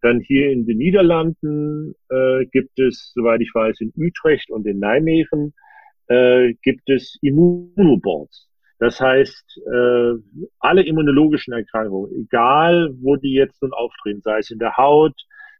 Dann 0.00 0.20
hier 0.20 0.50
in 0.50 0.64
den 0.64 0.78
Niederlanden 0.78 1.92
äh, 2.08 2.46
gibt 2.46 2.78
es, 2.78 3.12
soweit 3.14 3.42
ich 3.42 3.50
weiß, 3.52 3.80
in 3.80 3.92
Utrecht 3.98 4.50
und 4.50 4.66
in 4.66 4.78
Nijmegen 4.78 5.52
äh, 6.10 6.54
gibt 6.62 6.90
es 6.90 7.16
Immunoboards. 7.22 8.48
Das 8.78 9.00
heißt, 9.00 9.60
äh, 9.72 10.12
alle 10.58 10.82
immunologischen 10.82 11.52
Erkrankungen, 11.52 12.10
egal 12.24 12.90
wo 13.00 13.16
die 13.16 13.34
jetzt 13.34 13.62
nun 13.62 13.72
auftreten, 13.72 14.20
sei 14.22 14.38
es 14.38 14.50
in 14.50 14.58
der 14.58 14.76
Haut, 14.76 15.14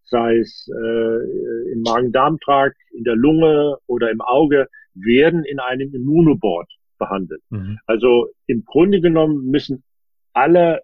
sei 0.04 0.38
es 0.38 0.68
äh, 0.74 1.72
im 1.72 1.82
Magen-Darm-Trakt, 1.82 2.76
in 2.92 3.04
der 3.04 3.14
Lunge 3.16 3.76
oder 3.86 4.10
im 4.10 4.20
Auge, 4.20 4.66
werden 4.94 5.44
in 5.44 5.60
einem 5.60 5.94
Immunoboard 5.94 6.68
behandelt. 6.98 7.42
Mhm. 7.50 7.78
Also 7.86 8.30
im 8.46 8.64
Grunde 8.64 9.00
genommen 9.00 9.50
müssen 9.50 9.84
alle 10.32 10.80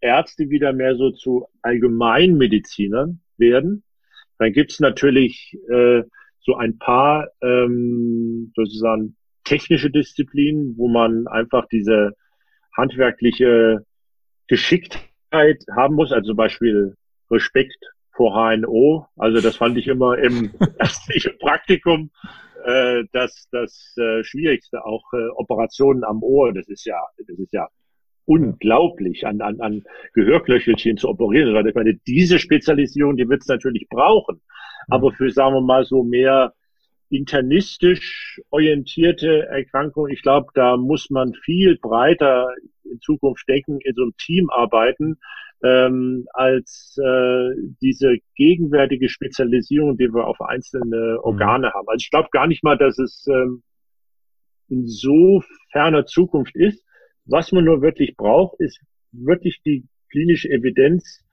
Ärzte 0.00 0.50
wieder 0.50 0.72
mehr 0.72 0.96
so 0.96 1.12
zu 1.12 1.46
Allgemeinmedizinern 1.62 3.20
werden. 3.38 3.84
Dann 4.38 4.52
gibt's 4.52 4.80
natürlich 4.80 5.56
äh, 5.70 6.02
so 6.48 6.56
ein 6.56 6.78
paar 6.78 7.28
ähm, 7.42 8.52
sozusagen 8.56 9.16
technische 9.44 9.90
Disziplinen, 9.90 10.78
wo 10.78 10.88
man 10.88 11.26
einfach 11.26 11.66
diese 11.70 12.14
handwerkliche 12.74 13.84
Geschicktheit 14.46 15.62
haben 15.76 15.94
muss, 15.94 16.10
also 16.10 16.28
zum 16.28 16.36
Beispiel 16.38 16.96
Respekt 17.30 17.84
vor 18.12 18.32
HNO. 18.32 19.06
Also 19.16 19.42
das 19.42 19.56
fand 19.56 19.76
ich 19.76 19.88
immer 19.88 20.16
im 20.16 20.50
ärztlichen 20.78 21.36
Praktikum 21.38 22.10
äh, 22.64 23.04
das, 23.12 23.46
das 23.52 23.94
äh, 23.98 24.24
Schwierigste, 24.24 24.86
auch 24.86 25.04
äh, 25.12 25.28
Operationen 25.36 26.02
am 26.02 26.22
Ohr, 26.22 26.54
das 26.54 26.66
ist 26.68 26.86
ja, 26.86 26.98
das 27.18 27.38
ist 27.38 27.52
ja 27.52 27.68
unglaublich, 28.24 29.26
an, 29.26 29.42
an, 29.42 29.60
an 29.60 29.84
Gehörklöchelchen 30.14 30.96
zu 30.96 31.10
operieren. 31.10 31.54
Also 31.54 31.68
ich 31.68 31.74
meine, 31.74 31.94
diese 32.06 32.38
Spezialisierung, 32.38 33.18
die 33.18 33.28
wird 33.28 33.42
es 33.42 33.48
natürlich 33.48 33.86
brauchen. 33.90 34.40
Aber 34.86 35.12
für, 35.12 35.30
sagen 35.30 35.54
wir 35.54 35.60
mal, 35.60 35.84
so 35.84 36.04
mehr 36.04 36.54
internistisch 37.10 38.40
orientierte 38.50 39.46
Erkrankungen, 39.46 40.12
ich 40.12 40.22
glaube, 40.22 40.48
da 40.54 40.76
muss 40.76 41.10
man 41.10 41.32
viel 41.34 41.78
breiter 41.78 42.48
in 42.84 43.00
Zukunft 43.00 43.48
denken, 43.48 43.78
in 43.80 43.94
so 43.94 44.02
einem 44.02 44.16
Team 44.18 44.50
arbeiten, 44.50 45.18
ähm, 45.64 46.26
als 46.34 46.96
äh, 47.02 47.50
diese 47.80 48.18
gegenwärtige 48.36 49.08
Spezialisierung, 49.08 49.96
die 49.96 50.12
wir 50.12 50.26
auf 50.26 50.40
einzelne 50.40 51.16
mhm. 51.18 51.24
Organe 51.24 51.68
mhm. 51.68 51.72
haben. 51.72 51.88
Also 51.88 52.02
ich 52.04 52.10
glaube 52.10 52.28
gar 52.30 52.46
nicht 52.46 52.62
mal, 52.62 52.78
dass 52.78 52.98
es 52.98 53.26
ähm, 53.28 53.62
in 54.68 54.86
so 54.86 55.42
ferner 55.72 56.06
Zukunft 56.06 56.54
ist. 56.54 56.84
Was 57.24 57.52
man 57.52 57.64
nur 57.64 57.82
wirklich 57.82 58.16
braucht, 58.16 58.60
ist 58.60 58.80
wirklich 59.12 59.60
die 59.64 59.86
klinische 60.10 60.48
Evidenz. 60.48 61.24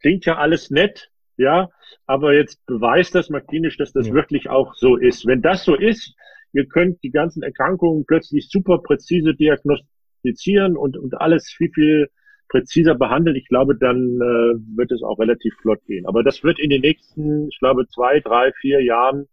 Klingt 0.00 0.26
ja 0.26 0.36
alles 0.36 0.70
nett, 0.70 1.10
ja, 1.38 1.68
aber 2.06 2.34
jetzt 2.34 2.64
beweist 2.66 3.14
das 3.14 3.30
mal 3.30 3.40
klinisch, 3.40 3.76
dass 3.78 3.92
das 3.92 4.08
ja. 4.08 4.14
wirklich 4.14 4.50
auch 4.50 4.74
so 4.74 4.96
ist. 4.96 5.26
Wenn 5.26 5.40
das 5.40 5.64
so 5.64 5.74
ist, 5.74 6.14
ihr 6.52 6.66
könnt 6.66 7.02
die 7.02 7.10
ganzen 7.10 7.42
Erkrankungen 7.42 8.04
plötzlich 8.06 8.48
super 8.50 8.78
präzise 8.78 9.34
diagnostizieren 9.34 10.76
und, 10.76 10.96
und 10.96 11.20
alles 11.20 11.48
viel, 11.48 11.70
viel 11.70 12.08
präziser 12.48 12.94
behandelt, 12.94 13.36
ich 13.36 13.46
glaube, 13.48 13.76
dann 13.76 14.16
äh, 14.16 14.76
wird 14.76 14.90
es 14.90 15.02
auch 15.02 15.18
relativ 15.18 15.54
flott 15.62 15.84
gehen. 15.86 16.06
Aber 16.06 16.22
das 16.22 16.42
wird 16.42 16.58
in 16.58 16.70
den 16.70 16.80
nächsten, 16.80 17.48
ich 17.48 17.58
glaube, 17.58 17.86
zwei, 17.86 18.20
drei, 18.20 18.52
vier 18.60 18.82
Jahren 18.82 19.26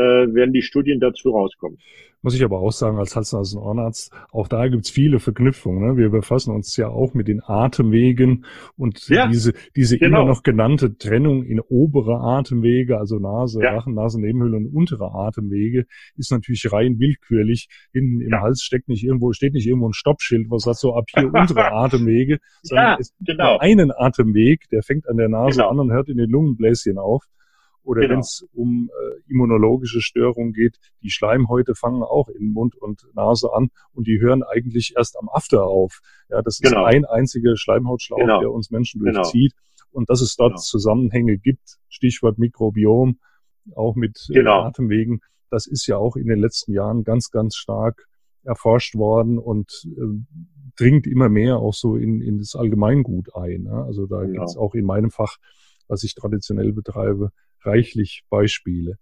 werden 0.00 0.52
die 0.52 0.62
Studien 0.62 1.00
dazu 1.00 1.30
rauskommen. 1.30 1.78
Muss 2.24 2.34
ich 2.34 2.42
aber 2.42 2.58
auch 2.58 2.72
sagen, 2.72 2.96
als 2.96 3.14
Hals- 3.14 3.34
und 3.34 3.60
Ohrenarzt, 3.60 4.10
auch 4.32 4.48
da 4.48 4.66
gibt's 4.68 4.88
viele 4.88 5.18
Verknüpfungen. 5.18 5.86
Ne? 5.86 5.98
Wir 5.98 6.08
befassen 6.08 6.54
uns 6.54 6.74
ja 6.78 6.88
auch 6.88 7.12
mit 7.12 7.28
den 7.28 7.42
Atemwegen 7.44 8.46
und 8.78 9.06
ja, 9.10 9.28
diese, 9.28 9.52
diese 9.76 9.98
genau. 9.98 10.22
immer 10.22 10.30
noch 10.30 10.42
genannte 10.42 10.96
Trennung 10.96 11.44
in 11.44 11.60
obere 11.60 12.20
Atemwege, 12.20 12.96
also 12.96 13.18
Nase, 13.18 13.62
ja. 13.62 13.74
Rachen, 13.74 13.92
Nasennebenhöhle 13.92 14.56
und 14.56 14.74
untere 14.74 15.12
Atemwege, 15.12 15.84
ist 16.16 16.32
natürlich 16.32 16.72
rein 16.72 16.98
willkürlich. 16.98 17.68
Hinten 17.92 18.22
im 18.22 18.32
ja. 18.32 18.40
Hals 18.40 18.62
steckt 18.62 18.88
nicht 18.88 19.04
irgendwo, 19.04 19.34
steht 19.34 19.52
nicht 19.52 19.66
irgendwo 19.66 19.90
ein 19.90 19.92
Stoppschild, 19.92 20.46
was 20.48 20.62
sagt 20.62 20.78
so 20.78 20.94
ab 20.94 21.04
hier 21.14 21.28
unsere 21.34 21.72
Atemwege, 21.72 22.38
sondern 22.62 22.86
ja, 22.86 22.96
es 22.98 23.14
gibt 23.18 23.32
genau. 23.36 23.58
einen 23.58 23.92
Atemweg, 23.94 24.66
der 24.70 24.82
fängt 24.82 25.06
an 25.10 25.18
der 25.18 25.28
Nase 25.28 25.58
genau. 25.58 25.68
an 25.68 25.78
und 25.78 25.92
hört 25.92 26.08
in 26.08 26.16
den 26.16 26.30
Lungenbläschen 26.30 26.96
auf. 26.96 27.26
Oder 27.84 28.00
genau. 28.00 28.14
wenn 28.14 28.20
es 28.20 28.46
um 28.52 28.90
äh, 28.90 29.30
immunologische 29.30 30.00
Störungen 30.00 30.52
geht, 30.52 30.78
die 31.02 31.10
Schleimhäute 31.10 31.74
fangen 31.74 32.02
auch 32.02 32.28
in 32.28 32.52
Mund 32.52 32.74
und 32.74 33.06
Nase 33.14 33.52
an 33.52 33.68
und 33.92 34.06
die 34.06 34.20
hören 34.20 34.42
eigentlich 34.42 34.94
erst 34.96 35.18
am 35.18 35.28
After 35.28 35.64
auf. 35.64 36.00
Ja, 36.30 36.42
das 36.42 36.58
genau. 36.58 36.86
ist 36.86 36.94
ein 36.94 37.04
einziger 37.04 37.56
Schleimhautschlauch, 37.56 38.18
genau. 38.18 38.40
der 38.40 38.50
uns 38.50 38.70
Menschen 38.70 39.02
genau. 39.02 39.22
durchzieht. 39.22 39.52
Und 39.90 40.10
dass 40.10 40.22
es 40.22 40.34
dort 40.34 40.52
genau. 40.52 40.60
Zusammenhänge 40.60 41.38
gibt, 41.38 41.78
Stichwort 41.88 42.38
Mikrobiom, 42.38 43.18
auch 43.76 43.94
mit 43.94 44.26
äh, 44.30 44.34
genau. 44.34 44.62
Atemwegen, 44.62 45.20
das 45.50 45.66
ist 45.66 45.86
ja 45.86 45.98
auch 45.98 46.16
in 46.16 46.26
den 46.26 46.40
letzten 46.40 46.72
Jahren 46.72 47.04
ganz, 47.04 47.30
ganz 47.30 47.54
stark 47.54 48.08
erforscht 48.42 48.94
worden 48.94 49.38
und 49.38 49.86
äh, 49.86 50.24
dringt 50.76 51.06
immer 51.06 51.28
mehr 51.28 51.58
auch 51.58 51.74
so 51.74 51.96
in, 51.96 52.20
in 52.20 52.38
das 52.38 52.54
Allgemeingut 52.56 53.34
ein. 53.36 53.62
Ne? 53.62 53.84
Also 53.84 54.06
da 54.06 54.22
genau. 54.22 54.32
gibt 54.32 54.44
es 54.50 54.56
auch 54.56 54.74
in 54.74 54.84
meinem 54.84 55.10
Fach, 55.10 55.36
was 55.86 56.02
ich 56.02 56.14
traditionell 56.14 56.72
betreibe, 56.72 57.30
reichlich 57.64 58.24
Beispiele. 58.30 58.98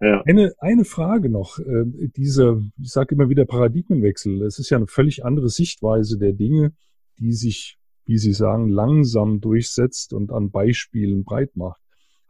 Ja. 0.00 0.22
Eine, 0.22 0.54
eine 0.58 0.84
Frage 0.84 1.28
noch, 1.28 1.58
äh, 1.58 1.84
diese, 2.16 2.62
ich 2.80 2.90
sage 2.90 3.14
immer 3.14 3.28
wieder 3.28 3.44
Paradigmenwechsel. 3.44 4.42
Es 4.42 4.58
ist 4.58 4.70
ja 4.70 4.78
eine 4.78 4.86
völlig 4.86 5.24
andere 5.24 5.50
Sichtweise 5.50 6.18
der 6.18 6.32
Dinge, 6.32 6.72
die 7.18 7.32
sich, 7.32 7.76
wie 8.06 8.16
Sie 8.16 8.32
sagen, 8.32 8.70
langsam 8.70 9.40
durchsetzt 9.40 10.14
und 10.14 10.32
an 10.32 10.50
Beispielen 10.50 11.24
breit 11.24 11.54
macht. 11.54 11.80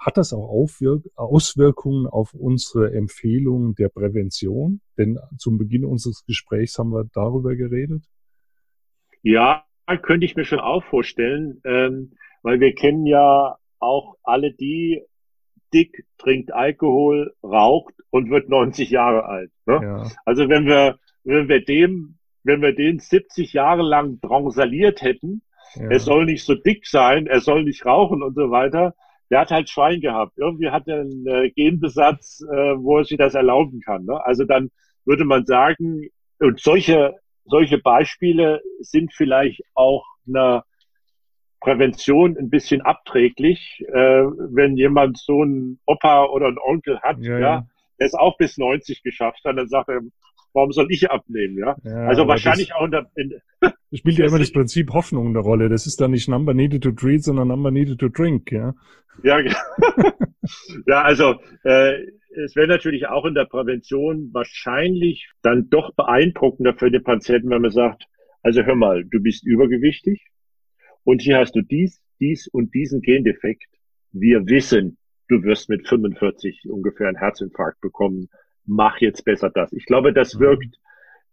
Hat 0.00 0.16
das 0.16 0.32
auch 0.32 0.48
Aufwirk 0.48 1.04
Auswirkungen 1.14 2.06
auf 2.06 2.34
unsere 2.34 2.92
Empfehlungen 2.92 3.74
der 3.74 3.90
Prävention? 3.90 4.80
Denn 4.98 5.18
zum 5.36 5.58
Beginn 5.58 5.84
unseres 5.84 6.24
Gesprächs 6.26 6.78
haben 6.78 6.90
wir 6.90 7.04
darüber 7.12 7.54
geredet. 7.54 8.02
Ja, 9.22 9.64
könnte 10.02 10.24
ich 10.24 10.36
mir 10.36 10.44
schon 10.44 10.60
auch 10.60 10.82
vorstellen, 10.84 11.60
ähm, 11.64 12.12
weil 12.42 12.60
wir 12.60 12.74
kennen 12.74 13.06
ja 13.06 13.56
auch 13.78 14.16
alle 14.22 14.52
die 14.52 15.02
dick, 15.72 16.04
trinkt 16.18 16.52
Alkohol, 16.52 17.34
raucht 17.42 17.94
und 18.10 18.30
wird 18.30 18.48
90 18.48 18.90
Jahre 18.90 19.24
alt. 19.24 19.50
Ne? 19.66 19.80
Ja. 19.82 20.10
Also 20.24 20.48
wenn 20.48 20.66
wir, 20.66 20.98
wenn 21.24 21.48
wir 21.48 21.64
dem, 21.64 22.18
wenn 22.42 22.62
wir 22.62 22.74
den 22.74 22.98
70 22.98 23.52
Jahre 23.52 23.82
lang 23.82 24.20
drangsaliert 24.20 25.02
hätten, 25.02 25.42
ja. 25.74 25.90
er 25.90 26.00
soll 26.00 26.26
nicht 26.26 26.44
so 26.44 26.54
dick 26.54 26.86
sein, 26.86 27.26
er 27.26 27.40
soll 27.40 27.64
nicht 27.64 27.84
rauchen 27.86 28.22
und 28.22 28.34
so 28.34 28.50
weiter, 28.50 28.94
der 29.30 29.40
hat 29.40 29.50
halt 29.50 29.70
Schwein 29.70 30.00
gehabt. 30.00 30.36
Irgendwie 30.36 30.70
hat 30.70 30.88
er 30.88 31.00
einen 31.00 31.26
äh, 31.26 31.50
Genbesatz, 31.50 32.42
äh, 32.50 32.76
wo 32.76 32.98
er 32.98 33.04
sich 33.04 33.16
das 33.16 33.34
erlauben 33.34 33.80
kann. 33.80 34.04
Ne? 34.04 34.24
Also 34.24 34.44
dann 34.44 34.70
würde 35.04 35.24
man 35.24 35.46
sagen, 35.46 36.08
und 36.40 36.60
solche, 36.60 37.14
solche 37.44 37.78
Beispiele 37.78 38.60
sind 38.80 39.12
vielleicht 39.12 39.62
auch 39.74 40.04
einer 40.26 40.64
Prävention 41.60 42.36
ein 42.38 42.50
bisschen 42.50 42.80
abträglich, 42.80 43.84
äh, 43.88 43.92
wenn 43.94 44.76
jemand 44.76 45.18
so 45.18 45.42
einen 45.42 45.78
Opa 45.86 46.24
oder 46.24 46.46
einen 46.46 46.58
Onkel 46.58 47.00
hat, 47.00 47.18
ja, 47.20 47.38
ja. 47.38 47.66
der 47.98 48.06
es 48.06 48.14
auch 48.14 48.36
bis 48.38 48.56
90 48.56 49.02
geschafft 49.02 49.44
hat, 49.44 49.58
dann 49.58 49.68
sagt 49.68 49.90
er, 49.90 50.00
warum 50.54 50.72
soll 50.72 50.86
ich 50.90 51.10
abnehmen, 51.10 51.58
ja? 51.58 51.76
ja 51.84 52.06
also 52.06 52.26
wahrscheinlich 52.26 52.74
auch 52.74 52.86
in 52.86 52.90
der, 52.90 53.10
in, 53.14 53.34
spielt 53.92 54.18
ja 54.18 54.26
immer 54.26 54.38
das 54.38 54.52
Prinzip 54.52 54.92
Hoffnung 54.92 55.28
eine 55.28 55.38
Rolle. 55.38 55.68
Das 55.68 55.86
ist 55.86 56.00
dann 56.00 56.12
nicht 56.12 56.28
Number 56.28 56.54
needed 56.54 56.82
to 56.82 56.92
treat, 56.92 57.22
sondern 57.22 57.48
Number 57.48 57.70
needed 57.70 57.98
to 57.98 58.08
drink, 58.08 58.50
ja? 58.50 58.74
Ja, 59.22 59.38
ja 60.86 61.02
also 61.02 61.34
äh, 61.64 61.92
es 62.42 62.56
wäre 62.56 62.68
natürlich 62.68 63.06
auch 63.08 63.26
in 63.26 63.34
der 63.34 63.44
Prävention 63.44 64.30
wahrscheinlich 64.32 65.28
dann 65.42 65.68
doch 65.68 65.92
beeindruckender 65.94 66.74
für 66.74 66.90
den 66.90 67.02
Patienten, 67.02 67.50
wenn 67.50 67.62
man 67.62 67.70
sagt, 67.70 68.04
also 68.42 68.62
hör 68.62 68.76
mal, 68.76 69.04
du 69.04 69.20
bist 69.20 69.44
übergewichtig 69.44 70.30
und 71.04 71.22
hier 71.22 71.38
hast 71.38 71.54
du 71.54 71.62
dies, 71.62 72.00
dies 72.20 72.48
und 72.48 72.74
diesen 72.74 73.00
Gendefekt. 73.00 73.68
Wir 74.12 74.46
wissen, 74.46 74.98
du 75.28 75.42
wirst 75.42 75.68
mit 75.68 75.88
45 75.88 76.68
ungefähr 76.68 77.08
einen 77.08 77.18
Herzinfarkt 77.18 77.80
bekommen. 77.80 78.28
Mach 78.66 78.98
jetzt 78.98 79.24
besser 79.24 79.50
das. 79.50 79.72
Ich 79.72 79.86
glaube, 79.86 80.12
das 80.12 80.34
mhm. 80.34 80.40
wirkt 80.40 80.78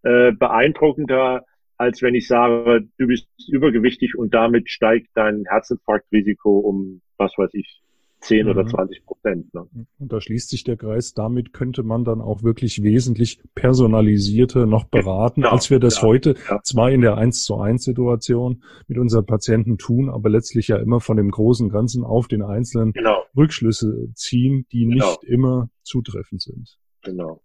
äh, 0.04 0.32
beeindruckender, 0.32 1.46
als 1.78 2.02
wenn 2.02 2.16
ich 2.16 2.28
sage, 2.28 2.88
du 2.98 3.08
bist 3.08 3.28
übergewichtig 3.50 4.16
und 4.18 4.34
damit 4.34 4.70
steigt 4.70 5.10
dein 5.14 5.44
Herzinfarktrisiko 5.48 6.60
um, 6.60 7.02
was 7.18 7.34
weiß 7.38 7.54
ich, 7.54 7.82
10 8.20 8.46
mhm. 8.46 8.52
oder 8.52 8.66
20 8.66 9.06
Prozent. 9.06 9.54
Ne? 9.54 9.68
Und 10.00 10.12
da 10.12 10.20
schließt 10.20 10.50
sich 10.50 10.64
der 10.64 10.78
Kreis. 10.78 11.14
Damit 11.14 11.54
könnte 11.54 11.84
man 11.84 12.04
dann 12.04 12.22
auch 12.22 12.44
wirklich 12.44 12.84
wesentlich 12.84 13.40
personalisierter 13.56 14.66
noch 14.66 14.86
beraten, 14.86 15.42
ja, 15.42 15.52
als 15.52 15.70
wir 15.70 15.80
das 15.80 15.98
ja, 15.98 16.02
heute 16.04 16.36
ja. 16.50 16.62
zwar 16.64 16.92
in 16.92 17.02
der 17.02 17.18
1 17.18 17.44
zu 17.44 17.58
1 17.58 17.84
Situation 17.84 18.64
mit 18.88 18.98
unseren 18.98 19.26
Patienten 19.26 19.78
tun, 19.78 20.10
aber 20.10 20.30
letztlich 20.30 20.68
ja 20.68 20.78
immer 20.78 21.00
von 21.00 21.18
dem 21.18 21.32
großen 21.32 21.70
Ganzen 21.70 22.04
auf 22.04 22.28
den 22.28 22.42
einzelnen 22.42 22.94
genau. 22.94 23.24
Rückschlüsse 23.36 24.10
ziehen, 24.14 24.66
die 24.72 24.86
genau. 24.86 25.06
nicht 25.06 25.24
immer 25.24 25.70
zutreffend 25.84 26.42
sind. 26.42 26.78
Genau. 27.04 27.42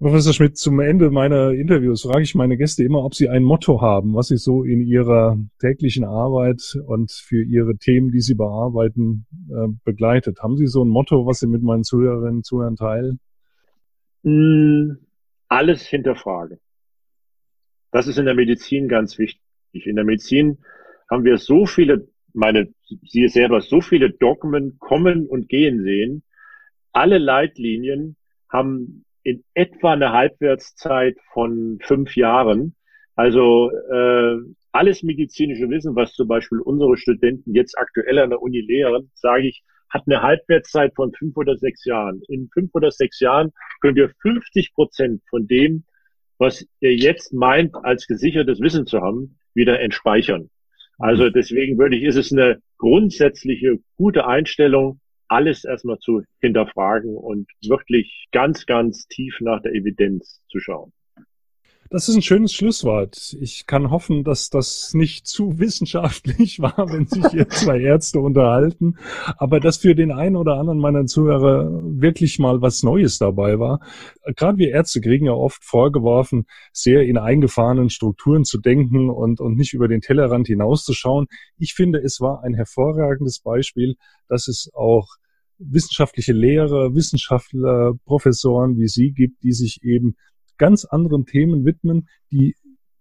Professor 0.00 0.32
Schmidt, 0.32 0.58
zum 0.58 0.80
Ende 0.80 1.10
meiner 1.10 1.52
Interviews 1.52 2.02
frage 2.02 2.22
ich 2.22 2.34
meine 2.34 2.56
Gäste 2.56 2.82
immer, 2.82 3.04
ob 3.04 3.14
sie 3.14 3.28
ein 3.28 3.44
Motto 3.44 3.80
haben, 3.80 4.14
was 4.14 4.26
sie 4.26 4.36
so 4.36 4.64
in 4.64 4.80
ihrer 4.80 5.38
täglichen 5.60 6.04
Arbeit 6.04 6.76
und 6.86 7.12
für 7.12 7.42
ihre 7.42 7.76
Themen, 7.76 8.10
die 8.10 8.20
sie 8.20 8.34
bearbeiten, 8.34 9.26
äh, 9.50 9.68
begleitet. 9.84 10.40
Haben 10.42 10.56
Sie 10.56 10.66
so 10.66 10.84
ein 10.84 10.88
Motto, 10.88 11.26
was 11.26 11.40
Sie 11.40 11.46
mit 11.46 11.62
meinen 11.62 11.84
Zuhörerinnen 11.84 12.38
und 12.38 12.44
Zuhörern 12.44 12.76
teilen? 12.76 13.20
Mm, 14.24 14.96
alles 15.48 15.86
hinterfragen. 15.86 16.58
Das 17.92 18.08
ist 18.08 18.18
in 18.18 18.24
der 18.24 18.34
Medizin 18.34 18.88
ganz 18.88 19.16
wichtig. 19.18 19.40
In 19.72 19.94
der 19.94 20.04
Medizin 20.04 20.58
haben 21.08 21.24
wir 21.24 21.38
so 21.38 21.66
viele, 21.66 22.08
meine, 22.32 22.68
Sie 23.06 23.28
selber, 23.28 23.60
so 23.60 23.80
viele 23.80 24.10
Dogmen 24.10 24.78
kommen 24.80 25.28
und 25.28 25.48
gehen 25.48 25.84
sehen. 25.84 26.24
Alle 26.92 27.18
Leitlinien 27.18 28.16
haben 28.48 29.04
in 29.24 29.42
etwa 29.54 29.94
eine 29.94 30.12
Halbwertszeit 30.12 31.16
von 31.32 31.78
fünf 31.82 32.14
Jahren. 32.14 32.76
Also 33.16 33.70
äh, 33.70 34.36
alles 34.72 35.02
medizinische 35.02 35.68
Wissen, 35.70 35.96
was 35.96 36.12
zum 36.12 36.28
Beispiel 36.28 36.58
unsere 36.60 36.96
Studenten 36.96 37.54
jetzt 37.54 37.76
aktuell 37.78 38.18
an 38.18 38.30
der 38.30 38.42
Uni 38.42 38.60
lehren, 38.60 39.10
sage 39.14 39.48
ich, 39.48 39.64
hat 39.88 40.02
eine 40.06 40.22
Halbwertszeit 40.22 40.92
von 40.94 41.12
fünf 41.12 41.36
oder 41.36 41.56
sechs 41.56 41.84
Jahren. 41.84 42.22
In 42.28 42.48
fünf 42.52 42.74
oder 42.74 42.90
sechs 42.90 43.20
Jahren 43.20 43.52
könnt 43.80 43.96
ihr 43.96 44.12
50 44.20 44.74
Prozent 44.74 45.22
von 45.30 45.46
dem, 45.46 45.84
was 46.38 46.66
ihr 46.80 46.94
jetzt 46.94 47.32
meint, 47.32 47.74
als 47.76 48.06
gesichertes 48.06 48.60
Wissen 48.60 48.86
zu 48.86 49.00
haben, 49.00 49.38
wieder 49.54 49.80
entspeichern. 49.80 50.50
Also 50.98 51.30
deswegen 51.30 51.78
würde 51.78 51.96
ich, 51.96 52.02
ist 52.02 52.16
es 52.16 52.32
eine 52.32 52.60
grundsätzliche 52.78 53.78
gute 53.96 54.26
Einstellung, 54.26 55.00
alles 55.28 55.64
erstmal 55.64 55.98
zu 55.98 56.22
hinterfragen 56.40 57.16
und 57.16 57.50
wirklich 57.66 58.26
ganz, 58.32 58.66
ganz 58.66 59.06
tief 59.06 59.38
nach 59.40 59.60
der 59.62 59.72
Evidenz 59.72 60.42
zu 60.48 60.60
schauen. 60.60 60.92
Das 61.94 62.08
ist 62.08 62.16
ein 62.16 62.22
schönes 62.22 62.52
Schlusswort. 62.52 63.36
Ich 63.40 63.68
kann 63.68 63.92
hoffen, 63.92 64.24
dass 64.24 64.50
das 64.50 64.94
nicht 64.94 65.28
zu 65.28 65.58
wissenschaftlich 65.60 66.58
war, 66.58 66.88
wenn 66.90 67.06
sich 67.06 67.24
hier 67.28 67.48
zwei 67.50 67.78
Ärzte 67.78 68.18
unterhalten, 68.18 68.96
aber 69.38 69.60
dass 69.60 69.76
für 69.76 69.94
den 69.94 70.10
einen 70.10 70.34
oder 70.34 70.54
anderen 70.56 70.80
meiner 70.80 71.06
Zuhörer 71.06 71.70
wirklich 71.84 72.40
mal 72.40 72.60
was 72.60 72.82
Neues 72.82 73.18
dabei 73.18 73.60
war. 73.60 73.78
Gerade 74.34 74.58
wir 74.58 74.70
Ärzte 74.70 75.00
kriegen 75.00 75.26
ja 75.26 75.34
oft 75.34 75.62
vorgeworfen, 75.62 76.46
sehr 76.72 77.04
in 77.04 77.16
eingefahrenen 77.16 77.90
Strukturen 77.90 78.42
zu 78.42 78.58
denken 78.58 79.08
und, 79.08 79.40
und 79.40 79.54
nicht 79.54 79.72
über 79.72 79.86
den 79.86 80.00
Tellerrand 80.00 80.48
hinauszuschauen. 80.48 81.26
Ich 81.58 81.74
finde, 81.74 82.00
es 82.00 82.20
war 82.20 82.42
ein 82.42 82.54
hervorragendes 82.54 83.38
Beispiel, 83.38 83.94
dass 84.26 84.48
es 84.48 84.68
auch 84.74 85.06
wissenschaftliche 85.58 86.32
Lehrer, 86.32 86.92
Wissenschaftler, 86.96 87.92
Professoren 88.04 88.78
wie 88.78 88.88
Sie 88.88 89.12
gibt, 89.12 89.44
die 89.44 89.52
sich 89.52 89.78
eben 89.84 90.16
ganz 90.58 90.84
anderen 90.84 91.26
Themen 91.26 91.64
widmen, 91.64 92.08
die 92.30 92.54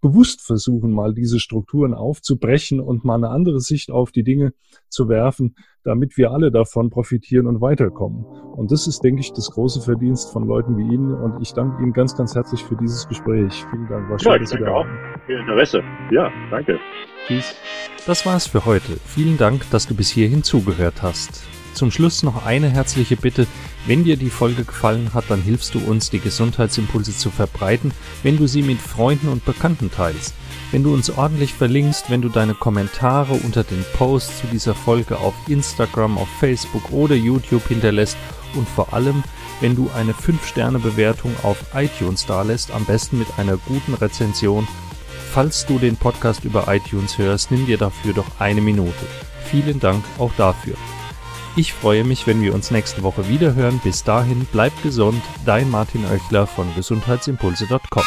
bewusst 0.04 0.46
versuchen, 0.46 0.92
mal 0.92 1.14
diese 1.14 1.40
Strukturen 1.40 1.94
aufzubrechen 1.94 2.80
und 2.80 3.06
mal 3.06 3.16
eine 3.16 3.30
andere 3.30 3.62
Sicht 3.62 3.90
auf 3.90 4.12
die 4.12 4.24
Dinge 4.24 4.54
zu 4.90 5.08
werfen, 5.08 5.56
damit 5.84 6.18
wir 6.18 6.32
alle 6.32 6.52
davon 6.52 6.90
profitieren 6.90 7.48
und 7.48 7.62
weiterkommen. 7.62 8.26
Und 8.26 8.72
das 8.72 8.86
ist, 8.86 9.02
denke 9.04 9.22
ich, 9.22 9.32
das 9.32 9.50
große 9.50 9.82
Verdienst 9.82 10.32
von 10.32 10.46
Leuten 10.46 10.78
wie 10.78 10.94
Ihnen. 10.94 11.14
Und 11.14 11.42
ich 11.42 11.54
danke 11.54 11.82
Ihnen 11.82 11.94
ganz, 11.94 12.16
ganz 12.16 12.36
herzlich 12.36 12.62
für 12.64 12.76
dieses 12.76 13.08
Gespräch. 13.08 13.66
Vielen 13.72 13.88
Dank. 13.88 14.10
War 14.10 14.20
schön, 14.20 14.34
ja, 14.34 14.42
ich 14.42 14.50
danke 14.50 14.72
auch. 14.72 14.86
Viel 15.26 15.40
Interesse. 15.40 15.82
Ja, 16.12 16.30
danke. 16.52 16.78
Tschüss. 17.26 17.56
Das 18.06 18.26
war's 18.26 18.46
für 18.46 18.66
heute. 18.66 18.98
Vielen 19.06 19.38
Dank, 19.38 19.70
dass 19.72 19.88
du 19.88 19.96
bis 19.96 20.10
hierhin 20.10 20.44
zugehört 20.44 21.02
hast. 21.02 21.63
Zum 21.74 21.92
Schluss 21.92 22.24
noch 22.24 22.46
eine 22.46 22.70
herzliche 22.70 23.16
Bitte. 23.16 23.48
Wenn 23.86 24.04
dir 24.04 24.16
die 24.16 24.30
Folge 24.30 24.64
gefallen 24.64 25.14
hat, 25.14 25.26
dann 25.30 25.42
hilfst 25.42 25.74
du 25.74 25.80
uns, 25.80 26.10
die 26.10 26.20
Gesundheitsimpulse 26.20 27.18
zu 27.18 27.32
verbreiten, 27.32 27.92
wenn 28.22 28.38
du 28.38 28.48
sie 28.48 28.62
mit 28.62 28.80
Freunden 28.80 29.28
und 29.28 29.44
Bekannten 29.44 29.92
teilst. 29.92 30.34
Wenn 30.72 30.84
du 30.84 30.94
uns 30.94 31.10
ordentlich 31.10 31.54
verlinkst, 31.54 32.10
wenn 32.10 32.22
du 32.22 32.30
deine 32.30 32.54
Kommentare 32.54 33.34
unter 33.34 33.64
den 33.64 33.84
Posts 33.94 34.42
zu 34.42 34.48
dieser 34.48 34.76
Folge 34.76 35.18
auf 35.18 35.34
Instagram, 35.48 36.18
auf 36.18 36.30
Facebook 36.40 36.92
oder 36.92 37.16
YouTube 37.16 37.68
hinterlässt 37.68 38.18
und 38.56 38.68
vor 38.70 38.94
allem, 38.94 39.24
wenn 39.60 39.76
du 39.76 39.90
eine 39.96 40.14
5-Sterne-Bewertung 40.14 41.36
auf 41.44 41.58
iTunes 41.74 42.26
dalässt, 42.26 42.72
am 42.72 42.86
besten 42.86 43.20
mit 43.20 43.28
einer 43.38 43.58
guten 43.58 43.94
Rezension. 43.96 44.68
Falls 45.32 45.66
du 45.66 45.80
den 45.80 45.98
Podcast 45.98 46.44
über 46.44 46.74
iTunes 46.74 47.18
hörst, 47.18 47.50
nimm 47.52 47.66
dir 47.66 47.78
dafür 47.78 48.14
doch 48.14 48.40
eine 48.40 48.62
Minute. 48.62 49.06
Vielen 49.46 49.80
Dank 49.80 50.04
auch 50.20 50.32
dafür. 50.38 50.76
Ich 51.56 51.72
freue 51.74 52.04
mich, 52.04 52.26
wenn 52.26 52.42
wir 52.42 52.56
uns 52.56 52.72
nächste 52.72 53.04
Woche 53.04 53.30
wieder 53.30 53.54
hören. 53.54 53.80
Bis 53.84 54.04
dahin, 54.04 54.48
bleib 54.52 54.74
gesund. 54.82 55.22
Dein 55.46 55.70
Martin 55.70 56.04
Oechler 56.06 56.48
von 56.48 56.74
gesundheitsimpulse.com. 56.74 58.04